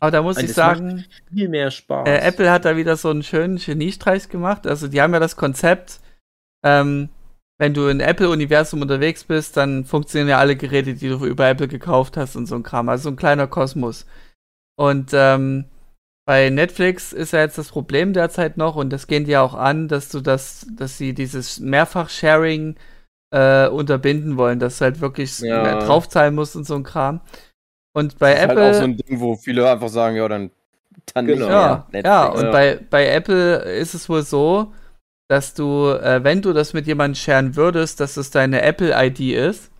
[0.00, 2.08] Aber da muss und ich sagen, Viel mehr Spaß.
[2.08, 4.66] Äh, Apple hat da wieder so einen schönen Geniestreich gemacht.
[4.66, 6.00] Also die haben ja das Konzept,
[6.64, 7.10] ähm,
[7.58, 11.68] wenn du im Apple-Universum unterwegs bist, dann funktionieren ja alle Geräte, die du über Apple
[11.68, 12.88] gekauft hast und so ein Kram.
[12.88, 14.06] Also so ein kleiner Kosmos.
[14.80, 15.66] Und ähm,
[16.26, 19.54] bei Netflix ist ja jetzt das Problem derzeit noch, und das gehen die ja auch
[19.54, 22.76] an, dass du das, dass sie dieses Mehrfach-Sharing
[23.32, 25.80] äh, unterbinden wollen, dass du halt wirklich Ja.
[25.80, 27.20] draufzahlen musst und so ein Kram.
[27.92, 28.62] Und bei Das ist Apple.
[28.62, 30.50] halt auch so ein Ding, wo viele einfach sagen, ja, dann,
[31.12, 31.48] dann Genau.
[31.48, 32.38] Ja, mehr ja, Netflix.
[32.40, 32.52] und Ja.
[32.52, 34.72] Bei, bei Apple ist es wohl so,
[35.28, 39.70] dass du, äh, wenn du das mit jemandem sharen würdest, dass es deine Apple-ID ist.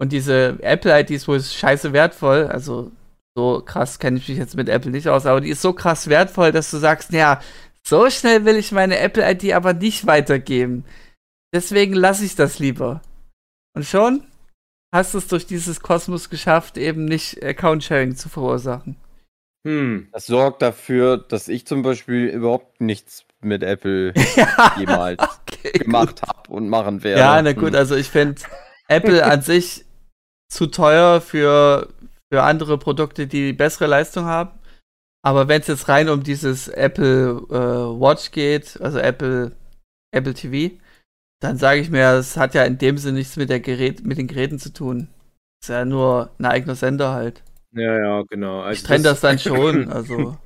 [0.00, 2.46] Und diese Apple-ID ist wohl scheiße wertvoll.
[2.48, 2.90] Also,
[3.36, 6.08] so krass kenne ich mich jetzt mit Apple nicht aus, aber die ist so krass
[6.08, 7.40] wertvoll, dass du sagst, ja,
[7.86, 10.84] so schnell will ich meine Apple-ID aber nicht weitergeben.
[11.54, 13.02] Deswegen lasse ich das lieber.
[13.74, 14.24] Und schon
[14.94, 18.96] hast du es durch dieses Kosmos geschafft, eben nicht Account-Sharing zu verursachen.
[19.66, 20.08] Hm.
[20.12, 24.12] Das sorgt dafür, dass ich zum Beispiel überhaupt nichts mit Apple
[24.78, 27.20] jemals Okay, gemacht habe und machen werde.
[27.20, 27.76] Ja, na gut, Hm.
[27.76, 28.42] also ich finde
[28.88, 29.84] Apple an sich
[30.48, 31.88] zu teuer für,
[32.32, 34.58] für andere Produkte, die bessere Leistung haben.
[35.22, 39.52] Aber wenn es jetzt rein um dieses Apple äh, Watch geht, also Apple,
[40.12, 40.74] Apple TV,
[41.42, 44.16] dann sage ich mir, es hat ja in dem Sinne nichts mit, der Gerät, mit
[44.16, 45.08] den Geräten zu tun.
[45.62, 47.42] Ist ja nur ein eigener Sender halt.
[47.74, 48.62] Ja, ja, genau.
[48.62, 50.38] Also Ich trenne das dann schon, also.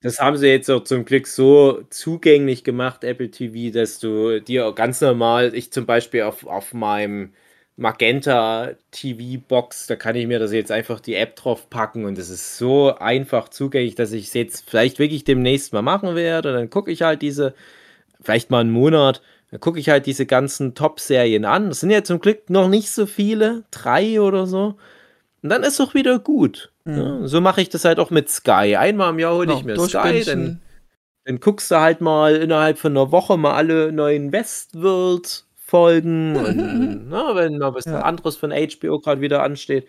[0.00, 4.72] Das haben sie jetzt auch zum Glück so zugänglich gemacht, Apple TV, dass du dir
[4.72, 7.34] ganz normal, ich zum Beispiel auf, auf meinem
[7.76, 12.16] Magenta TV Box, da kann ich mir das jetzt einfach die App drauf packen und
[12.16, 16.54] es ist so einfach zugänglich, dass ich es jetzt vielleicht wirklich demnächst mal machen werde.
[16.54, 17.54] Dann gucke ich halt diese,
[18.20, 19.20] vielleicht mal einen Monat,
[19.50, 21.68] dann gucke ich halt diese ganzen Top-Serien an.
[21.68, 24.76] Das sind ja zum Glück noch nicht so viele, drei oder so.
[25.42, 26.72] Und dann ist doch wieder gut.
[26.84, 26.96] Mhm.
[26.96, 28.76] Ja, so mache ich das halt auch mit Sky.
[28.76, 30.62] Einmal im Jahr hole ich mir Sky, dann,
[31.26, 34.32] dann guckst du halt mal innerhalb von einer Woche mal alle neuen
[35.66, 38.00] Westworld-Folgen und na, wenn mal was Ja.
[38.02, 39.86] anderes von HBO gerade wieder ansteht.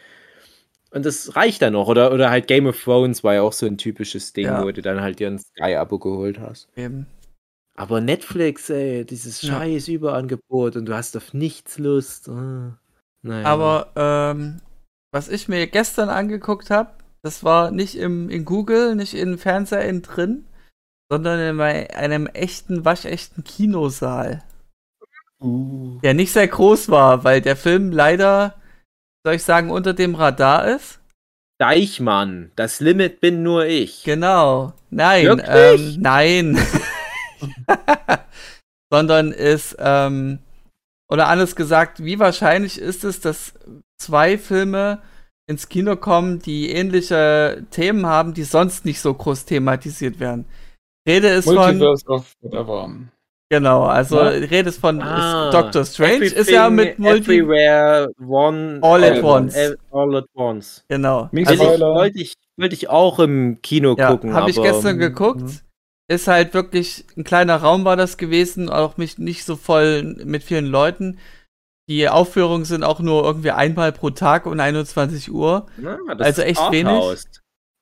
[0.91, 1.87] Und das reicht dann noch.
[1.87, 4.63] Oder, oder halt Game of Thrones war ja auch so ein typisches Ding, Ja.
[4.63, 6.69] wo du dann halt dir ein Sky-Abo geholt hast.
[6.75, 7.07] Eben.
[7.75, 9.59] Aber Netflix, ey, dieses Ja.
[9.59, 12.29] scheiß Überangebot und du hast auf nichts Lust.
[12.29, 12.77] Ah,
[13.21, 13.45] naja.
[13.45, 14.61] Aber ähm,
[15.11, 16.91] was ich mir gestern angeguckt habe,
[17.21, 20.45] das war nicht im, in Google, nicht in Fernseher drin,
[21.11, 24.43] sondern in einem echten, waschechten Kinosaal.
[25.39, 25.99] Uh.
[26.03, 28.55] Der nicht sehr groß war, weil der Film leider,
[29.26, 30.99] soll ich sagen, unter dem Radar ist.
[31.59, 34.03] Deichmann, das Limit bin nur ich.
[34.03, 34.73] Genau.
[34.89, 35.26] Nein.
[35.26, 35.95] Wirklich?
[35.95, 36.59] Ähm, nein.
[38.91, 40.39] sondern ist, ähm,
[41.09, 43.53] oder anders gesagt, wie wahrscheinlich ist es, dass
[43.97, 45.01] zwei Filme
[45.47, 50.45] ins Kino kommen, die ähnliche Themen haben, die sonst nicht so groß thematisiert werden.
[51.07, 51.55] Rede ist von.
[51.55, 52.89] Multiverse of whatever.
[53.49, 54.27] Genau, also Ja.
[54.27, 57.39] Rede ist von Ah, Doctor Strange ist ja mit Multi.
[57.39, 59.55] Everywhere, one, All at once.
[59.91, 60.83] All at once.
[60.89, 61.29] Genau.
[61.45, 61.93] Also, Spoiler.
[61.95, 64.33] wollte ich, wollte ich auch im Kino Ja, gucken.
[64.33, 65.41] habe ich gestern geguckt.
[65.41, 65.59] Mhm.
[66.09, 70.43] Ist halt wirklich ein kleiner Raum war das gewesen, auch mich nicht so voll mit
[70.43, 71.17] vielen Leuten.
[71.89, 75.67] Die Aufführungen sind auch nur irgendwie einmal pro Tag um 21 Uhr.
[75.77, 77.25] Na, das Also ist echt Arthouse.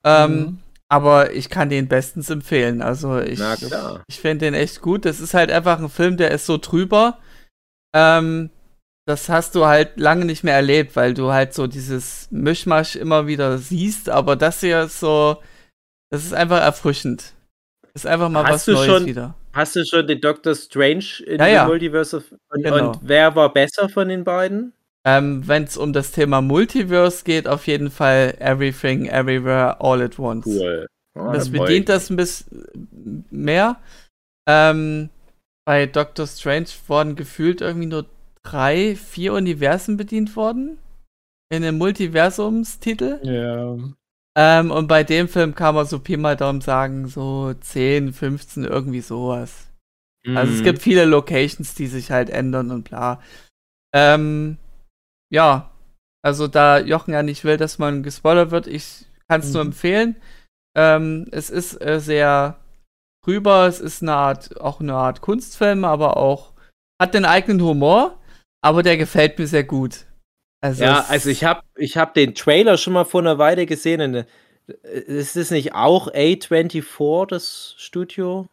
[0.06, 0.60] Ähm, Mhm.
[0.90, 2.82] Aber ich kann den bestens empfehlen.
[2.82, 3.40] Also ich,
[4.08, 5.06] ich finde den echt gut.
[5.06, 7.18] Das ist halt einfach ein Film, der ist so drüber.
[7.96, 8.52] Ähm,
[9.08, 13.26] das hast du halt lange nicht mehr erlebt, weil du halt so dieses Mischmasch immer
[13.28, 14.10] wieder siehst.
[14.10, 15.42] Aber das hier ist so,
[16.12, 17.34] das ist einfach erfrischend.
[17.94, 19.36] Ist einfach mal Hast was du Neues schon- wieder.
[19.54, 21.66] Hast du schon den Doctor Strange in Ja, ja.
[21.66, 22.18] Multiverse?
[22.18, 22.90] Of, und, Genau.
[22.90, 24.74] und wer war besser von den beiden?
[25.06, 30.18] Ähm, Wenn es um das Thema Multiverse geht, auf jeden Fall Everything, Everywhere, All at
[30.18, 30.46] Once.
[30.48, 30.88] Cool.
[31.18, 33.78] Oh, Das bedient das ein bisschen mehr.
[34.50, 35.10] Ähm,
[35.66, 38.06] bei Doctor Strange wurden gefühlt irgendwie nur
[38.44, 40.78] drei, vier Universen bedient worden.
[41.54, 43.20] In dem Multiversumstitel.
[43.24, 43.78] Ja.
[44.38, 48.66] Ähm, und bei dem Film kann man so Pi mal Daumen sagen, so 10, 15,
[48.66, 49.68] irgendwie sowas.
[50.26, 50.36] mich.
[50.36, 50.64] Also es Mhm.
[50.64, 53.22] gibt viele Locations, die sich halt ändern und bla.
[53.94, 54.58] Ähm,
[55.30, 55.72] ja,
[56.22, 59.70] also da Jochen ja nicht will, dass man gespoilert wird, ich kann es nur Mhm.
[59.72, 60.16] empfehlen.
[60.78, 62.60] Ähm, es ist äh, sehr
[63.24, 66.54] drüber, es ist eine Art, auch eine Art Kunstfilm, aber auch
[67.02, 68.20] hat den eigenen Humor,
[68.62, 70.06] aber der gefällt mir sehr gut.
[70.62, 74.14] Also Ja, also ich habe ich hab den Trailer schon mal vor einer Weile gesehen.
[74.16, 74.26] Äh,
[74.90, 78.48] ist es nicht auch A24, das Studio?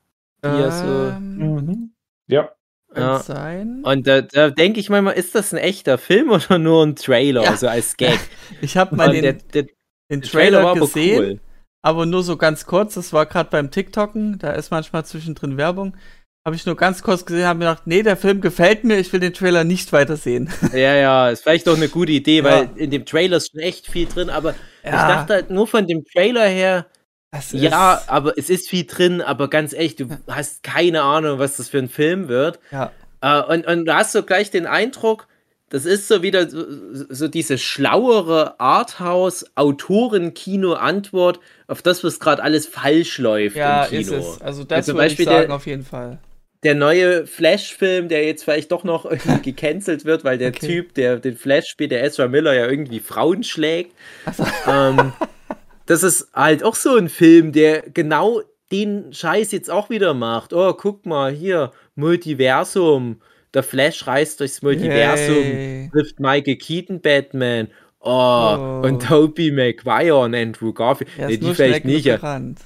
[0.45, 0.89] Ja so,
[1.37, 1.93] ähm, Mhm.
[2.29, 2.53] Ja.
[3.01, 3.19] Ja.
[3.21, 3.83] sein.
[3.85, 7.45] Und da, da denke ich manchmal, ist das ein echter Film oder nur ein Trailer?
[7.45, 7.51] Ja.
[7.51, 8.19] Also als Gag.
[8.61, 9.67] Ich habe mal den, der, der,
[10.11, 11.19] den Trailer Trailer war aber gesehen.
[11.25, 11.41] cool.
[11.83, 12.95] aber nur so ganz kurz.
[12.95, 15.97] Das war gerade beim TikToken, da ist manchmal zwischendrin Werbung.
[16.45, 19.13] Habe ich nur ganz kurz gesehen, habe mir gedacht, nee, der Film gefällt mir, ich
[19.13, 20.51] will den Trailer nicht weitersehen.
[20.73, 22.45] Ja, ja, ist vielleicht doch eine gute Idee, Ja.
[22.45, 25.87] weil in dem Trailer ist schon echt viel drin, aber ich dachte halt nur von
[25.87, 26.87] dem Trailer her,
[27.33, 31.39] Das ja, ist- aber es ist viel drin, aber ganz echt, du hast keine Ahnung,
[31.39, 32.61] was das für ein Film wird.
[32.71, 32.93] ja.
[33.25, 35.29] Äh, und, und du hast so gleich den Eindruck,
[35.71, 36.65] das ist so wieder so,
[37.09, 38.59] so diese schlauere
[40.13, 44.21] Arthouse-Autoren-Kino-Antwort auf das, was gerade alles falsch läuft ja, im ist Kino.
[44.21, 44.41] es.
[44.41, 46.19] Also das zum würde ich sagen, der- auf jeden Fall.
[46.65, 50.67] Der neue Flash-Film, der jetzt vielleicht doch noch irgendwie gecancelt wird, weil der Okay.
[50.67, 53.95] Typ, der den Flash spielt, der Ezra Miller, ja irgendwie Frauen schlägt.
[54.25, 55.13] Also, ähm,
[55.87, 60.53] das ist halt auch so ein Film, der genau den Scheiß jetzt auch wieder macht.
[60.53, 63.21] Oh, guck mal, hier, Multiversum.
[63.55, 65.91] Der Flash reist durchs Multiversum, Yay.
[65.93, 67.69] trifft Michael Keaton Batman.
[68.01, 68.09] Oh,
[68.59, 68.83] Oh.
[68.85, 71.11] und Tobey Maguire und Andrew Garfield.
[71.19, 72.05] er Nee, die vielleicht nicht.
[72.07, 72.17] Ja.
[72.17, 72.61] gerannt.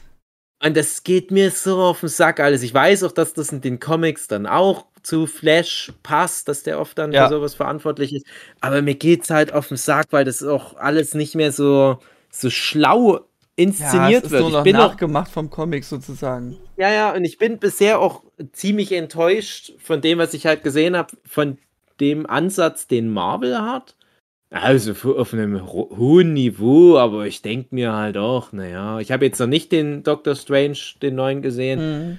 [0.64, 2.62] Und das geht mir so auf den Sack alles.
[2.62, 6.80] Ich weiß auch, dass das in den Comics dann auch zu Flash passt, dass der
[6.80, 7.28] oft dann Ja.
[7.28, 8.26] für sowas verantwortlich ist.
[8.60, 11.98] Aber mir geht's halt auf den Sack, weil das auch alles nicht mehr so,
[12.40, 13.22] so schlau Ja,
[13.56, 14.40] inszeniert ist wird.
[14.42, 16.56] nur Ich noch bin auch, nachgemacht vom Comic sozusagen.
[16.76, 18.22] ja, ja, und ich bin bisher auch
[18.52, 21.58] ziemlich enttäuscht von dem, was ich halt gesehen habe, von
[22.00, 23.96] dem Ansatz, den Marvel hat.
[24.50, 29.24] Also auf einem ho- hohen Niveau, aber ich denke mir halt auch, naja, ich habe
[29.24, 31.80] jetzt noch nicht den Doctor Strange, den neuen gesehen,
[32.12, 32.18] Mhm.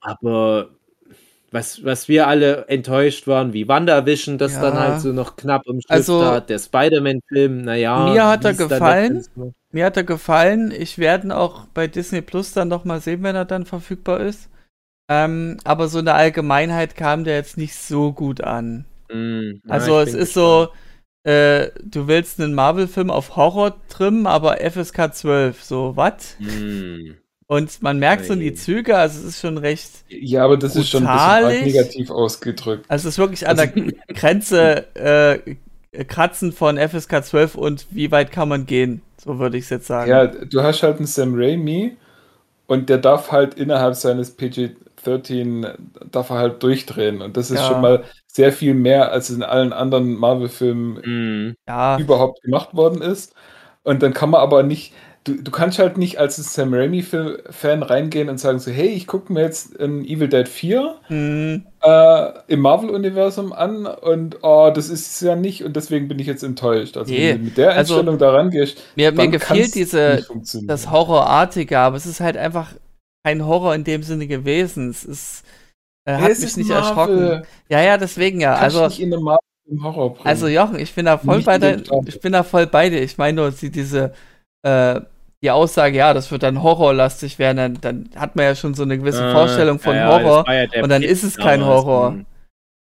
[0.00, 0.70] aber
[1.54, 4.60] was, was wir alle enttäuscht waren, wie WandaVision, das Ja.
[4.62, 8.12] dann halt so noch knapp im Schritt Also- hat, der Spider-Man-Film, naja.
[8.12, 9.24] Mir hat er gefallen.
[9.70, 10.72] Mir hat er gefallen.
[10.76, 14.20] Ich werde ihn auch bei Disney Plus dann noch mal sehen, wenn er dann verfügbar
[14.20, 14.50] ist.
[15.08, 18.84] Ähm, aber so in der Allgemeinheit kam der jetzt nicht so gut an.
[19.12, 20.68] Mm, na, Also es ist so,
[21.24, 26.36] äh, du willst einen Marvel-Film auf Horror trimmen, aber FSK 12, so was?
[26.40, 27.12] Mm.
[27.46, 28.54] Und man merkt so in die.
[28.54, 31.64] Züge, also es ist schon recht, Ja, aber das ist schon ein bisschen Brutalig.
[31.66, 32.84] negativ ausgedrückt.
[32.88, 38.32] also es ist wirklich an der Grenze äh, kratzen von FSK 12 und wie weit
[38.32, 40.10] kann man gehen, so würde ich es jetzt sagen.
[40.10, 41.96] Ja, du hast halt einen Sam Raimi
[42.66, 45.74] und der darf halt innerhalb seines PG-13
[46.10, 47.68] darf er halt durchdrehen und das ist Ja.
[47.68, 51.54] schon mal sehr viel mehr als in allen anderen Marvel-Filmen Mm.
[51.68, 51.98] ja.
[51.98, 53.34] überhaupt gemacht worden ist.
[53.84, 54.92] Und dann kann man aber nicht,
[55.24, 59.32] du, du kannst halt nicht als Sam Raimi-Fan reingehen und sagen so, hey, ich gucke
[59.32, 65.12] mir jetzt ein Evil Dead 4 Hm, äh, im Marvel-Universum an und oh, das ist
[65.14, 66.96] es ja nicht und deswegen bin ich jetzt enttäuscht.
[66.96, 70.26] Also Nee, wenn du mit der also, Einstellung da rangehst, mir, mir kann's diese,
[70.66, 72.74] das Horrorartige, aber es ist halt einfach
[73.24, 74.90] kein Horror in dem Sinne gewesen.
[74.90, 75.44] Es ist,
[76.06, 76.72] äh, Ja, hat es mich nicht Marvel.
[76.72, 77.46] erschrocken.
[77.68, 78.56] Ja, ja, deswegen ja.
[78.56, 80.26] Kannst Also, nicht in eine Marvel im Horror bringen.
[80.26, 81.82] also Jochen, ich bin da voll Nicht bei Genre.
[82.06, 83.02] ich bin da voll bei dir.
[83.02, 84.12] Ich meine nur, sie diese,
[84.62, 85.00] äh,
[85.44, 88.82] die Aussage, ja, das wird dann horrorlastig werden, dann, dann hat man ja schon so
[88.82, 90.50] eine gewisse Vorstellung von Ja, Horror.
[90.50, 91.64] ja und dann Pitch ist es kein.
[91.64, 92.12] Horror.
[92.12, 92.26] Hm.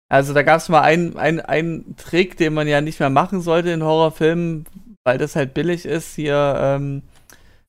[0.08, 3.40] Also da gab es mal einen, einen, einen Trick, den man ja nicht mehr machen
[3.40, 4.66] sollte in Horrorfilmen,
[5.04, 6.14] weil das halt billig ist.
[6.14, 7.02] Hier, ähm,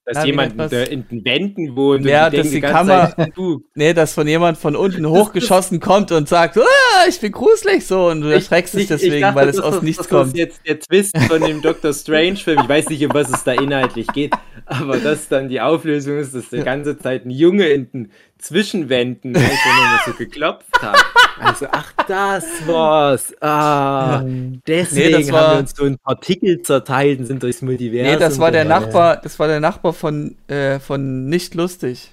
[0.05, 3.63] Dass Na, jemand der in den Wänden wohnt Ja, und dass die ganze Kamera- du,
[3.75, 8.07] nee, dass von jemand von unten hochgeschossen kommt und sagt, ah, ich bin gruselig so
[8.09, 10.27] und du erschreckst dich deswegen, dachte, weil es das aus ist- nichts das kommt.
[10.33, 12.59] ist jetzt der Twist von dem Doctor Strange-Film.
[12.63, 14.33] Ich weiß nicht, um was es da inhaltlich geht,
[14.65, 19.35] aber dass dann die Auflösung ist, dass die ganze Zeit ein Junge in den Zwischenwänden
[19.37, 20.97] einfach nur mal so geklopft hat.
[21.39, 23.33] Also, ach, das war's.
[23.41, 24.23] Ah,
[24.67, 28.11] deswegen Nee, das war- haben wir uns so in Partikel zerteilt und sind durchs Multiversum.
[28.13, 28.65] Nee, das war der.
[28.65, 32.11] Nachbar, das war der Nachbar von, äh, von nicht lustig,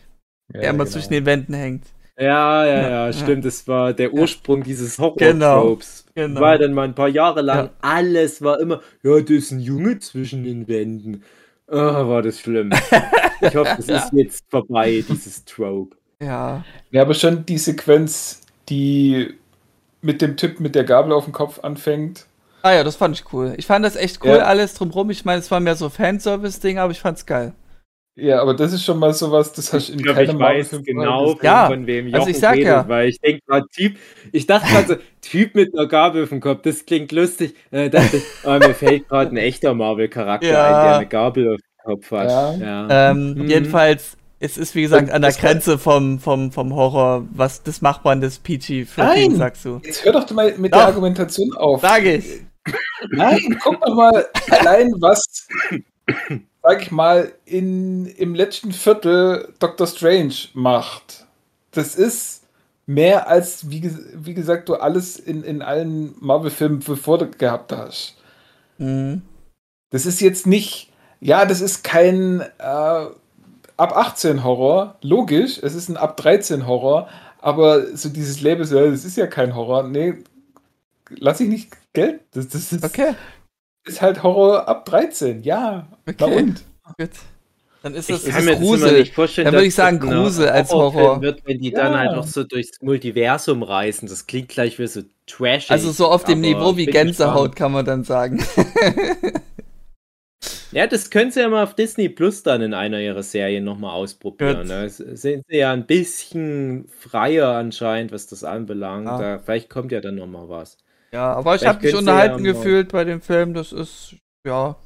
[0.52, 0.90] Ja, der immer genau.
[0.94, 1.84] zwischen den Wänden hängt.
[2.18, 3.44] Ja, ja, Ja, ja, stimmt.
[3.44, 6.06] Das war der Ursprung dieses Genau, Horror-Tropes.
[6.14, 6.40] genau.
[6.40, 7.66] War dann mal ein paar Jahre lang.
[7.66, 7.70] Ja.
[7.80, 11.22] Alles war immer, ja, da ist ein Junge zwischen den Wänden.
[11.66, 12.70] Ah, war das schlimm.
[13.40, 15.96] Ich hoffe, es ist jetzt vorbei, dieses Trope.
[16.20, 16.62] Ja.
[16.90, 18.39] Ja, aber schon die Sequenz,
[18.70, 19.34] die
[20.02, 22.26] mit dem Typ mit der Gabel auf dem Kopf anfängt.
[22.62, 23.54] Ah ja, das fand ich cool.
[23.56, 24.44] Ich fand das echt cool, Ja.
[24.44, 25.10] alles drumrum.
[25.10, 27.52] Ich meine, es war mehr so Fanservice-Ding, aber ich fand's geil.
[28.16, 30.70] Ja, aber das ist schon mal sowas, das hast du in glaube, ich keinem weiß
[30.84, 32.88] genau, von, Ja, von wem also Jochen ich sag redet, ja.
[32.88, 33.96] weil ich denke gerade Typ,
[34.32, 37.54] ich dachte gerade so, Typ mit einer Gabel auf dem Kopf, das klingt lustig.
[37.70, 40.64] Äh, dachte ich, oh, mir fällt gerade ein echter Marvel-Charakter Ja.
[40.66, 42.28] ein, der eine Gabel auf dem Kopf hat.
[42.28, 42.54] Ja.
[42.88, 43.10] Ja.
[43.10, 43.48] Ähm, Mhm.
[43.48, 47.82] Jedenfalls, es ist wie gesagt an der das Grenze vom, vom, vom Horror, was des
[47.82, 49.36] Machbaren des PG-13, Nein.
[49.36, 49.80] sagst du.
[49.84, 50.78] Jetzt hör doch mal mit Doch.
[50.78, 51.82] der Argumentation auf.
[51.82, 52.24] Sag ich.
[53.10, 55.46] Nein, guck doch mal allein, was,
[56.62, 61.26] sag ich mal, in, im letzten Viertel Doctor Strange macht.
[61.72, 62.44] Das ist
[62.86, 68.16] mehr als, wie, wie gesagt, du alles in, in allen Marvel-Filmen bevor du gehabt hast.
[68.78, 69.20] Mhm.
[69.90, 70.90] Das ist jetzt nicht,
[71.20, 73.06] ja, das ist kein äh,
[73.80, 77.08] ab 18 Horror, logisch, es ist ein ab 13 Horror,
[77.40, 80.14] aber so dieses Label, so, das ist ja kein Horror, nee,
[81.10, 83.14] lass ich nicht Geld, das, das ist, Okay,
[83.84, 85.88] ist halt Horror ab 13, ja,
[86.18, 86.36] na Okay.
[86.36, 86.64] und?
[86.98, 87.10] gut.
[87.82, 88.98] Dann ist Ich kann mir ist das immer Grusel.
[89.00, 91.22] nicht vorstellen, Dann würde ich sagen, das Grusel als Horror.
[91.22, 91.98] Wird, wenn die dann Ja.
[92.00, 94.06] halt noch so durchs Multiversum reisen.
[94.06, 95.70] Das klingt gleich wie so trashig.
[95.70, 98.44] Also so auf dem Niveau wie Gänsehaut kann man dann sagen.
[100.72, 103.92] Ja, das können sie ja mal auf Disney Plus dann in einer ihrer Serien nochmal
[103.92, 104.68] ausprobieren.
[104.68, 109.06] Da sind sie ja ein bisschen freier anscheinend, was das anbelangt.
[109.06, 109.18] Ja.
[109.18, 110.78] Da, vielleicht kommt ja dann nochmal was.
[111.12, 113.52] Ja, aber ich habe mich unterhalten ja gefühlt bei dem Film.
[113.54, 114.14] Das ist,
[114.46, 114.76] ja,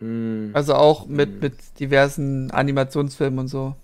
[0.00, 0.50] Hm.
[0.54, 1.40] Also auch mit, Hm.
[1.40, 3.74] mit diversen Animationsfilmen und so.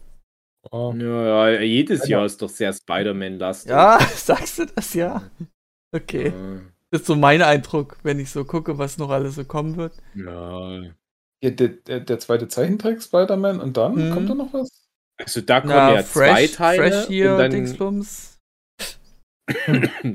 [0.71, 0.95] Oh.
[0.97, 3.71] Ja, ja, jedes Also- Jahr ist doch sehr Spider-Man-lastig.
[3.71, 5.23] Ja, sagst du das ja?
[5.95, 6.29] Okay.
[6.29, 6.61] Ja.
[6.91, 9.95] Das ist so mein Eindruck, wenn ich so gucke, was noch alles so kommen wird.
[10.15, 10.83] ja.
[11.43, 14.15] Ja, der, der, der zweite Zeichentrick Spider-Man und dann Mhm.
[14.15, 14.89] kommt da noch was?
[15.19, 16.91] Also da kommen Na, ja zwei Teile.
[16.91, 18.39] Fresh hier, und dann Dingsbums.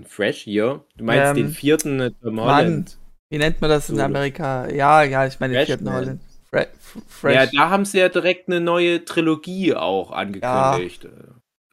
[0.08, 0.84] Fresh hier.
[0.98, 2.46] Du meinst Ähm, den vierten äh, Tom Mann.
[2.46, 2.98] Holland.
[3.30, 4.00] Wie nennt man das in.
[4.00, 4.68] Amerika?
[4.70, 5.94] Ja, ja, ich meine vierten Freshman.
[6.06, 6.22] Holland.
[6.50, 6.68] Fre
[7.08, 7.36] Fresh.
[7.36, 11.08] Ja, da haben sie ja direkt eine neue Trilogie auch angekündigt.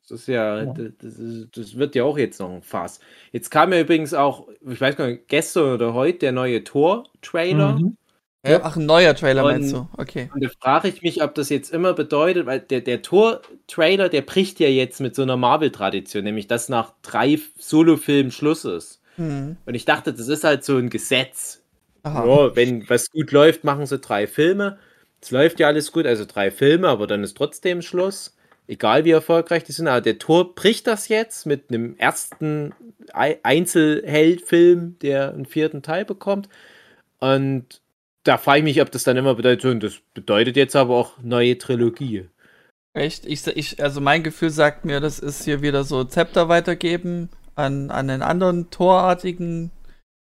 [0.02, 0.74] Das ist ja, Ja.
[0.74, 3.00] das, ist, das wird ja auch jetzt noch ein Fass.
[3.32, 7.72] Jetzt kam ja übrigens auch, ich weiß gar nicht, gestern oder heute der neue Tor-Trailer.
[7.78, 7.96] Mhm.
[8.46, 9.88] Ja, ach, ein neuer Trailer Und- meinst du?
[9.96, 10.30] Okay.
[10.32, 14.20] Und da frage ich mich, ob das jetzt immer bedeutet, weil der, der Tor-Trailer, der
[14.22, 18.95] bricht ja jetzt mit so einer Marvel-Tradition, nämlich dass nach drei Solo-Filmen Schluss ist.
[19.16, 19.56] Hm.
[19.64, 21.62] Und ich dachte, das ist halt so ein Gesetz.
[22.02, 22.24] Aha.
[22.24, 24.78] Ja, wenn was gut läuft, machen sie drei Filme.
[25.20, 28.36] Es läuft ja alles gut, also drei Filme, aber dann ist trotzdem Schluss.
[28.68, 29.88] Egal wie erfolgreich die sind.
[29.88, 32.74] Aber der Tor bricht das jetzt mit einem ersten
[33.12, 36.48] Ei- Einzelheldfilm, der einen vierten Teil bekommt.
[37.18, 37.80] Und
[38.24, 41.12] da frage ich mich, ob das dann immer bedeutet, und das bedeutet jetzt aber auch
[41.22, 42.28] neue Trilogie.
[42.92, 43.24] Echt?
[43.26, 47.90] Ich, ich, also mein Gefühl sagt mir, das ist hier wieder so Zepter weitergeben an,
[47.90, 49.72] an einen anderen torartigen,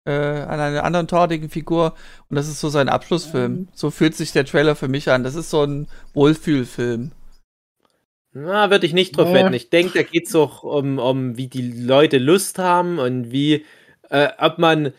[0.07, 1.95] äh, an eine anderen torartigen Figur.
[2.29, 3.69] Und das ist so sein Abschlussfilm.
[3.73, 5.23] So fühlt sich der Trailer für mich an.
[5.23, 7.13] Das ist so ein Wohlfühlfilm.
[8.33, 9.35] Na, würde ich nicht drauf Nee.
[9.35, 9.55] wetten.
[9.55, 13.65] Ich denke, da geht es auch um, um, wie die Leute Lust haben und wie,
[14.09, 14.93] äh, ob man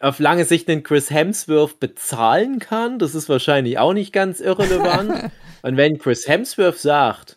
[0.00, 2.98] auf lange Sicht den Chris Hemsworth bezahlen kann.
[2.98, 5.30] Das ist wahrscheinlich auch nicht ganz irrelevant.
[5.62, 7.35] und wenn Chris Hemsworth sagt,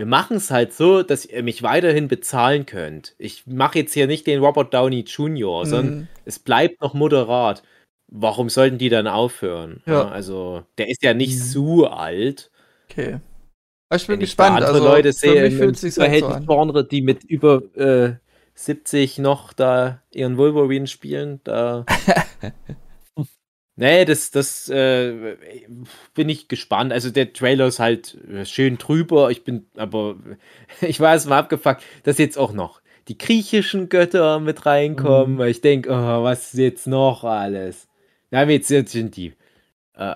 [0.00, 3.14] wir machen es halt so, dass ihr mich weiterhin bezahlen könnt.
[3.18, 6.08] Ich mache jetzt hier nicht den Robert Downey Jr., sondern Mhm.
[6.24, 7.62] es bleibt noch moderat.
[8.12, 9.82] Warum sollten die dann aufhören?
[9.86, 10.08] Ja.
[10.08, 11.42] Also, der ist ja nicht Mhm.
[11.42, 12.50] so alt.
[12.90, 13.20] Okay.
[13.94, 14.56] Ich bin Wenn ich gespannt.
[14.56, 16.42] andere Also, Leute für sehe mich im fühlt sich halt so an.
[16.42, 18.14] Superhelden-Genre, die mit über äh,
[18.54, 21.84] 70 noch da ihren Wolverine spielen, da.
[23.80, 25.36] nee, das, das äh,
[26.14, 26.92] bin ich gespannt.
[26.92, 29.30] Also der Trailer ist halt äh, schön drüber.
[29.30, 30.16] Ich bin, aber
[30.80, 35.36] ich war erst mal abgefuckt, dass jetzt auch noch die griechischen Götter mit reinkommen.
[35.36, 35.42] Mhm.
[35.42, 37.88] Ich denke, oh, was ist jetzt noch alles?
[38.30, 39.32] Ja, jetzt, jetzt sind die.
[39.96, 40.14] Äh,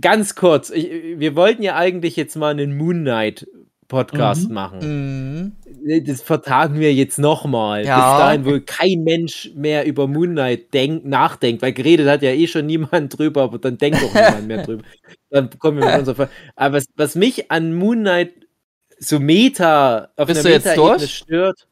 [0.00, 3.46] ganz kurz, ich, wir wollten ja eigentlich jetzt mal einen Moon Knight
[3.88, 4.54] Podcast Mhm.
[4.54, 5.52] machen.
[5.86, 6.04] Mhm.
[6.06, 7.84] Das vertagen wir jetzt nochmal.
[7.84, 7.96] Ja.
[7.96, 12.30] Bis dahin, wo kein Mensch mehr über Moon Knight denk, nachdenkt, weil geredet hat ja
[12.30, 14.82] eh schon niemand drüber, aber dann denkt auch niemand mehr drüber.
[15.30, 16.30] Dann kommen wir mit unserer Frage.
[16.56, 18.32] Aber was, was mich an Moon Knight
[18.98, 21.14] so Meta auf Bist einer du jetzt Meta-Ebene durch?
[21.14, 21.66] stört.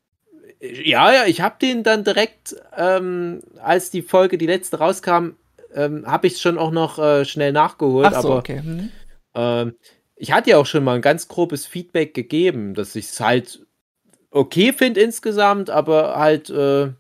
[0.60, 5.30] Ja, ja, ich habe den dann direkt, ähm, als die Folge, die letzte rauskam,
[5.74, 8.08] ähm, habe ich schon auch noch äh, schnell nachgeholt.
[8.12, 8.60] Ach so, aber okay.
[8.62, 8.90] Mhm.
[9.34, 9.74] ähm,
[10.22, 13.66] ich hatte ja auch schon mal ein ganz grobes Feedback gegeben, dass ich es halt
[14.30, 16.90] okay finde insgesamt, aber halt äh,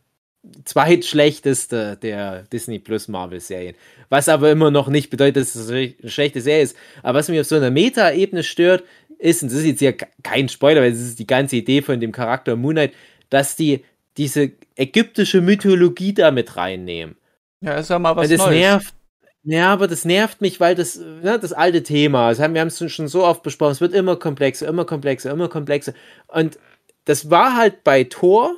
[0.64, 3.76] zweitschlechteste der Disney Plus Marvel Serien.
[4.08, 6.76] Was aber immer noch nicht bedeutet, dass es eine schlechte Serie ist.
[7.04, 8.82] Aber was mich auf so einer Meta-Ebene stört,
[9.20, 9.92] ist, und das ist jetzt ja
[10.24, 12.92] kein Spoiler, weil es ist die ganze Idee von dem Charakter Moon Knight,
[13.30, 13.84] dass die
[14.16, 17.14] diese ägyptische Mythologie da mit reinnehmen.
[17.60, 18.58] Ja, ist ja mal was Weil das Neues.
[18.58, 18.94] nervt.
[19.44, 22.68] Ja, aber das nervt mich, weil das, ne, das alte Thema, das haben, wir haben
[22.68, 25.94] es schon so oft besprochen, es wird immer komplexer, immer komplexer, immer komplexer.
[26.28, 26.58] Und
[27.06, 28.54] das war halt bei Thor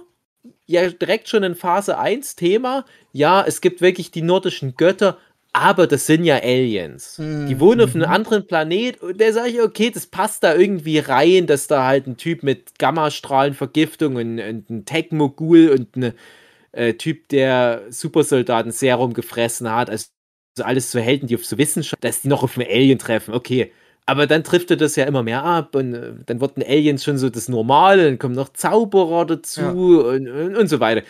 [0.67, 2.85] ja direkt schon in Phase 1 Thema.
[3.13, 5.19] Ja, es gibt wirklich die nordischen Götter,
[5.53, 7.19] aber das sind ja Aliens.
[7.19, 7.47] Mhm.
[7.47, 10.99] Die wohnen auf einem anderen Planet und da sage ich, okay, das passt da irgendwie
[10.99, 16.13] rein, dass da halt ein Typ mit Gammastrahlenvergiftung und, und ein Tech-Mogul und ein
[16.73, 19.91] äh, Typ, der Supersoldaten-Serum gefressen hat.
[19.91, 20.07] Also
[20.63, 23.35] alles so Helden, die auf so Wissenschaft, dass die noch auf einen Alien treffen.
[23.35, 23.73] Okay.
[24.07, 27.17] Aber dann trifft er das ja immer mehr ab und äh, dann wurden Aliens schon
[27.17, 29.71] so das Normale, dann kommen noch Zauberer dazu Ja.
[29.71, 31.03] und, und, und so weiter.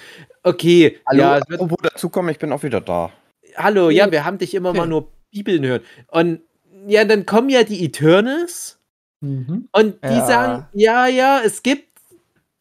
[0.44, 3.10] Okay, Hallo, ja, es wird apropos dazukommen, ich bin auch wieder da.
[3.56, 4.78] Hallo, ja, wir haben dich immer Okay.
[4.78, 5.80] mal nur Bibeln hören.
[6.08, 6.40] Und
[6.86, 8.78] ja, dann kommen ja die Eternals
[9.20, 9.68] Mhm.
[9.72, 10.26] und die Ja.
[10.26, 11.88] sagen, ja, ja, es gibt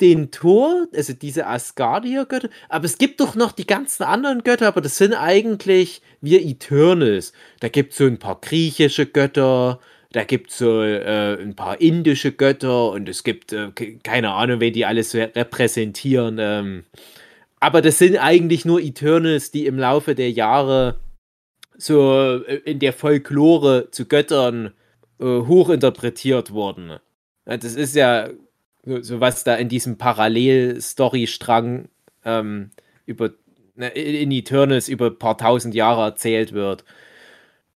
[0.01, 4.81] den Thor, also diese Asgardier-Götter, aber es gibt doch noch die ganzen anderen Götter, aber
[4.81, 7.31] das sind eigentlich wir Eternals.
[7.59, 9.79] Da gibt es so ein paar griechische Götter,
[10.11, 14.31] da gibt es so äh, ein paar indische Götter und es gibt äh, ke- keine
[14.31, 16.37] Ahnung, wen die alles repräsentieren.
[16.39, 16.83] Ähm,
[17.59, 20.99] aber das sind eigentlich nur Eternals, die im Laufe der Jahre
[21.77, 24.73] so äh, in der Folklore zu Göttern
[25.19, 26.97] äh, hochinterpretiert wurden.
[27.45, 28.29] Das ist ja
[28.85, 31.89] so, so was da in diesem Parallel-Story-Strang
[32.25, 32.71] ähm,
[33.05, 33.31] über
[33.75, 36.83] ne, in Eternals über ein paar tausend Jahre erzählt wird.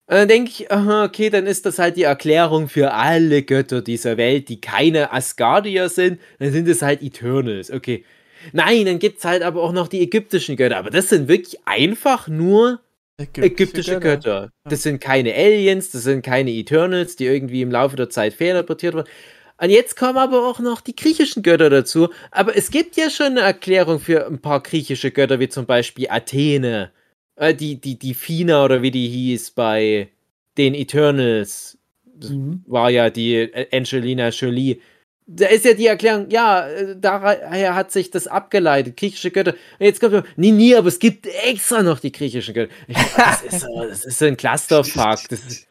[0.08, 4.18] Und dann denke ich, okay, dann ist das halt die Erklärung für alle Götter dieser
[4.18, 7.72] Welt, die keine Asgardier sind, dann sind es halt Eternals.
[7.72, 8.06] Okay.
[8.54, 10.78] Nein, dann gibt es halt aber auch noch die ägyptischen Götter.
[10.78, 12.82] Aber das sind wirklich einfach nur
[13.18, 14.52] ägyptische Götter.
[14.66, 18.94] Das sind keine Aliens, das sind keine Eternals, die irgendwie im Laufe der Zeit fehlinterpretiert
[18.94, 19.10] wurden.
[19.58, 22.10] Und jetzt kommen aber auch noch die griechischen Götter dazu.
[22.32, 26.08] Aber es gibt ja schon eine Erklärung für ein paar griechische Götter, wie zum Beispiel
[26.10, 26.92] Athene,
[27.38, 30.10] äh, die, die, die Fina oder wie die hieß bei
[30.58, 31.78] den Eternals.
[32.18, 32.64] Das Mhm.
[32.68, 34.80] war ja die äh, Angelina Jolie.
[35.28, 39.54] Da ist ja die Erklärung, ja, äh, daher hat sich das abgeleitet, griechische Götter.
[39.80, 42.74] Und jetzt kommt nee, nee, aber es gibt extra noch die griechischen Götter.
[42.88, 45.28] Ich, das, ist so, das ist so ein Clusterfuck.
[45.30, 45.68] Das ist,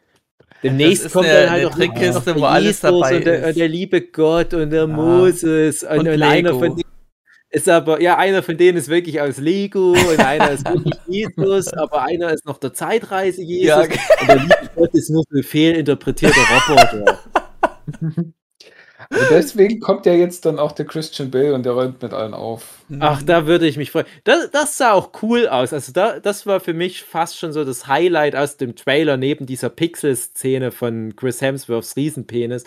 [0.64, 3.58] demnächst kommt eine- dann halt auch Trickkiste, noch wo alles dabei und der, ist.
[3.58, 4.86] der liebe Gott und der Ja.
[4.86, 6.82] Moses und, Und und einer von denen
[7.50, 11.72] ist aber, ja, einer von denen ist wirklich aus Lego und einer ist wirklich Jesus,
[11.72, 15.36] aber einer ist noch der Zeitreise Jesus Ja, und der liebe Gott ist nur so
[15.38, 17.18] ein fehlinterpretierter Roboter.
[19.10, 22.34] Also deswegen kommt ja jetzt dann auch der Christian Bale und der räumt mit allen
[22.34, 22.78] auf.
[23.00, 24.06] Ach, da würde ich mich freuen.
[24.24, 25.72] Das, das sah auch cool aus.
[25.72, 29.46] Also da, das war für mich fast schon so das Highlight aus dem Trailer neben
[29.46, 32.64] dieser Pixel-Szene von Chris Hemsworths Riesenpenis.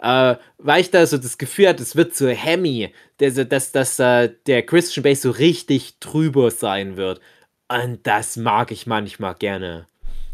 [0.00, 3.98] Äh, weil ich da so das Gefühl hatte, es wird so Hemmy, dass, dass, dass
[3.98, 7.20] äh, der Christian Bale so richtig drüber sein wird.
[7.68, 9.86] Und das mag ich manchmal gerne.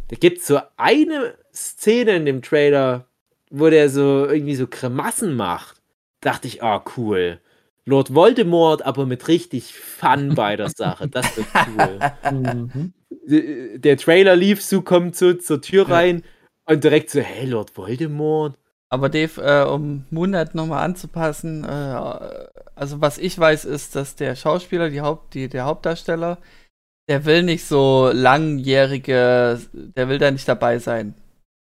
[0.09, 3.07] Da gibt es so eine Szene in dem Trailer,
[3.51, 5.81] wo der so irgendwie so Grimassen macht.
[6.21, 7.41] Dachte ich, ah, cool.
[7.85, 11.09] Lord Voldemort, aber mit richtig Fun bei der Sache.
[11.09, 11.99] Das wird cool.
[12.33, 12.93] Mhm.
[13.81, 16.23] Der Trailer lief, Sue kommt so zur Tür rein
[16.67, 18.57] und direkt so, hey, Lord Voldemort?
[18.89, 21.69] Aber Dave, äh, um Moonlight nochmal anzupassen, äh,
[22.75, 26.39] also was ich weiß, ist, dass der Schauspieler, die Haupt, die, der Hauptdarsteller,
[27.09, 31.15] der will nicht so langjährige, der will da nicht dabei sein.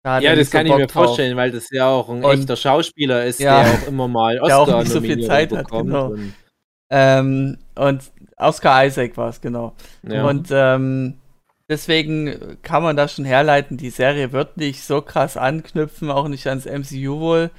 [0.03, 1.05] Da Ja, das nicht so kann ich mir drauf.
[1.05, 3.63] vorstellen, weil das ja auch ein Und- echter Schauspieler ist, Ja.
[3.63, 6.07] der auch immer mal Der auch Oscar nicht so viel Zeit hat, genau.
[6.11, 6.33] und-
[6.89, 8.03] Ähm, und
[8.37, 9.73] Oscar Isaac war es, genau.
[10.03, 10.25] Ja.
[10.27, 11.13] Und ähm,
[11.69, 16.47] deswegen kann man da schon herleiten, die Serie wird nicht so krass anknüpfen, auch nicht
[16.47, 17.51] ans MCU wohl,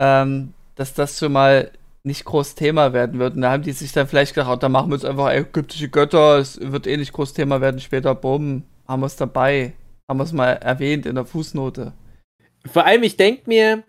[0.00, 1.70] ähm, dass das schon mal
[2.04, 3.34] nicht groß Thema werden wird.
[3.34, 5.88] Und da haben die sich dann vielleicht gedacht, oh, da machen wir jetzt einfach ägyptische
[5.88, 9.72] Götter, es wird eh nicht groß Thema werden, später, bumm, haben wir es dabei.
[10.08, 11.92] Haben wir es mal erwähnt in der Fußnote.
[12.66, 13.82] Vor allem, ich denke mir,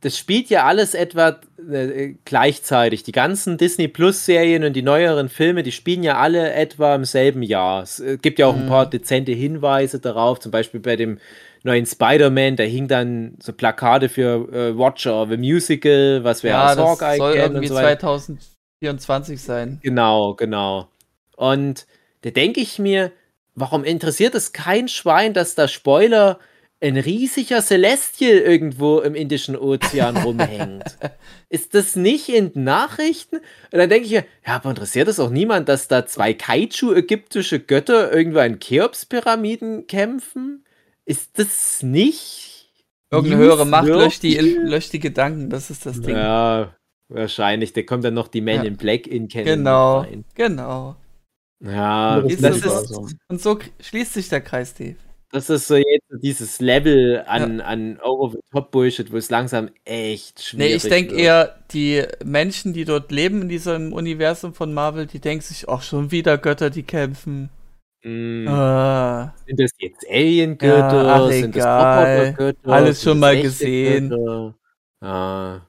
[0.00, 1.40] das spielt ja alles etwa
[1.70, 3.04] äh, gleichzeitig.
[3.04, 7.04] Die ganzen Disney Plus Serien und die neueren Filme, die spielen ja alle etwa im
[7.04, 7.82] selben Jahr.
[7.82, 8.68] Es äh, gibt ja auch ein Mhm.
[8.68, 11.18] paar dezente Hinweise darauf, zum Beispiel bei dem
[11.62, 16.66] neuen Spider-Man, da hing dann so Plakate für äh, Watcher the Musical, was wir Ja,
[16.70, 18.00] aus das Hawkeye soll irgendwie so weiter.
[18.80, 19.80] 2024 sein.
[19.82, 20.88] Genau, genau.
[21.36, 21.86] Und
[22.22, 23.12] da denke ich mir,
[23.54, 26.38] warum interessiert es kein Schwein, dass da Spoiler
[26.80, 30.84] ein riesiger Celestial irgendwo im Indischen Ozean rumhängt?
[31.48, 33.36] Ist das nicht in den Nachrichten?
[33.36, 37.60] Und dann denke ich mir, ja, aber interessiert es auch niemand, dass da zwei Kaiju-ägyptische
[37.60, 40.64] Götter irgendwo in Cheops-Pyramiden kämpfen?
[41.06, 42.50] Ist das nicht?
[43.10, 46.16] Irgendeine höhere Macht löscht die, löscht die Gedanken, das ist das Ding.
[46.16, 46.74] Ja,
[47.08, 47.72] wahrscheinlich.
[47.72, 48.62] Da kommt dann noch die Man Ja.
[48.64, 50.24] in Black in Canon Genau, rein.
[50.34, 50.96] genau.
[51.60, 53.06] Ja, Das ist das so.
[53.06, 54.96] ist, Und so schließt sich der Kreis, Steve.
[55.30, 60.76] das ist so jetzt dieses Level an, an Over-the-Top-Bullshit, wo es langsam echt schwierig Nee,
[60.76, 65.42] ich denke eher, die Menschen, die dort leben in diesem Universum von Marvel, die denken
[65.42, 67.48] sich, ach, schon wieder Götter, die kämpfen.
[68.04, 71.04] Mm, Ah, Sind das jetzt Alien-Götter?
[71.04, 72.16] Ja, ach, sind das egal.
[72.18, 72.72] Roboter-Götter?
[72.72, 74.08] Alles Sind schon das mal gesehen.
[74.10, 74.54] Götter?
[75.00, 75.60] Ah,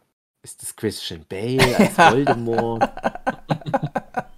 [0.44, 2.84] ist das Christian Bale als Voldemort?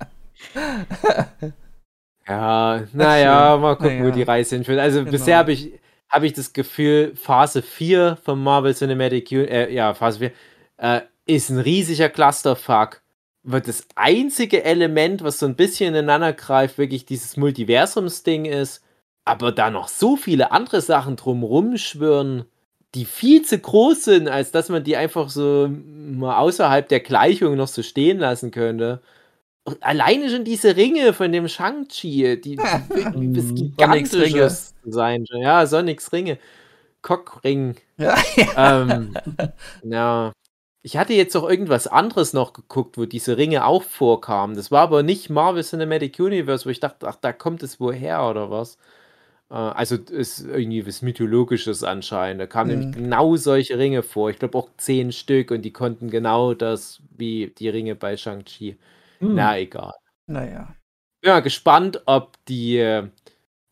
[2.27, 4.11] ja, naja, mal gucken, wo Naja.
[4.15, 4.79] die Reise hinführt.
[4.79, 5.11] Also Genau.
[5.11, 5.71] bisher habe ich,
[6.09, 10.31] hab ich das Gefühl, Phase 4 von Marvel Cinematic Universe, äh, ja, Phase 4,
[10.77, 13.01] äh, ist ein riesiger Clusterfuck.
[13.43, 18.84] Wird das einzige Element, was so ein bisschen ineinander greift, wirklich dieses Multiversums-Ding ist,
[19.23, 22.45] aber da noch so viele andere Sachen drumrum schwirren,
[22.95, 27.55] die viel zu groß sind, als dass man die einfach so mal außerhalb der Gleichung
[27.55, 29.01] noch so stehen lassen könnte.
[29.81, 32.56] Alleine schon diese Ringe von dem Shang-Chi, die,
[33.14, 33.56] bis Mhm.
[33.56, 35.26] gigantisches sein.
[35.27, 35.41] schon.
[35.41, 36.38] Ja, Sonics Ringe.
[37.02, 37.76] Cockring.
[37.98, 38.15] Ja,
[38.56, 39.14] ähm,
[39.84, 40.31] ja.
[40.84, 44.56] Ich hatte jetzt auch irgendwas anderes noch geguckt, wo diese Ringe auch vorkamen.
[44.56, 48.23] Das war aber nicht Marvel Cinematic Universe, wo ich dachte, ach, da kommt es woher
[48.30, 48.77] oder was.
[49.49, 52.39] Äh, also ist irgendwie was Mythologisches anscheinend.
[52.41, 52.80] Da kamen Mhm.
[52.80, 54.30] nämlich genau solche Ringe vor.
[54.30, 58.77] Ich glaube auch zehn Stück und die konnten genau das wie die Ringe bei Shang-Chi.
[59.19, 59.35] Hm.
[59.35, 59.94] Na, egal.
[60.27, 60.76] naja.
[61.22, 63.10] Bin mal gespannt, ob die,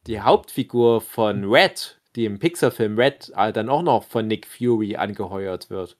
[0.07, 4.95] die Hauptfigur von Red, die im Pixar-Film Red, äh, dann auch noch von Nick Fury
[4.95, 5.97] angeheuert wird.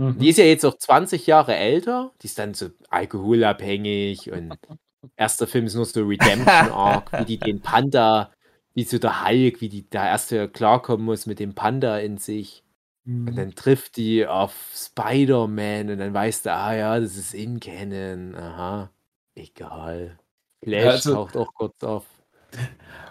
[0.00, 0.18] Mhm.
[0.18, 2.12] Die ist ja jetzt auch 20 Jahre älter.
[2.22, 4.54] Die ist dann so alkoholabhängig und
[5.16, 8.32] erster Film ist nur so Redemption Arc, wie die den Panda,
[8.74, 12.18] wie so der Hulk, wie die da erst wieder klarkommen muss mit dem Panda in
[12.18, 12.64] sich.
[13.04, 13.28] Mhm.
[13.28, 17.60] Und dann trifft die auf Spider-Man und dann weißt du, ah ja, das ist in
[17.60, 18.34] Canon.
[18.34, 18.90] Aha.
[19.34, 20.18] Egal.
[20.62, 22.04] Flash Ja, also- taucht auch kurz auf.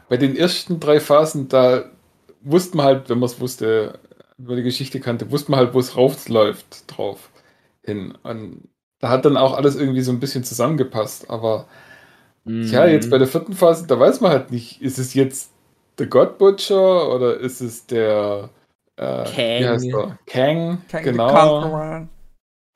[0.09, 1.85] Bei den ersten drei Phasen, da
[2.41, 3.99] wusste man halt, wenn man es wusste,
[4.37, 7.29] über die Geschichte kannte, wusste man halt, wo es rausläuft drauf
[7.83, 8.17] hin.
[8.23, 11.29] Und da hat dann auch alles irgendwie so ein bisschen zusammengepasst.
[11.29, 11.67] Aber
[12.45, 12.91] ja, Mhm.
[12.91, 15.51] jetzt bei der vierten Phase, da weiß man halt nicht, ist es jetzt
[15.97, 18.49] der God Butcher oder ist es der
[18.99, 19.35] äh, Kang.
[19.35, 20.19] Wie heißt der?
[20.25, 21.27] Kang, Kang genau.
[21.27, 22.09] Conqueror.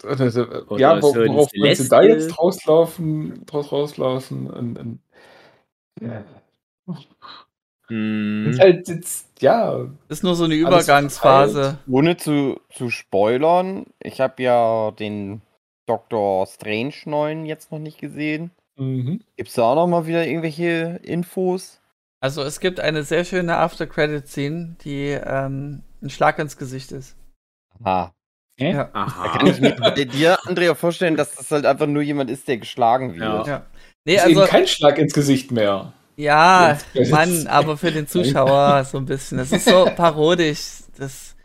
[0.03, 4.49] Oder, ja, wo, worauf wollen sie da jetzt rauslaufen, draus rauslaufen?
[4.49, 4.99] Und, und,
[6.01, 6.23] ja.
[7.89, 8.47] Mhm.
[8.49, 11.77] Ist halt jetzt, ja, Ist nur so eine Übergangsphase.
[11.89, 15.41] Ohne zu, zu spoilern, ich habe ja den
[15.85, 16.47] Dr.
[16.47, 18.51] Strange 9 jetzt noch nicht gesehen.
[18.77, 19.21] mhm.
[19.37, 21.81] Gibt es da auch noch mal wieder irgendwelche Infos?
[22.19, 27.15] Also es gibt eine sehr schöne After-Credit-Scene, die ähm, ein Schlag ins Gesicht ist.
[27.83, 28.11] Ah.
[28.57, 28.89] Ja.
[28.93, 32.47] Da kann ich mir bei dir, Andrea, vorstellen, dass das halt einfach nur jemand ist,
[32.47, 33.37] der geschlagen Ja.
[33.37, 33.47] wird.
[33.47, 33.65] ja.
[34.05, 35.93] Nee, ist also, eben kein Schlag ins Gesicht mehr.
[36.17, 36.77] ja,
[37.09, 39.37] Mann, aber für den Zuschauer so ein bisschen.
[39.37, 40.83] Das ist so parodisch.
[40.97, 41.35] Das,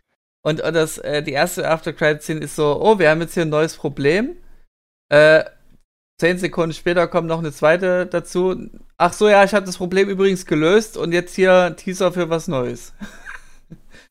[0.42, 3.48] und, und das, äh, die erste After-Credit-Scene ist so, oh, wir haben jetzt hier ein
[3.48, 4.36] neues Problem.
[5.08, 5.44] Äh,
[6.20, 8.68] zehn Sekunden später kommt noch eine zweite dazu.
[8.98, 12.28] Ach so, ja, ich habe das Problem übrigens gelöst und jetzt hier ein Teaser für
[12.28, 12.92] was Neues.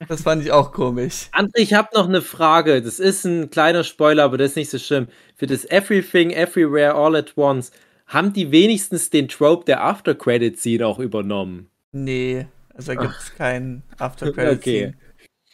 [0.07, 1.27] Das fand ich auch komisch.
[1.31, 2.81] André, ich habe noch eine Frage.
[2.81, 5.07] Das ist ein kleiner Spoiler, aber das ist nicht so schlimm.
[5.35, 7.71] Für das Everything, Everywhere, All at Once
[8.05, 11.69] haben die wenigstens den Trope der After Credit Scene auch übernommen.
[11.91, 14.79] Nee, also da gibt es keinen After Credit Okay.
[14.79, 14.97] Scene.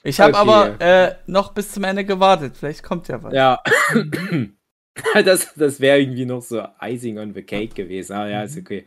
[0.04, 0.42] Ich habe Okay.
[0.42, 2.58] aber äh, noch bis zum Ende gewartet.
[2.58, 3.34] Vielleicht kommt ja was.
[3.34, 3.64] Ja.
[5.24, 8.14] das das wäre irgendwie noch so Icing on the Cake gewesen.
[8.14, 8.86] Ah, ja, ist okay.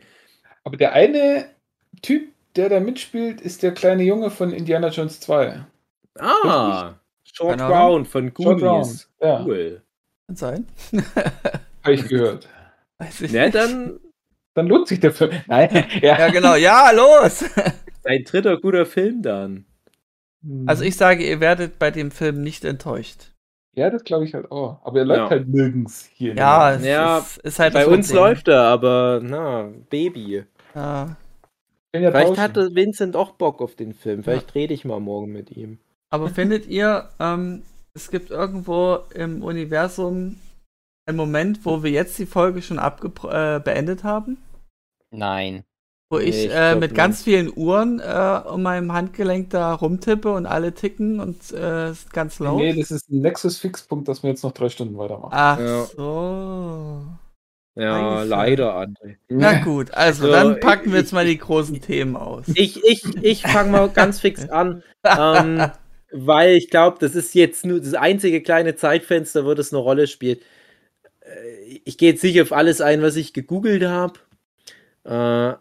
[0.63, 1.49] Aber der eine
[2.01, 5.65] Typ, der da mitspielt, ist der kleine Junge von Indiana Jones 2.
[6.19, 6.93] Ah,
[7.23, 7.61] Short.
[7.61, 9.09] Round von Short Goonies.
[9.21, 9.43] Ja.
[9.45, 9.81] Cool.
[10.27, 10.67] Kann sein.
[11.83, 12.47] Habe ich gehört.
[12.97, 13.55] Weiß ich Na, nicht.
[13.55, 13.99] dann
[14.55, 15.31] Dann lohnt sich der Film.
[15.47, 15.69] Nein,
[16.01, 16.17] ja.
[16.19, 16.55] Ja, genau.
[16.55, 17.45] Ja, los!
[18.03, 19.65] ein dritter guter Film dann.
[20.65, 23.33] Also ich sage, ihr werdet bei dem Film nicht enttäuscht.
[23.75, 24.79] Ja, das glaube ich halt auch.
[24.83, 25.29] Aber er läuft Ja.
[25.29, 26.33] halt nirgends hier.
[26.35, 30.45] Ja, es Ja, ist, ist halt Bei uns läuft er, aber na, Baby.
[30.73, 31.15] Ja.
[31.93, 34.23] Ich ja Vielleicht hatte Vincent auch Bock auf den Film.
[34.23, 35.79] Vielleicht rede ich mal morgen mit ihm.
[36.09, 40.37] Aber findet ihr, ähm, es gibt irgendwo im Universum
[41.07, 44.37] einen Moment, wo wir jetzt die Folge schon abge äh, beendet haben?
[45.11, 45.63] Nein.
[46.09, 46.95] Wo Nee, ich, ich äh, mit nicht.
[46.95, 52.13] ganz vielen Uhren äh, um meinem Handgelenk da rumtippe und alle ticken und äh, ist
[52.13, 52.57] ganz laut.
[52.59, 55.33] Nee, das ist ein Nexus-Fixpunkt, dass wir jetzt noch drei Stunden weitermachen.
[55.33, 55.85] Ach Ja.
[55.85, 57.05] so.
[57.77, 58.29] Ja, Scheiße.
[58.29, 59.17] leider, André.
[59.29, 62.45] Na gut, also So, dann packen wir ich- jetzt mal die großen Themen aus.
[62.55, 65.69] Ich, ich, ich fange mal ganz fix an, ähm,
[66.11, 70.07] weil ich glaube, das ist jetzt nur das einzige kleine Zeitfenster, wo das eine Rolle
[70.07, 70.41] spielt.
[71.21, 74.19] Äh, Ich gehe jetzt nicht auf alles ein, was ich gegoogelt habe,
[75.03, 75.09] äh,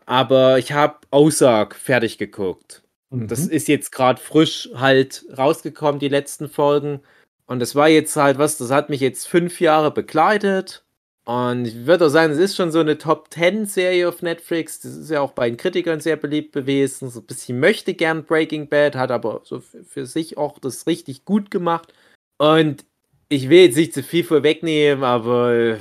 [0.07, 2.83] aber ich habe Aussag fertig geguckt.
[3.11, 3.29] Mhm.
[3.29, 7.01] Das ist jetzt gerade frisch halt rausgekommen, die letzten Folgen.
[7.47, 10.83] Und das war jetzt halt was, das hat mich jetzt fünf Jahre begleitet.
[11.27, 14.79] Und ich würde auch sagen, es ist schon so eine Top 10 Serie auf Netflix.
[14.79, 17.11] Das ist ja auch bei den Kritikern sehr beliebt gewesen.
[17.11, 21.25] So ein bisschen möchte gern Breaking Bad, hat aber so für, sich auch das richtig
[21.25, 21.93] gut gemacht.
[22.39, 22.85] Und
[23.29, 25.79] ich will jetzt nicht zu viel vorwegnehmen, aber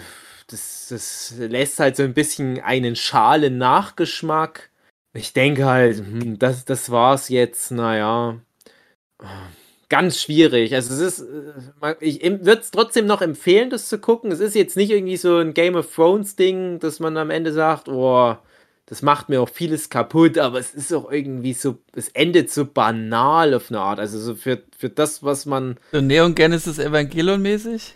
[0.48, 4.72] das, das lässt halt so ein bisschen einen schalen Nachgeschmack.
[5.14, 8.42] Ich denke halt, hm, das, das war's jetzt, naja.
[9.90, 10.74] Ganz schwierig.
[10.74, 11.28] Also es ist,
[11.82, 14.32] äh, ich würde es trotzdem noch empfehlen, das zu gucken.
[14.32, 17.54] Es ist jetzt nicht irgendwie so ein Game of Thrones Ding, dass man am Ende
[17.54, 18.36] sagt, oh,
[18.88, 22.66] das macht mir auch vieles kaputt, aber es ist auch irgendwie so, es endet so
[22.66, 24.00] banal auf eine Art.
[24.00, 25.78] Also so für, für das, was man.
[25.92, 27.94] So Neon Genesis Evangelion mäßig?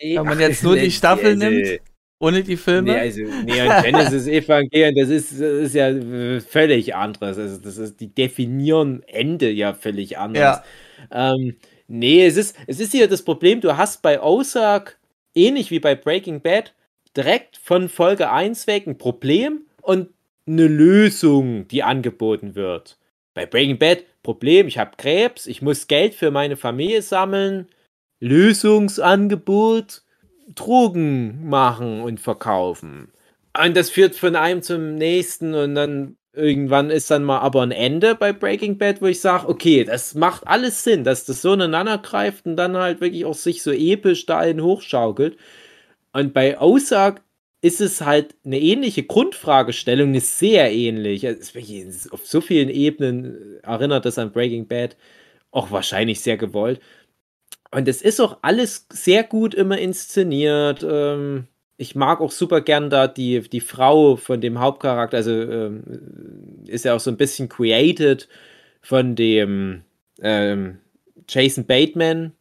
[0.00, 1.80] Wenn man jetzt nur die nee, Staffel also- nimmt?
[2.18, 2.92] Ohne die Filme?
[2.92, 7.36] Nee, also Neon Genesis Evangelion, das ist, das ist ja äh, völlig anderes.
[7.36, 10.62] Also das ist, die definieren Ende ja völlig anders.
[11.10, 11.56] Ähm,
[11.88, 14.98] nee, es ist, es ist hier das Problem, du hast bei Ozark,
[15.34, 16.74] ähnlich wie bei Breaking Bad,
[17.16, 20.10] direkt von Folge 1 weg ein Problem und
[20.46, 22.98] eine Lösung, die angeboten wird.
[23.34, 27.68] Bei Breaking Bad, Problem, ich habe Krebs, ich muss Geld für meine Familie sammeln,
[28.20, 30.02] Lösungsangebot,
[30.54, 33.12] Drogen machen und verkaufen.
[33.58, 37.72] Und das führt von einem zum nächsten und dann irgendwann ist dann mal aber ein
[37.72, 41.54] Ende bei Breaking Bad, wo ich sage, okay, das macht alles Sinn, dass das so
[41.54, 45.36] ineinander greift und dann halt wirklich auch sich so episch dahin hochschaukelt.
[46.12, 47.22] Und bei Aussag
[47.62, 51.24] ist es halt eine ähnliche Grundfragestellung, eine sehr ähnlich.
[51.24, 54.96] Ist auf so vielen Ebenen äh, erinnert das an Breaking Bad,
[55.50, 56.80] auch wahrscheinlich sehr gewollt.
[57.72, 60.86] Und es ist auch alles sehr gut immer inszeniert.
[60.88, 65.82] Ähm, ich mag auch super gern da die, die Frau von dem Hauptcharakter, also ähm,
[66.66, 68.28] ist ja auch so ein bisschen created
[68.80, 69.82] von dem
[70.22, 70.78] ähm,
[71.28, 72.32] Jason Bateman,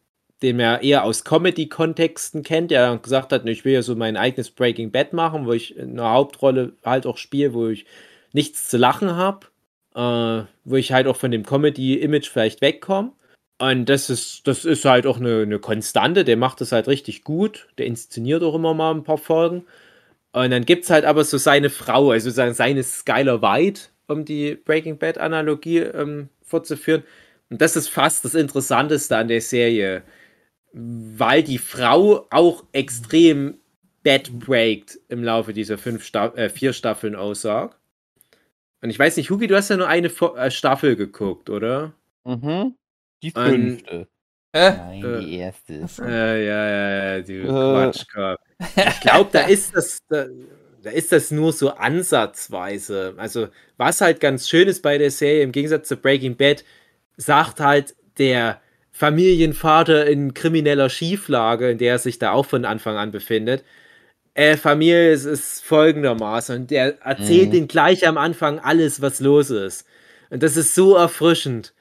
[0.41, 4.51] den man eher aus Comedy-Kontexten kennt, der gesagt hat, ich will ja so mein eigenes
[4.51, 7.85] Breaking Bad machen, wo ich eine Hauptrolle halt auch spiele, wo ich
[8.31, 9.47] nichts zu lachen habe,
[9.95, 13.11] äh, wo ich halt auch von dem Comedy-Image vielleicht wegkomme.
[13.57, 17.23] Und das ist, das ist halt auch eine, eine Konstante, der macht das halt richtig
[17.23, 19.65] gut, der inszeniert auch immer mal ein paar Folgen.
[20.33, 24.55] Und dann gibt es halt aber so seine Frau, also seine, Skylar White, um die
[24.55, 27.03] Breaking Bad-Analogie ähm, fortzuführen.
[27.49, 30.03] Und das ist fast das Interessanteste an der Serie,
[30.73, 33.59] weil die Frau auch extrem
[34.03, 37.77] bad breakt im Laufe dieser fünf Sta äh, vier Staffeln aussagt.
[38.81, 41.93] Und ich weiß nicht, Hugi, du hast ja nur eine äh, Staffel geguckt, oder?
[42.25, 42.75] Mhm.
[43.23, 44.07] Die Und- fünfte.
[44.53, 45.73] Äh, Nein, äh, die erste.
[46.01, 47.45] Äh, ja, ja, ja, du Äh.
[47.47, 48.39] Quatschkopf.
[48.77, 50.27] Ich glaube, da ist das, da,
[50.81, 53.15] da ist das nur so ansatzweise.
[53.17, 56.63] Also, was halt ganz schön ist bei der Serie, im Gegensatz zu Breaking Bad,
[57.17, 58.61] sagt halt der
[58.93, 63.63] Familienvater in krimineller Schieflage, in der er sich da auch von Anfang an befindet.
[64.35, 67.55] Äh, Familie ist, ist folgendermaßen und der erzählt Mhm.
[67.55, 69.85] ihnen gleich am Anfang alles, was los ist.
[70.29, 71.73] Und das ist so erfrischend.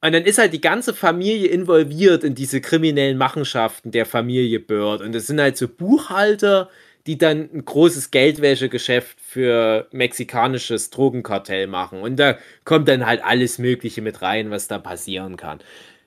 [0.00, 5.00] Und dann ist halt die ganze Familie involviert in diese kriminellen Machenschaften der Familie Bird.
[5.00, 6.70] Und es sind halt so Buchhalter,
[7.06, 12.00] die dann ein großes Geldwäschegeschäft für mexikanisches Drogenkartell machen.
[12.00, 15.58] Und da kommt dann halt alles Mögliche mit rein, was da passieren kann.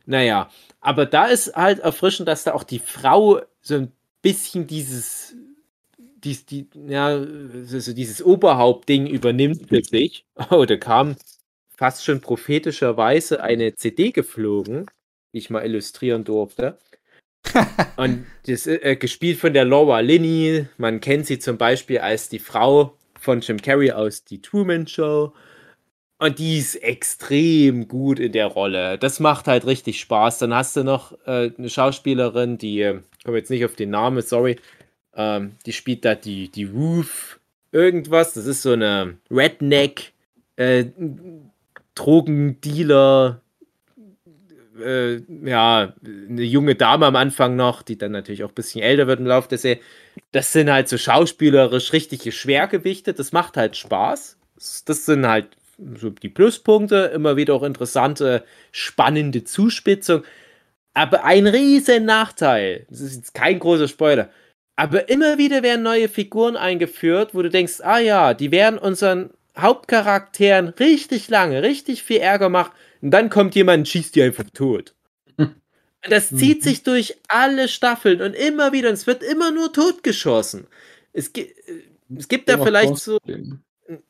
[0.06, 0.50] Naja,
[0.80, 3.92] aber da ist halt erfrischend, dass da auch die Frau so ein
[4.22, 5.36] bisschen dieses,
[6.24, 7.20] dies, die, ja,
[7.66, 10.26] so dieses Oberhauptding übernimmt für sich.
[10.50, 11.16] Oh, da kam
[11.82, 14.86] fast schon prophetischerweise eine CD geflogen,
[15.34, 16.78] die ich mal illustrieren durfte.
[17.98, 20.68] und das äh, gespielt von der Laura Linney.
[20.78, 25.34] Man kennt sie zum Beispiel als die Frau von Jim Carrey aus Die Truman Show.
[26.20, 29.00] Und die ist extrem gut in der Rolle.
[29.00, 30.38] Das macht halt richtig Spaß.
[30.38, 33.90] Dann hast du noch äh, eine Schauspielerin, die, äh, ich komme jetzt nicht auf den
[33.90, 34.58] Namen, sorry,
[35.16, 37.40] ähm, die spielt da die, die Ruth
[37.72, 38.36] irgendwas.
[38.36, 40.14] Das ist so eine Redneck,
[40.58, 40.86] äh,
[41.96, 43.42] Drogendealer,
[44.80, 49.08] äh, ja, eine junge Dame am Anfang noch, die dann natürlich auch ein bisschen älter
[49.08, 49.82] wird im Laufe der Serie.
[50.32, 53.14] Das sind halt so schauspielerisch richtige Schwergewichte.
[53.14, 54.38] Das macht halt Spaß.
[54.86, 55.50] Das sind halt
[55.96, 57.12] so die Pluspunkte.
[57.14, 60.24] Immer wieder auch interessante, spannende Zuspitzung.
[60.94, 64.30] Aber ein riesen Nachteil, das ist jetzt kein großer Spoiler,
[64.76, 69.30] aber immer wieder werden neue Figuren eingeführt, wo du denkst, ah ja, die werden unseren
[69.58, 72.72] Hauptcharakteren richtig lange, richtig viel Ärger machen.
[73.02, 74.94] Und dann kommt jemand und schießt die einfach tot.
[76.10, 76.64] Das zieht Mhm.
[76.64, 78.88] sich durch alle Staffeln und immer wieder.
[78.90, 80.66] Und es wird immer nur totgeschossen.
[81.14, 81.54] Es, gi-
[82.18, 83.20] es gibt da vielleicht so.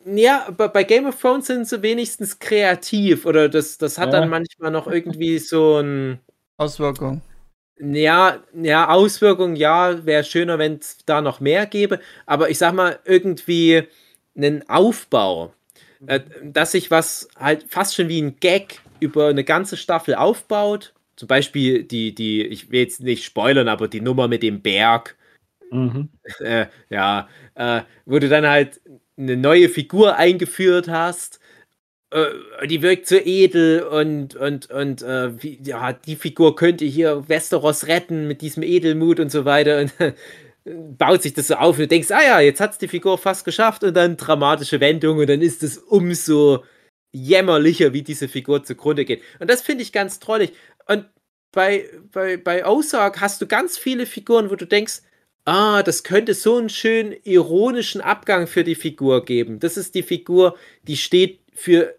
[0.06, 3.26] Ja, aber bei Game of Thrones sind sie wenigstens kreativ.
[3.26, 4.22] Oder das, das hat Ja.
[4.22, 6.20] dann manchmal noch irgendwie so ein.
[6.56, 7.22] Auswirkung.
[7.78, 12.00] Ja, ja, Auswirkungen, ja, wäre schöner, wenn es da noch mehr gäbe.
[12.26, 13.84] Aber ich sag mal, irgendwie
[14.44, 15.54] einen Aufbau,
[16.08, 20.94] äh, dass sich was halt fast schon wie ein Gag über eine ganze Staffel aufbaut.
[21.16, 25.16] Zum Beispiel die, die, ich will jetzt nicht spoilern, aber die Nummer mit dem Berg,
[25.72, 26.10] Mhm.
[26.40, 28.82] äh, ja, äh, wo du dann halt
[29.18, 31.40] eine neue Figur eingeführt hast.
[32.12, 37.28] Äh, die wirkt so edel und, und, und äh, wie, ja, die Figur könnte hier
[37.30, 39.80] Westeros retten mit diesem Edelmut und so weiter.
[39.80, 39.94] Und
[40.66, 43.18] baut sich das so auf und du denkst, ah ja, jetzt hat es die Figur
[43.18, 46.64] fast geschafft und dann dramatische Wendung und dann ist es umso
[47.12, 49.22] jämmerlicher, wie diese Figur zugrunde geht.
[49.40, 50.54] Und das finde ich ganz trollig.
[50.88, 51.06] Und
[51.52, 55.02] bei, bei, bei Ozark hast du ganz viele Figuren, wo du denkst,
[55.46, 59.60] ah, das könnte so einen schönen ironischen Abgang für die Figur geben.
[59.60, 61.96] Das ist die Figur, die steht für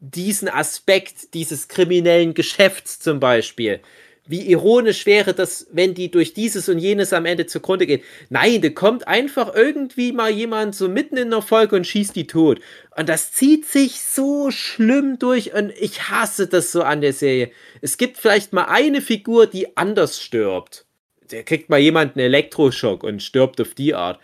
[0.00, 3.80] diesen Aspekt dieses kriminellen Geschäfts zum Beispiel.
[4.26, 8.04] Wie ironisch wäre das, wenn die durch dieses und jenes am Ende zugrunde geht.
[8.30, 12.26] Nein, da kommt einfach irgendwie mal jemand so mitten in der Folge und schießt die
[12.26, 12.60] tot.
[12.96, 17.50] Und das zieht sich so schlimm durch und ich hasse das so an der Serie.
[17.82, 20.86] Es gibt vielleicht mal eine Figur, die anders stirbt.
[21.30, 24.20] Der kriegt mal jemand einen Elektroschock und stirbt auf die Art.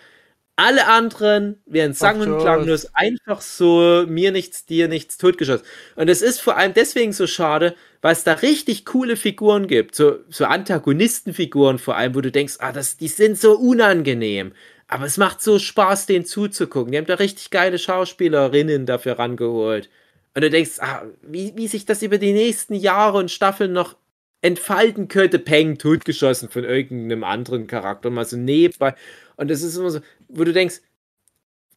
[0.62, 5.64] Alle anderen werden sang- und klanglos einfach so mir nichts, dir nichts totgeschossen.
[5.96, 9.94] Und es ist vor allem deswegen so schade, weil es da richtig coole Figuren gibt.
[9.94, 14.52] So, so Antagonistenfiguren vor allem, wo du denkst, ah, das, die sind so unangenehm.
[14.86, 16.92] Aber es macht so Spaß, denen zuzugucken.
[16.92, 19.88] Die haben da richtig geile Schauspielerinnen dafür rangeholt.
[20.34, 23.96] Und du denkst, ah, wie, wie sich das über die nächsten Jahre und Staffeln noch
[24.42, 25.38] entfalten könnte.
[25.38, 28.94] Peng, totgeschossen von irgendeinem anderen Charakter, mal so nebenbei.
[29.36, 30.00] Und das ist immer so,
[30.32, 30.80] wo du denkst,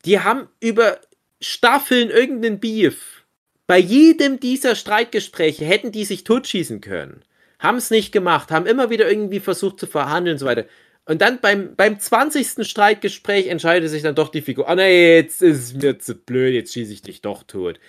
[0.06, 1.00] die haben über
[1.42, 3.26] Staffeln irgendeinen Beef.
[3.68, 7.24] Bei jedem dieser Streitgespräche hätten die sich totschießen können.
[7.60, 10.66] Haben es nicht gemacht, haben immer wieder irgendwie versucht zu verhandeln und so weiter.
[11.06, 12.66] Und dann beim, beim 20.
[12.68, 16.54] Streitgespräch entscheidet sich dann doch die Figur, ah nee, jetzt ist es mir zu blöd,
[16.54, 17.80] jetzt schieße ich dich doch tot.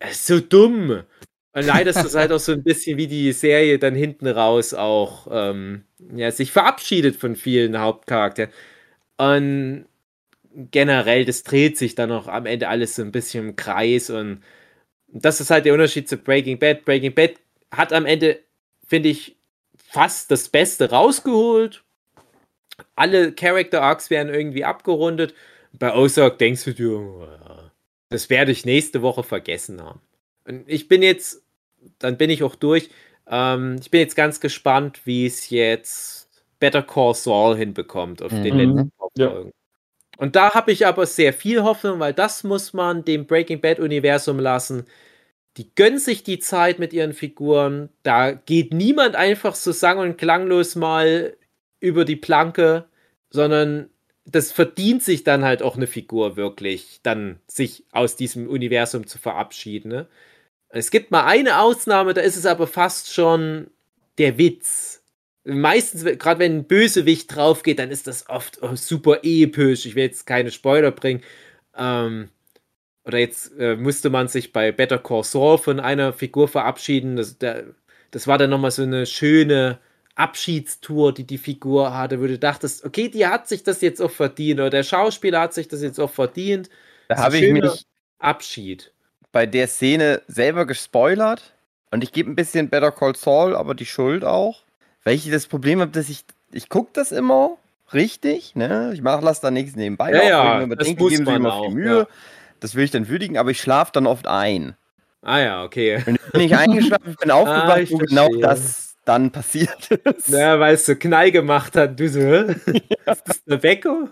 [0.00, 1.02] Das ist so dumm.
[1.54, 4.74] Und leider ist das halt auch so ein bisschen wie die Serie dann hinten raus
[4.74, 5.84] auch ähm,
[6.14, 8.50] ja, sich verabschiedet von vielen Hauptcharakteren.
[9.18, 9.86] Und
[10.70, 14.42] generell, das dreht sich dann auch am Ende alles so ein bisschen im Kreis und
[15.08, 16.84] das ist halt der Unterschied zu Breaking Bad.
[16.84, 17.34] Breaking Bad
[17.70, 18.40] hat am Ende,
[18.86, 19.36] finde ich,
[19.76, 21.84] fast das Beste rausgeholt.
[22.96, 25.34] Alle Character Arcs werden irgendwie abgerundet.
[25.78, 27.28] Bei Ozark denkst du dir, oh
[28.08, 30.00] das werde ich nächste Woche vergessen haben.
[30.46, 31.42] Und ich bin jetzt,
[31.98, 32.90] dann bin ich auch durch.
[33.26, 36.28] Ähm, ich bin jetzt ganz gespannt, wie es jetzt
[36.60, 38.76] Better Call Saul hinbekommt auf den Mhm.
[38.76, 39.44] letzten paar Ja.
[40.22, 43.80] Und da habe ich aber sehr viel Hoffnung, weil das muss man dem Breaking Bad
[43.80, 44.84] Universum lassen.
[45.56, 47.88] Die gönnen sich die Zeit mit ihren Figuren.
[48.04, 51.36] Da geht niemand einfach so sang- und klanglos mal
[51.80, 52.84] über die Planke,
[53.30, 53.90] sondern
[54.24, 59.18] das verdient sich dann halt auch eine Figur wirklich, dann sich aus diesem Universum zu
[59.18, 59.88] verabschieden.
[59.88, 60.06] Ne?
[60.68, 63.72] Es gibt mal eine Ausnahme, da ist es aber fast schon
[64.18, 65.01] der Witz.
[65.44, 69.86] Meistens, gerade wenn ein Bösewicht drauf geht, dann ist das oft oh, super episch.
[69.86, 71.22] Ich will jetzt keine Spoiler bringen.
[71.76, 72.28] Ähm,
[73.04, 77.16] oder jetzt äh, musste man sich bei Better Call Saul von einer Figur verabschieden.
[77.16, 77.64] Das, der,
[78.12, 79.78] das war dann nochmal so eine schöne
[80.14, 84.10] Abschiedstour, die die Figur hatte, wo du dachtest, okay, die hat sich das jetzt auch
[84.10, 86.68] verdient oder der Schauspieler hat sich das jetzt auch verdient.
[87.08, 87.86] Da habe ich mich
[88.18, 88.92] Abschied.
[89.32, 91.54] bei der Szene selber gespoilert
[91.90, 94.62] und ich gebe ein bisschen Better Call Saul, aber die Schuld auch,
[95.04, 97.56] weil ich das Problem habe, dass ich ich gucke das immer
[97.92, 98.90] richtig, ne?
[98.94, 100.12] Ich mache lass da nichts nebenbei.
[100.12, 101.98] Ja, ja, ich mir immer das denke, muss geben man auch, viel Mühe.
[102.00, 102.06] ja.
[102.60, 104.76] Das will ich dann würdigen, aber ich schlafe dann oft ein.
[105.22, 106.02] Ah ja, okay.
[106.06, 109.90] Und ich bin nicht eingeschlafen, ich bin aufgewacht, Ah, ich wo genau das dann passiert
[109.90, 110.28] ist.
[110.28, 111.98] Ja, weil es so Knall gemacht hat.
[111.98, 112.54] Du so, hä?
[113.06, 114.08] Ist das der Wecker?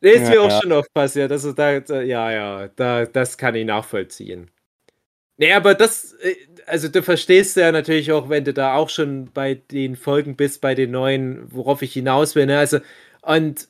[0.00, 0.60] Nee, ist Ja, mir auch ja.
[0.62, 1.32] schon oft passiert.
[1.32, 4.50] Also da, ja, ja, da, das kann ich nachvollziehen.
[5.38, 6.34] Nee, aber das, äh,
[6.66, 10.60] also du verstehst ja natürlich auch, wenn du da auch schon bei den Folgen bist,
[10.60, 12.46] bei den neuen, worauf ich hinaus will.
[12.46, 12.58] Ne?
[12.58, 12.80] Also,
[13.22, 13.68] und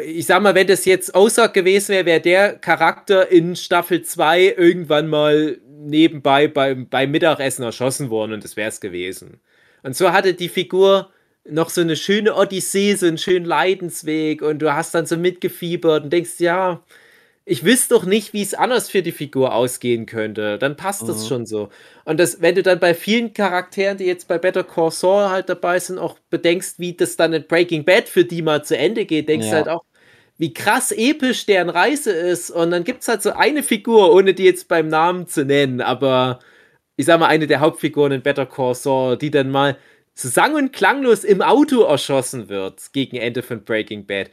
[0.00, 4.54] ich sag mal, wenn das jetzt Aussage gewesen wäre, wäre der Charakter in Staffel 2
[4.56, 9.40] irgendwann mal nebenbei beim, beim Mittagessen erschossen worden und das wäre es gewesen.
[9.82, 11.10] Und so hatte die Figur
[11.48, 16.04] noch so eine schöne Odyssee, so einen schönen Leidensweg und du hast dann so mitgefiebert
[16.04, 16.84] und denkst, ja,
[17.48, 20.58] ich wüsste doch nicht, wie es anders für die Figur ausgehen könnte.
[20.58, 21.28] Dann passt das Mhm.
[21.28, 21.68] schon so.
[22.04, 25.48] Und das, wenn du dann bei vielen Charakteren, die jetzt bei Better Call Saul halt
[25.48, 29.04] dabei sind, auch bedenkst, wie das dann in Breaking Bad für die mal zu Ende
[29.06, 29.56] geht, denkst du Ja.
[29.56, 29.84] halt auch,
[30.38, 32.50] wie krass episch deren Reise ist.
[32.50, 35.80] Und dann gibt es halt so eine Figur, ohne die jetzt beim Namen zu nennen,
[35.80, 36.40] aber
[36.96, 39.76] ich sag mal, eine der Hauptfiguren in Better Call Saul, die dann mal
[40.14, 44.30] so sang- und klanglos im Auto erschossen wird gegen Ende von Breaking Bad.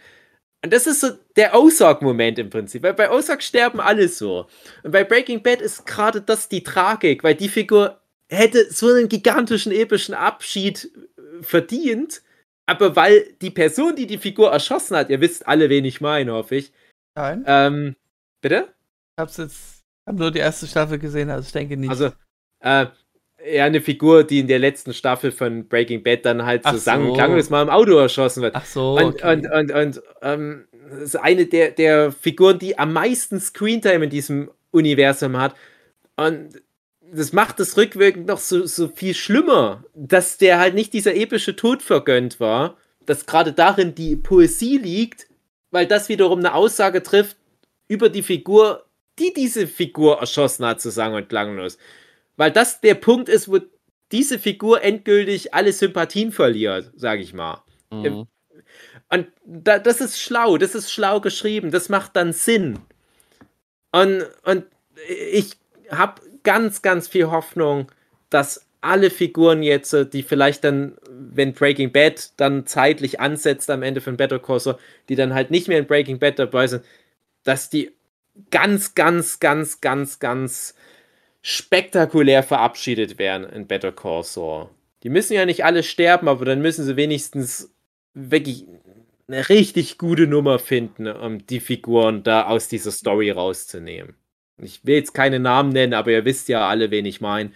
[0.65, 4.47] Und das ist so der Ozark-Moment im Prinzip, weil bei Ozark sterben alle so.
[4.81, 9.07] Und bei Breaking Bad ist gerade das die Tragik, weil die Figur hätte so einen
[9.07, 12.23] gigantischen, epischen Abschied äh, verdient,
[12.65, 16.33] aber weil die Person, die die Figur erschossen hat, ihr wisst alle, wen ich meine,
[16.33, 16.73] hoffe ich.
[17.15, 17.95] Nein, Ähm,
[18.41, 18.69] bitte?
[19.15, 21.91] ich hab's jetzt, hab nur die erste Staffel gesehen, also ich denke nicht.
[21.91, 22.11] Also,
[22.63, 22.87] äh,
[23.47, 26.77] ja, eine Figur, die in der letzten Staffel von Breaking Bad dann halt so Ach
[26.77, 27.13] sang und so.
[27.13, 28.55] klanglos mal im Auto erschossen wird.
[28.55, 29.34] Ach so, Und, okay.
[29.34, 34.09] und, und, und ähm, das ist eine der, der Figuren, die am meisten Screentime in
[34.09, 35.55] diesem Universum hat.
[36.15, 36.61] Und
[37.11, 41.55] das macht es rückwirkend noch so, so viel schlimmer, dass der halt nicht dieser epische
[41.55, 45.27] Tod vergönnt war, dass gerade darin die Poesie liegt,
[45.72, 47.38] weil das wiederum eine Aussage trifft
[47.88, 48.85] über die Figur,
[49.19, 51.77] die diese Figur erschossen hat, zu sagen und klanglos.
[52.37, 53.59] Weil das der Punkt ist, wo
[54.11, 57.63] diese Figur endgültig alle Sympathien verliert, sage ich mal.
[57.91, 58.27] Mhm.
[59.09, 62.79] Und da, das ist schlau, das ist schlau geschrieben, das macht dann Sinn.
[63.91, 64.65] Und, und
[65.07, 65.57] ich
[65.89, 67.91] habe ganz, ganz viel Hoffnung,
[68.29, 74.01] dass alle Figuren jetzt, die vielleicht dann, wenn Breaking Bad dann zeitlich ansetzt am Ende
[74.01, 74.77] von Better Call Saul,
[75.09, 76.83] die dann halt nicht mehr in Breaking Bad dabei sind,
[77.43, 77.91] dass die
[78.51, 80.75] ganz, ganz, ganz, ganz, ganz
[81.47, 84.69] spektakulär verabschiedet werden in Better Call Saul.
[85.03, 87.72] Die müssen ja nicht alle sterben, aber dann müssen sie wenigstens
[88.15, 88.65] wirklich
[89.27, 94.15] eine richtig gute Nummer finden, um die Figuren da aus dieser Story rauszunehmen.
[94.57, 97.51] Ich will jetzt keine Namen nennen, aber ihr wisst ja alle, wen ich meine.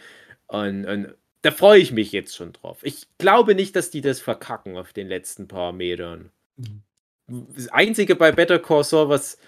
[0.46, 2.82] Und, und da freue ich mich jetzt schon drauf.
[2.84, 6.30] Ich glaube nicht, dass die das verkacken auf den letzten paar Metern.
[7.28, 9.40] Das Einzige bei Better Call Saul, was,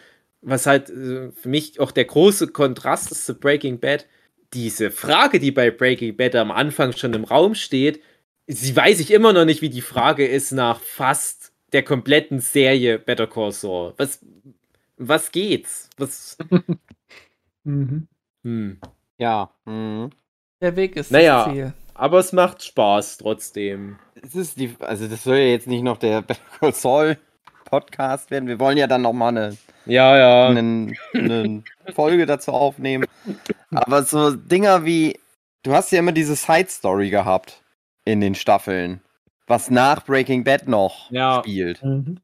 [0.41, 4.07] was halt äh, für mich auch der große Kontrast ist zu Breaking Bad,
[4.53, 8.01] diese Frage, die bei Breaking Bad am Anfang schon im Raum steht,
[8.47, 12.99] sie weiß ich immer noch nicht, wie die Frage ist nach fast der kompletten Serie
[12.99, 13.93] Better Call Saul.
[13.97, 14.19] Was,
[14.97, 15.89] was geht's?
[15.97, 16.37] Was,
[17.63, 18.07] Mhm.
[18.43, 18.79] hm.
[19.17, 19.51] Ja.
[19.65, 20.09] Mhm.
[20.61, 21.45] Der Weg ist Naja.
[21.45, 21.73] das Ziel.
[21.93, 23.99] Aber es macht Spaß trotzdem.
[24.21, 27.17] Es ist die, also das soll ja jetzt nicht noch der Better Call Saul
[27.71, 28.47] Podcast werden.
[28.47, 30.47] Wir wollen ja dann noch mal eine, Ja, ja.
[30.49, 31.63] eine, eine
[31.95, 33.05] Folge dazu aufnehmen.
[33.71, 35.17] Aber so Dinger wie,
[35.63, 37.61] du hast ja immer diese Side Story gehabt
[38.05, 39.01] in den Staffeln,
[39.47, 41.39] was nach Breaking Bad noch Ja.
[41.39, 41.81] spielt.
[41.83, 42.17] Mhm.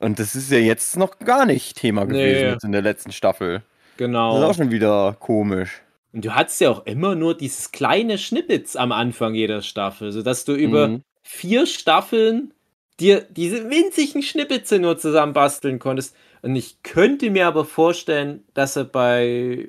[0.00, 2.12] Und das ist ja jetzt noch gar nicht Thema Nee.
[2.12, 3.54] gewesen jetzt in der letzten Staffel.
[3.58, 4.42] Das ist Genau.
[4.44, 5.80] auch schon wieder komisch.
[6.12, 10.44] Und du hattest ja auch immer nur dieses kleine Schnippets am Anfang jeder Staffel, sodass
[10.44, 11.02] du über Mhm.
[11.22, 12.52] vier Staffeln
[13.00, 16.14] dir diese winzigen Schnippets nur zusammenbasteln konntest.
[16.42, 19.68] Und ich könnte mir aber vorstellen, dass er bei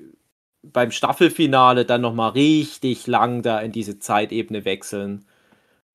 [0.63, 5.25] beim Staffelfinale dann noch mal richtig lang da in diese Zeitebene wechseln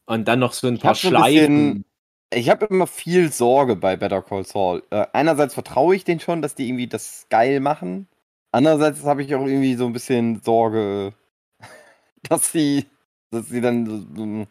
[0.04, 1.84] und dann noch so ein Ich paar Schleifen.
[2.30, 4.82] Ich habe immer viel Sorge bei Better Call Saul.
[4.90, 8.06] Äh, einerseits vertraue ich denen schon, dass die irgendwie das geil machen.
[8.52, 11.14] Andererseits habe ich auch irgendwie so ein bisschen Sorge,
[12.28, 12.84] dass sie,
[13.30, 14.46] dass sie dann,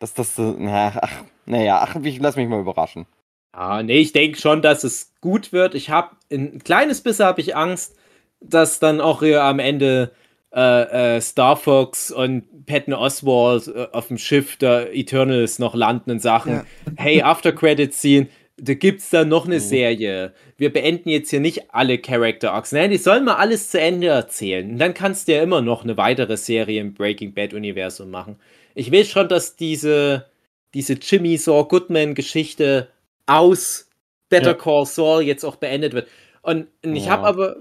[0.00, 3.06] dass das so, na, ach, naja, ach, ich lass mich mal überraschen.
[3.54, 5.74] Ja, nee, ich denke schon, dass es gut wird.
[5.74, 7.96] Ich habe ein kleines bisschen habe ich Angst,
[8.40, 10.12] dass dann auch hier am Ende
[10.54, 16.10] äh, äh, Star Fox und Patton Oswald äh, auf dem Schiff der Eternals noch landen
[16.12, 16.64] und sagen, Ja.
[16.96, 19.60] hey, After Credit Scene, da gibt's dann noch eine Mhm.
[19.60, 20.32] Serie.
[20.56, 22.72] Wir beenden jetzt hier nicht alle Character Arcs.
[22.72, 24.70] Nein, die sollen mal alles zu Ende erzählen.
[24.70, 28.36] Und dann kannst du ja immer noch eine weitere Serie im Breaking Bad Universum machen.
[28.74, 30.26] Ich will schon, dass diese,
[30.74, 32.88] diese Jimmy Saw Goodman Geschichte
[33.26, 33.88] aus
[34.28, 34.54] Better Ja.
[34.54, 36.08] Call Saul jetzt auch beendet wird.
[36.42, 37.12] Und, und ich Ja.
[37.12, 37.56] habe aber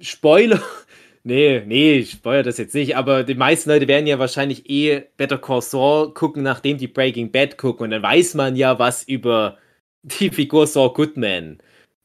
[0.00, 0.60] Spoiler.
[1.24, 5.02] Nee, nee, ich spoilere das jetzt nicht, aber die meisten Leute werden ja wahrscheinlich eh
[5.18, 7.84] Better Call Saul gucken, nachdem die Breaking Bad gucken.
[7.84, 9.58] Und dann weiß man ja was über
[10.04, 11.58] die Figur Saul Goodman,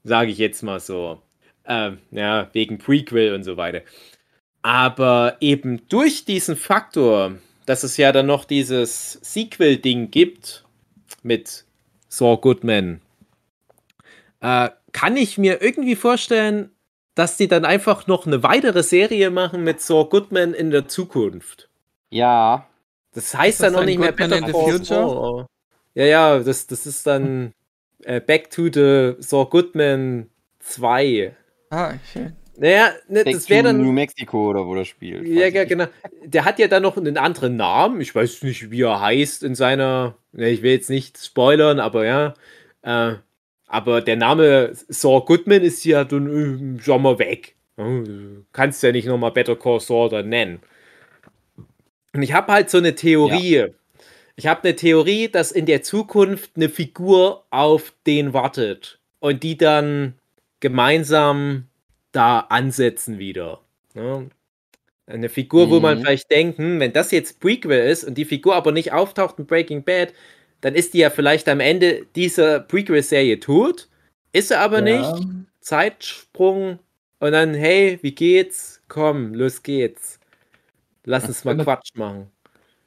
[0.04, 1.22] sage ich jetzt mal so.
[1.66, 3.82] Ähm, ja, wegen Prequel und so weiter.
[4.62, 10.64] Aber eben durch diesen Faktor, dass es ja dann noch dieses Sequel-Ding gibt
[11.22, 11.66] mit
[12.10, 13.02] Saul Goodman,
[14.42, 16.70] äh, kann ich mir irgendwie vorstellen,
[17.16, 21.70] dass die dann einfach noch eine weitere Serie machen mit Saul Goodman in der Zukunft.
[22.10, 22.68] Ja,
[23.14, 24.86] Das heißt das dann noch nicht mehr Goodman Better in the Call Future?
[24.86, 25.46] Saul.
[25.96, 27.54] Ja, ja, das, das ist dann
[28.04, 30.30] äh, Back to the Saul Goodman
[30.60, 31.36] 2.
[31.70, 32.36] Ah, schön.
[32.56, 33.94] Naja, ne, das wäre to New dann.
[33.96, 35.28] Mexico oder wo das spielt.
[35.28, 35.86] Ja, ja, genau.
[36.24, 38.00] Der hat ja dann noch einen anderen Namen.
[38.02, 40.16] Ich weiß nicht, wie er heißt in seiner.
[40.32, 42.34] Ne, ich will jetzt nicht spoilern, aber ja.
[42.84, 43.16] Äh,
[43.68, 47.56] aber der Name Saul Goodman ist ja dann äh, schon mal weg.
[47.78, 50.60] Ja, du kannst ja nicht nochmal Better Call Saul dann nennen.
[52.14, 53.66] Und ich habe halt so eine Theorie.
[54.36, 59.58] Ich habe eine Theorie, dass in der Zukunft eine Figur auf den wartet und die
[59.58, 60.16] dann
[60.60, 61.66] gemeinsam
[62.16, 63.62] da ansetzen wieder.
[63.96, 64.30] Ne?
[65.08, 66.02] Eine Figur, wo man Mhm.
[66.02, 69.46] vielleicht denkt, hm, wenn das jetzt Prequel ist und die Figur aber nicht auftaucht in
[69.48, 70.14] Breaking Bad,
[70.62, 73.90] dann ist die ja vielleicht am Ende dieser Prequel-Serie tot,
[74.34, 74.84] ist sie aber Ja.
[74.98, 75.28] nicht.
[75.62, 76.80] Zeitsprung
[77.20, 78.82] und dann, hey, wie geht's?
[78.90, 80.20] Komm, los geht's.
[81.06, 82.32] Lass uns mal Quatsch machen.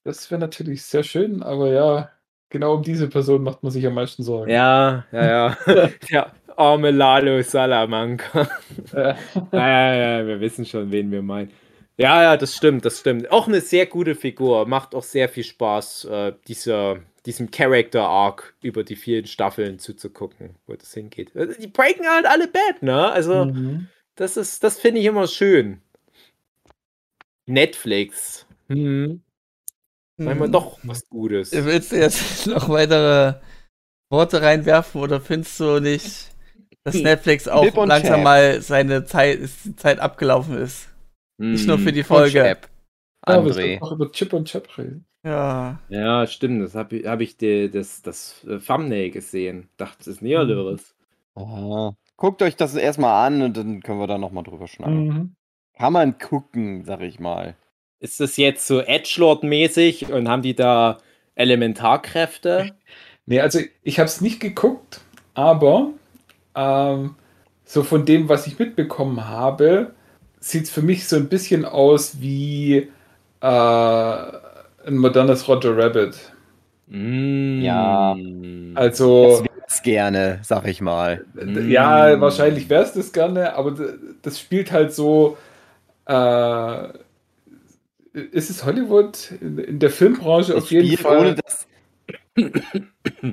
[0.04, 2.10] Das wäre natürlich sehr schön, aber ja,
[2.51, 4.51] genau um diese Person macht man sich am meisten Sorgen.
[4.51, 5.27] Ja, ja,
[5.66, 5.90] ja.
[6.10, 8.48] Der arme Lalo Salamanca.
[8.93, 9.16] Ja,
[9.52, 11.51] ja, ja, wir wissen schon, wen wir meinen.
[11.98, 13.31] Ja, ja, das stimmt, das stimmt.
[13.31, 14.66] Auch eine sehr gute Figur.
[14.66, 20.74] Macht auch sehr viel Spaß, äh, dieser, diesem Character-Arc über die vielen Staffeln zuzugucken, wo
[20.74, 21.35] das hingeht.
[21.35, 23.10] Also, Die breaken halt alle bad, ne?
[23.10, 23.89] Also, mhm.
[24.14, 25.81] das ist, das finde ich immer schön.
[27.47, 28.47] Netflix.
[28.68, 29.23] Hm,
[30.24, 30.52] manchmal Hm.
[30.52, 31.66] doch was Gutes.
[31.66, 33.40] Willst du jetzt noch weitere
[34.10, 36.34] Worte reinwerfen oder findest du nicht,
[36.84, 38.24] dass Netflix auch langsam Chap.
[38.24, 40.88] mal seine Zeit, ist, die Zeit abgelaufen ist?
[41.52, 42.59] Nicht nur für die Und Folge.
[43.28, 43.52] Ja, André.
[43.52, 45.06] sollten auch über Chip und Chap reden.
[45.24, 45.80] Ja.
[45.88, 46.62] Ja, stimmt.
[46.64, 49.68] Das habe ich, hab ich die, das, das äh, Thumbnail gesehen.
[49.76, 50.80] Dachte, das ist näher Mhm.
[51.34, 51.97] Aha.
[52.16, 55.09] Guckt euch das erstmal an und dann können wir da nochmal drüber schnacken.
[55.09, 55.36] Mhm.
[55.74, 57.56] Kann man gucken, sag ich mal.
[58.01, 60.98] Ist das jetzt so Edgelord-mäßig und haben die da
[61.35, 62.77] Elementarkräfte?
[63.27, 65.01] Nee, also ich habe es nicht geguckt,
[65.35, 65.90] aber
[66.55, 67.16] ähm,
[67.64, 69.94] so von dem, was ich mitbekommen habe,
[70.40, 72.77] sieht es für mich so ein bisschen aus wie
[73.40, 76.16] äh, ein modernes Roger Rabbit.
[76.89, 77.60] Mm.
[77.62, 78.14] Ja.
[78.74, 81.27] Also, Das wär's gerne, sag ich mal.
[81.35, 81.70] d- Mm.
[81.70, 83.74] ja, wahrscheinlich wäre es das gerne, aber
[84.23, 85.36] das spielt halt so.
[86.06, 86.89] Äh,
[88.16, 89.32] ist es Hollywood?
[89.40, 91.18] In, in der Filmbranche Das auf jeden Spiel, Fall.
[91.18, 91.66] ohne das,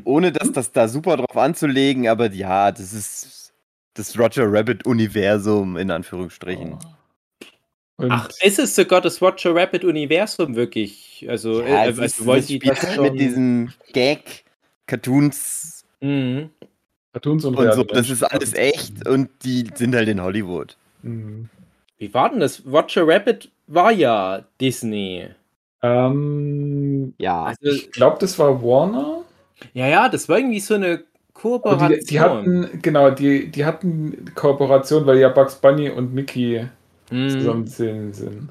[0.03, 3.53] ohne das, das da super drauf anzulegen, aber ja, das ist
[3.95, 6.77] das Roger Rabbit-Universum in Anführungsstrichen.
[7.97, 11.25] Und Ach, ist es sogar das Roger Rabbit-Universum wirklich?
[11.29, 13.03] Also, Ja, äh, also wollen die spielt das halt schon...
[13.03, 15.73] mit diesen Gag-Cartoons
[16.03, 16.49] Mhm.
[17.13, 17.83] Cartoons und und so.
[17.83, 20.75] Das ist alles echt und die sind halt in Hollywood.
[21.01, 21.47] Mhm.
[21.97, 22.63] Wie war denn das?
[22.65, 25.27] Roger Rabbit war ja Disney.
[25.81, 27.43] Ähm, Ja.
[27.45, 29.21] Also, ich glaube, das war Warner.
[29.73, 31.03] ja, ja, das war irgendwie so eine
[31.33, 31.89] Kooperation.
[31.99, 36.65] die, die hatten, genau, die, die hatten Kooperation, weil ja Bugs Bunny und Mickey
[37.11, 37.29] Mhm.
[37.29, 38.13] zusammen sind.
[38.15, 38.49] sind.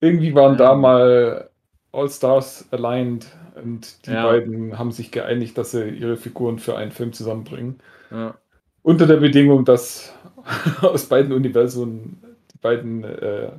[0.00, 1.50] Irgendwie waren da mal
[1.92, 3.26] All-Stars aligned
[3.62, 4.24] und die Ja.
[4.26, 7.78] beiden haben sich geeinigt, dass sie ihre Figuren für einen Film zusammenbringen.
[8.10, 8.34] Ja.
[8.82, 10.12] Unter der Bedingung, dass
[10.80, 12.22] aus beiden Universen
[12.54, 13.50] die beiden äh,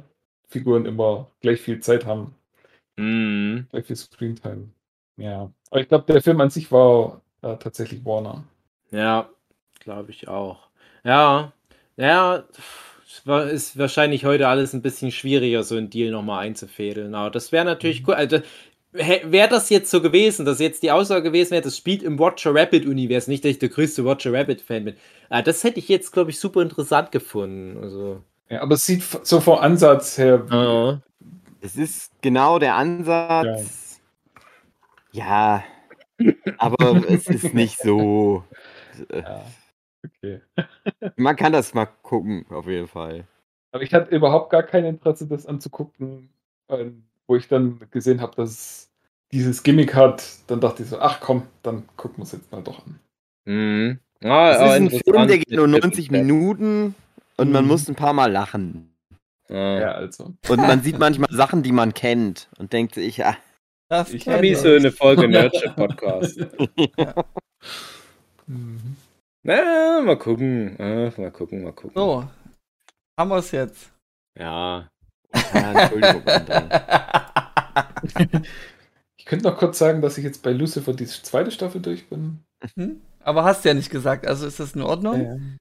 [0.54, 2.36] Figuren immer gleich viel Zeit haben,
[2.98, 3.68] Mhm.
[3.72, 4.70] gleich viel Screentime.
[5.18, 5.52] Ja.
[5.72, 8.44] Aber ich glaube, der Film an sich war äh, tatsächlich Warner.
[8.92, 9.30] Ja,
[9.80, 10.70] glaube ich auch.
[11.04, 11.52] Ja,
[11.98, 12.44] ja,
[13.52, 17.16] ist wahrscheinlich heute alles ein bisschen schwieriger, so einen Deal nochmal einzufädeln.
[17.16, 18.16] Aber das wäre natürlich cool.
[18.16, 18.40] Also,
[18.92, 22.54] wäre das jetzt so gewesen, dass jetzt die Aussage gewesen wäre, das spielt im Watcher
[22.56, 24.96] Rabbit-Universum, nicht, dass ich der größte Watcher Rabbit-Fan bin.
[25.30, 27.78] Ah, das hätte ich jetzt, glaube ich, super interessant gefunden.
[27.84, 28.24] Also.
[28.54, 31.02] Ja, aber es sieht so vom Ansatz her.
[31.60, 34.00] Es ist genau der Ansatz.
[35.12, 35.64] Ja.
[36.60, 38.44] aber es ist nicht so.
[39.12, 39.44] Ja.
[40.06, 40.42] Okay.
[41.16, 43.26] Man kann das mal gucken, auf jeden Fall.
[43.72, 46.30] Aber ich hatte überhaupt gar kein Interesse, das anzugucken,
[47.26, 48.92] wo ich dann gesehen habe, dass es
[49.32, 50.24] dieses Gimmick hat.
[50.46, 53.00] Dann dachte ich so, ach komm, dann gucken wir es jetzt mal doch an.
[53.46, 54.00] Mhm.
[54.24, 55.84] Ah, Es ah, ist ein Film, der geht nur Stimmt.
[55.86, 56.94] 90 Minuten
[57.38, 57.69] und man Mhm.
[57.72, 58.95] muss ein paar Mal lachen.
[59.49, 59.80] Ah.
[59.80, 60.34] Ja, also.
[60.47, 63.35] Und man sieht manchmal Sachen, die man kennt und denkt sich, ja,
[63.89, 64.57] Das Ich Wie ich.
[64.57, 66.39] so eine Folge Nerdship Podcast.
[68.47, 68.95] Mhm.
[69.43, 70.76] Na, mal gucken.
[70.80, 71.91] Ah, mal gucken, mal gucken.
[71.95, 72.26] So,
[73.19, 73.91] haben wir es jetzt.
[74.39, 74.89] Ja.
[75.53, 76.23] ja Entschuldigung.
[79.18, 82.39] Ich könnte noch kurz sagen, dass ich jetzt bei Lucifer die zweite Staffel durch bin.
[82.76, 83.01] Hm?
[83.22, 85.57] Aber hast ja nicht gesagt, also ist das in Ordnung?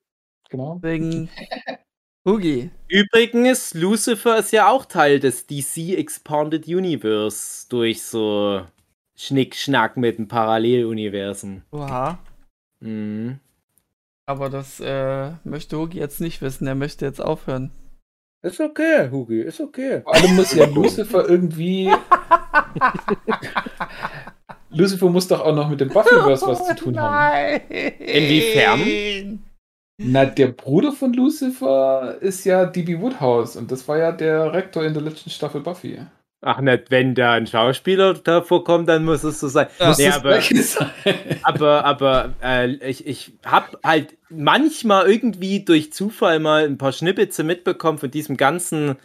[0.52, 0.78] Genau.
[0.82, 1.30] Wegen
[2.28, 2.70] Hugi.
[2.88, 8.60] Übrigens, Lucifer ist ja auch Teil des DC Expanded Universe durch so
[9.16, 11.64] Schnickschnack mit den Paralleluniversen.
[11.72, 12.18] Oha.
[12.80, 13.40] Mhm.
[14.26, 16.66] Aber das äh, möchte Hugi jetzt nicht wissen.
[16.66, 17.70] Er möchte jetzt aufhören.
[18.42, 20.02] Ist okay, Hugi, ist okay.
[20.02, 21.88] Vor allem muss ja Lucifer irgendwie.
[24.68, 27.60] Lucifer muss doch auch noch mit dem Buffyverse was zu tun haben.
[27.70, 27.92] Nein.
[27.98, 29.42] Inwiefern?
[30.04, 33.00] Na, der Bruder von Lucifer ist ja D.B.
[33.00, 36.00] Woodhouse und das war ja der Rektor in der letzten Staffel Buffy.
[36.44, 39.68] Ach, nicht, wenn da ein Schauspieler davor kommt, dann muss es so sein.
[39.78, 40.90] Ja, nee, aber, sein.
[41.44, 47.44] aber, aber äh, ich, ich habe halt manchmal irgendwie durch Zufall mal ein paar Schnippetze
[47.44, 48.96] mitbekommen von diesem ganzen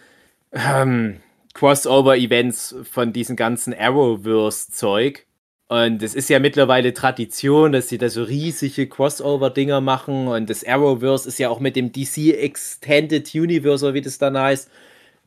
[0.51, 1.17] ähm,
[1.53, 5.26] Crossover-Events, von diesem ganzen Arrowverse-Zeug.
[5.69, 10.27] Und es ist ja mittlerweile Tradition, dass sie da so riesige Crossover-Dinger machen.
[10.27, 14.37] Und das Arrowverse ist ja auch mit dem DC Extended Universe, oder wie das dann
[14.37, 14.69] heißt.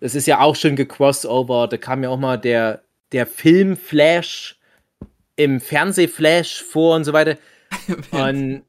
[0.00, 1.68] Das ist ja auch schon gecrossover.
[1.68, 4.58] Da kam ja auch mal der, der Film Flash
[5.36, 7.36] im Fernsehflash vor und so weiter.
[8.10, 8.62] Und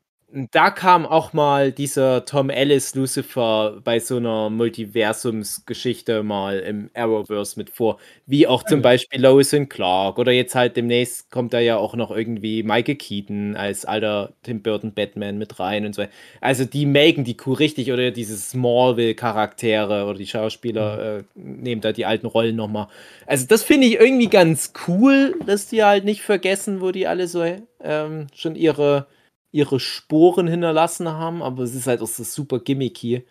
[0.51, 7.59] da kam auch mal dieser Tom Ellis Lucifer bei so einer Multiversumsgeschichte mal im Arrowverse
[7.59, 7.99] mit vor.
[8.25, 10.17] Wie auch zum Beispiel Lois und Clark.
[10.19, 14.61] Oder jetzt halt demnächst kommt da ja auch noch irgendwie Michael Keaton als alter Tim
[14.61, 16.05] Burton Batman mit rein und so.
[16.39, 21.91] Also die melken die Kuh richtig oder diese Smallville-Charaktere oder die Schauspieler äh, nehmen da
[21.91, 22.87] die alten Rollen nochmal.
[23.25, 27.27] Also das finde ich irgendwie ganz cool, dass die halt nicht vergessen, wo die alle
[27.27, 27.43] so
[27.83, 29.07] ähm, schon ihre
[29.51, 33.25] ihre Sporen hinterlassen haben, aber es ist halt auch so super gimmicky.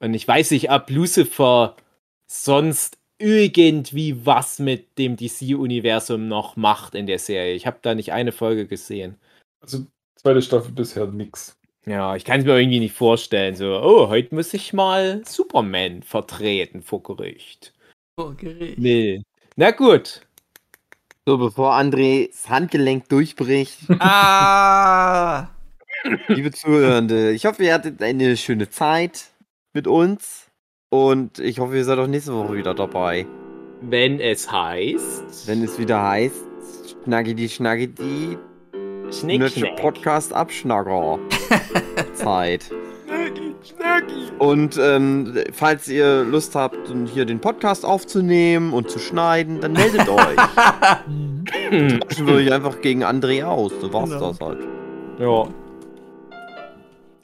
[0.00, 1.76] Und ich weiß nicht, ob Lucifer
[2.26, 7.54] sonst irgendwie was mit dem DC-Universum noch macht in der Serie.
[7.54, 9.16] Ich habe da nicht eine Folge gesehen.
[9.60, 9.86] Also,
[10.16, 11.56] zweite Staffel bisher nix.
[11.86, 13.54] Ja, ich kann es mir irgendwie nicht vorstellen.
[13.54, 17.72] So, oh, heute muss ich mal Superman vertreten vor Gericht.
[18.16, 18.78] Oh, Gericht.
[18.78, 19.22] Nee.
[19.56, 20.22] Na gut.
[21.26, 25.48] So, bevor Andres Handgelenk durchbricht, Ah!
[26.28, 29.30] liebe Zuhörende, ich hoffe, ihr hattet eine schöne Zeit
[29.72, 30.50] mit uns.
[30.90, 33.26] Und ich hoffe, ihr seid auch nächste Woche wieder dabei.
[33.80, 35.48] Wenn es heißt.
[35.48, 36.44] Wenn es wieder heißt,
[37.04, 38.38] Schnaggi die Schnaggi die
[39.10, 39.76] Schnick.
[39.76, 41.18] Podcast Abschnagger.
[42.12, 42.70] Zeit.
[44.38, 46.76] Und ähm, falls ihr Lust habt,
[47.12, 50.36] hier den Podcast aufzunehmen und zu schneiden, dann meldet euch.
[52.00, 53.72] Tauschen wir euch einfach gegen André aus.
[53.80, 54.28] So war's Genau.
[54.30, 54.58] das halt.
[55.18, 55.44] Ja.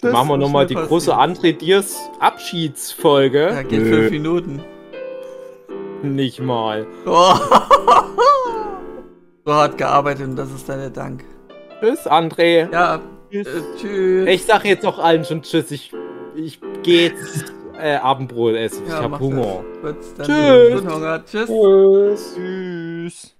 [0.01, 1.15] Das Machen wir nochmal die große.
[1.15, 3.49] André Diers Abschiedsfolge.
[3.51, 3.95] Ja, geht Nö.
[3.97, 4.63] fünf Minuten.
[6.03, 6.87] Nicht mal.
[7.05, 7.35] Oh.
[9.45, 11.25] so hart gearbeitet und das ist der Dank.
[11.81, 12.73] Tschüss, André.
[12.73, 13.45] Ja, äh,
[13.79, 14.29] tschüss.
[14.29, 15.71] Ich sag jetzt auch allen schon Tschüss.
[15.71, 15.93] Ich,
[16.45, 18.85] ich geh jetzt äh, Abendbrot essen.
[18.85, 19.65] ich Ja, hab mach Hunger.
[19.83, 20.83] Gut, dann Tschüss.
[21.25, 21.49] Tschüss.
[21.49, 22.35] Tschüss.
[22.35, 23.37] Tschüss.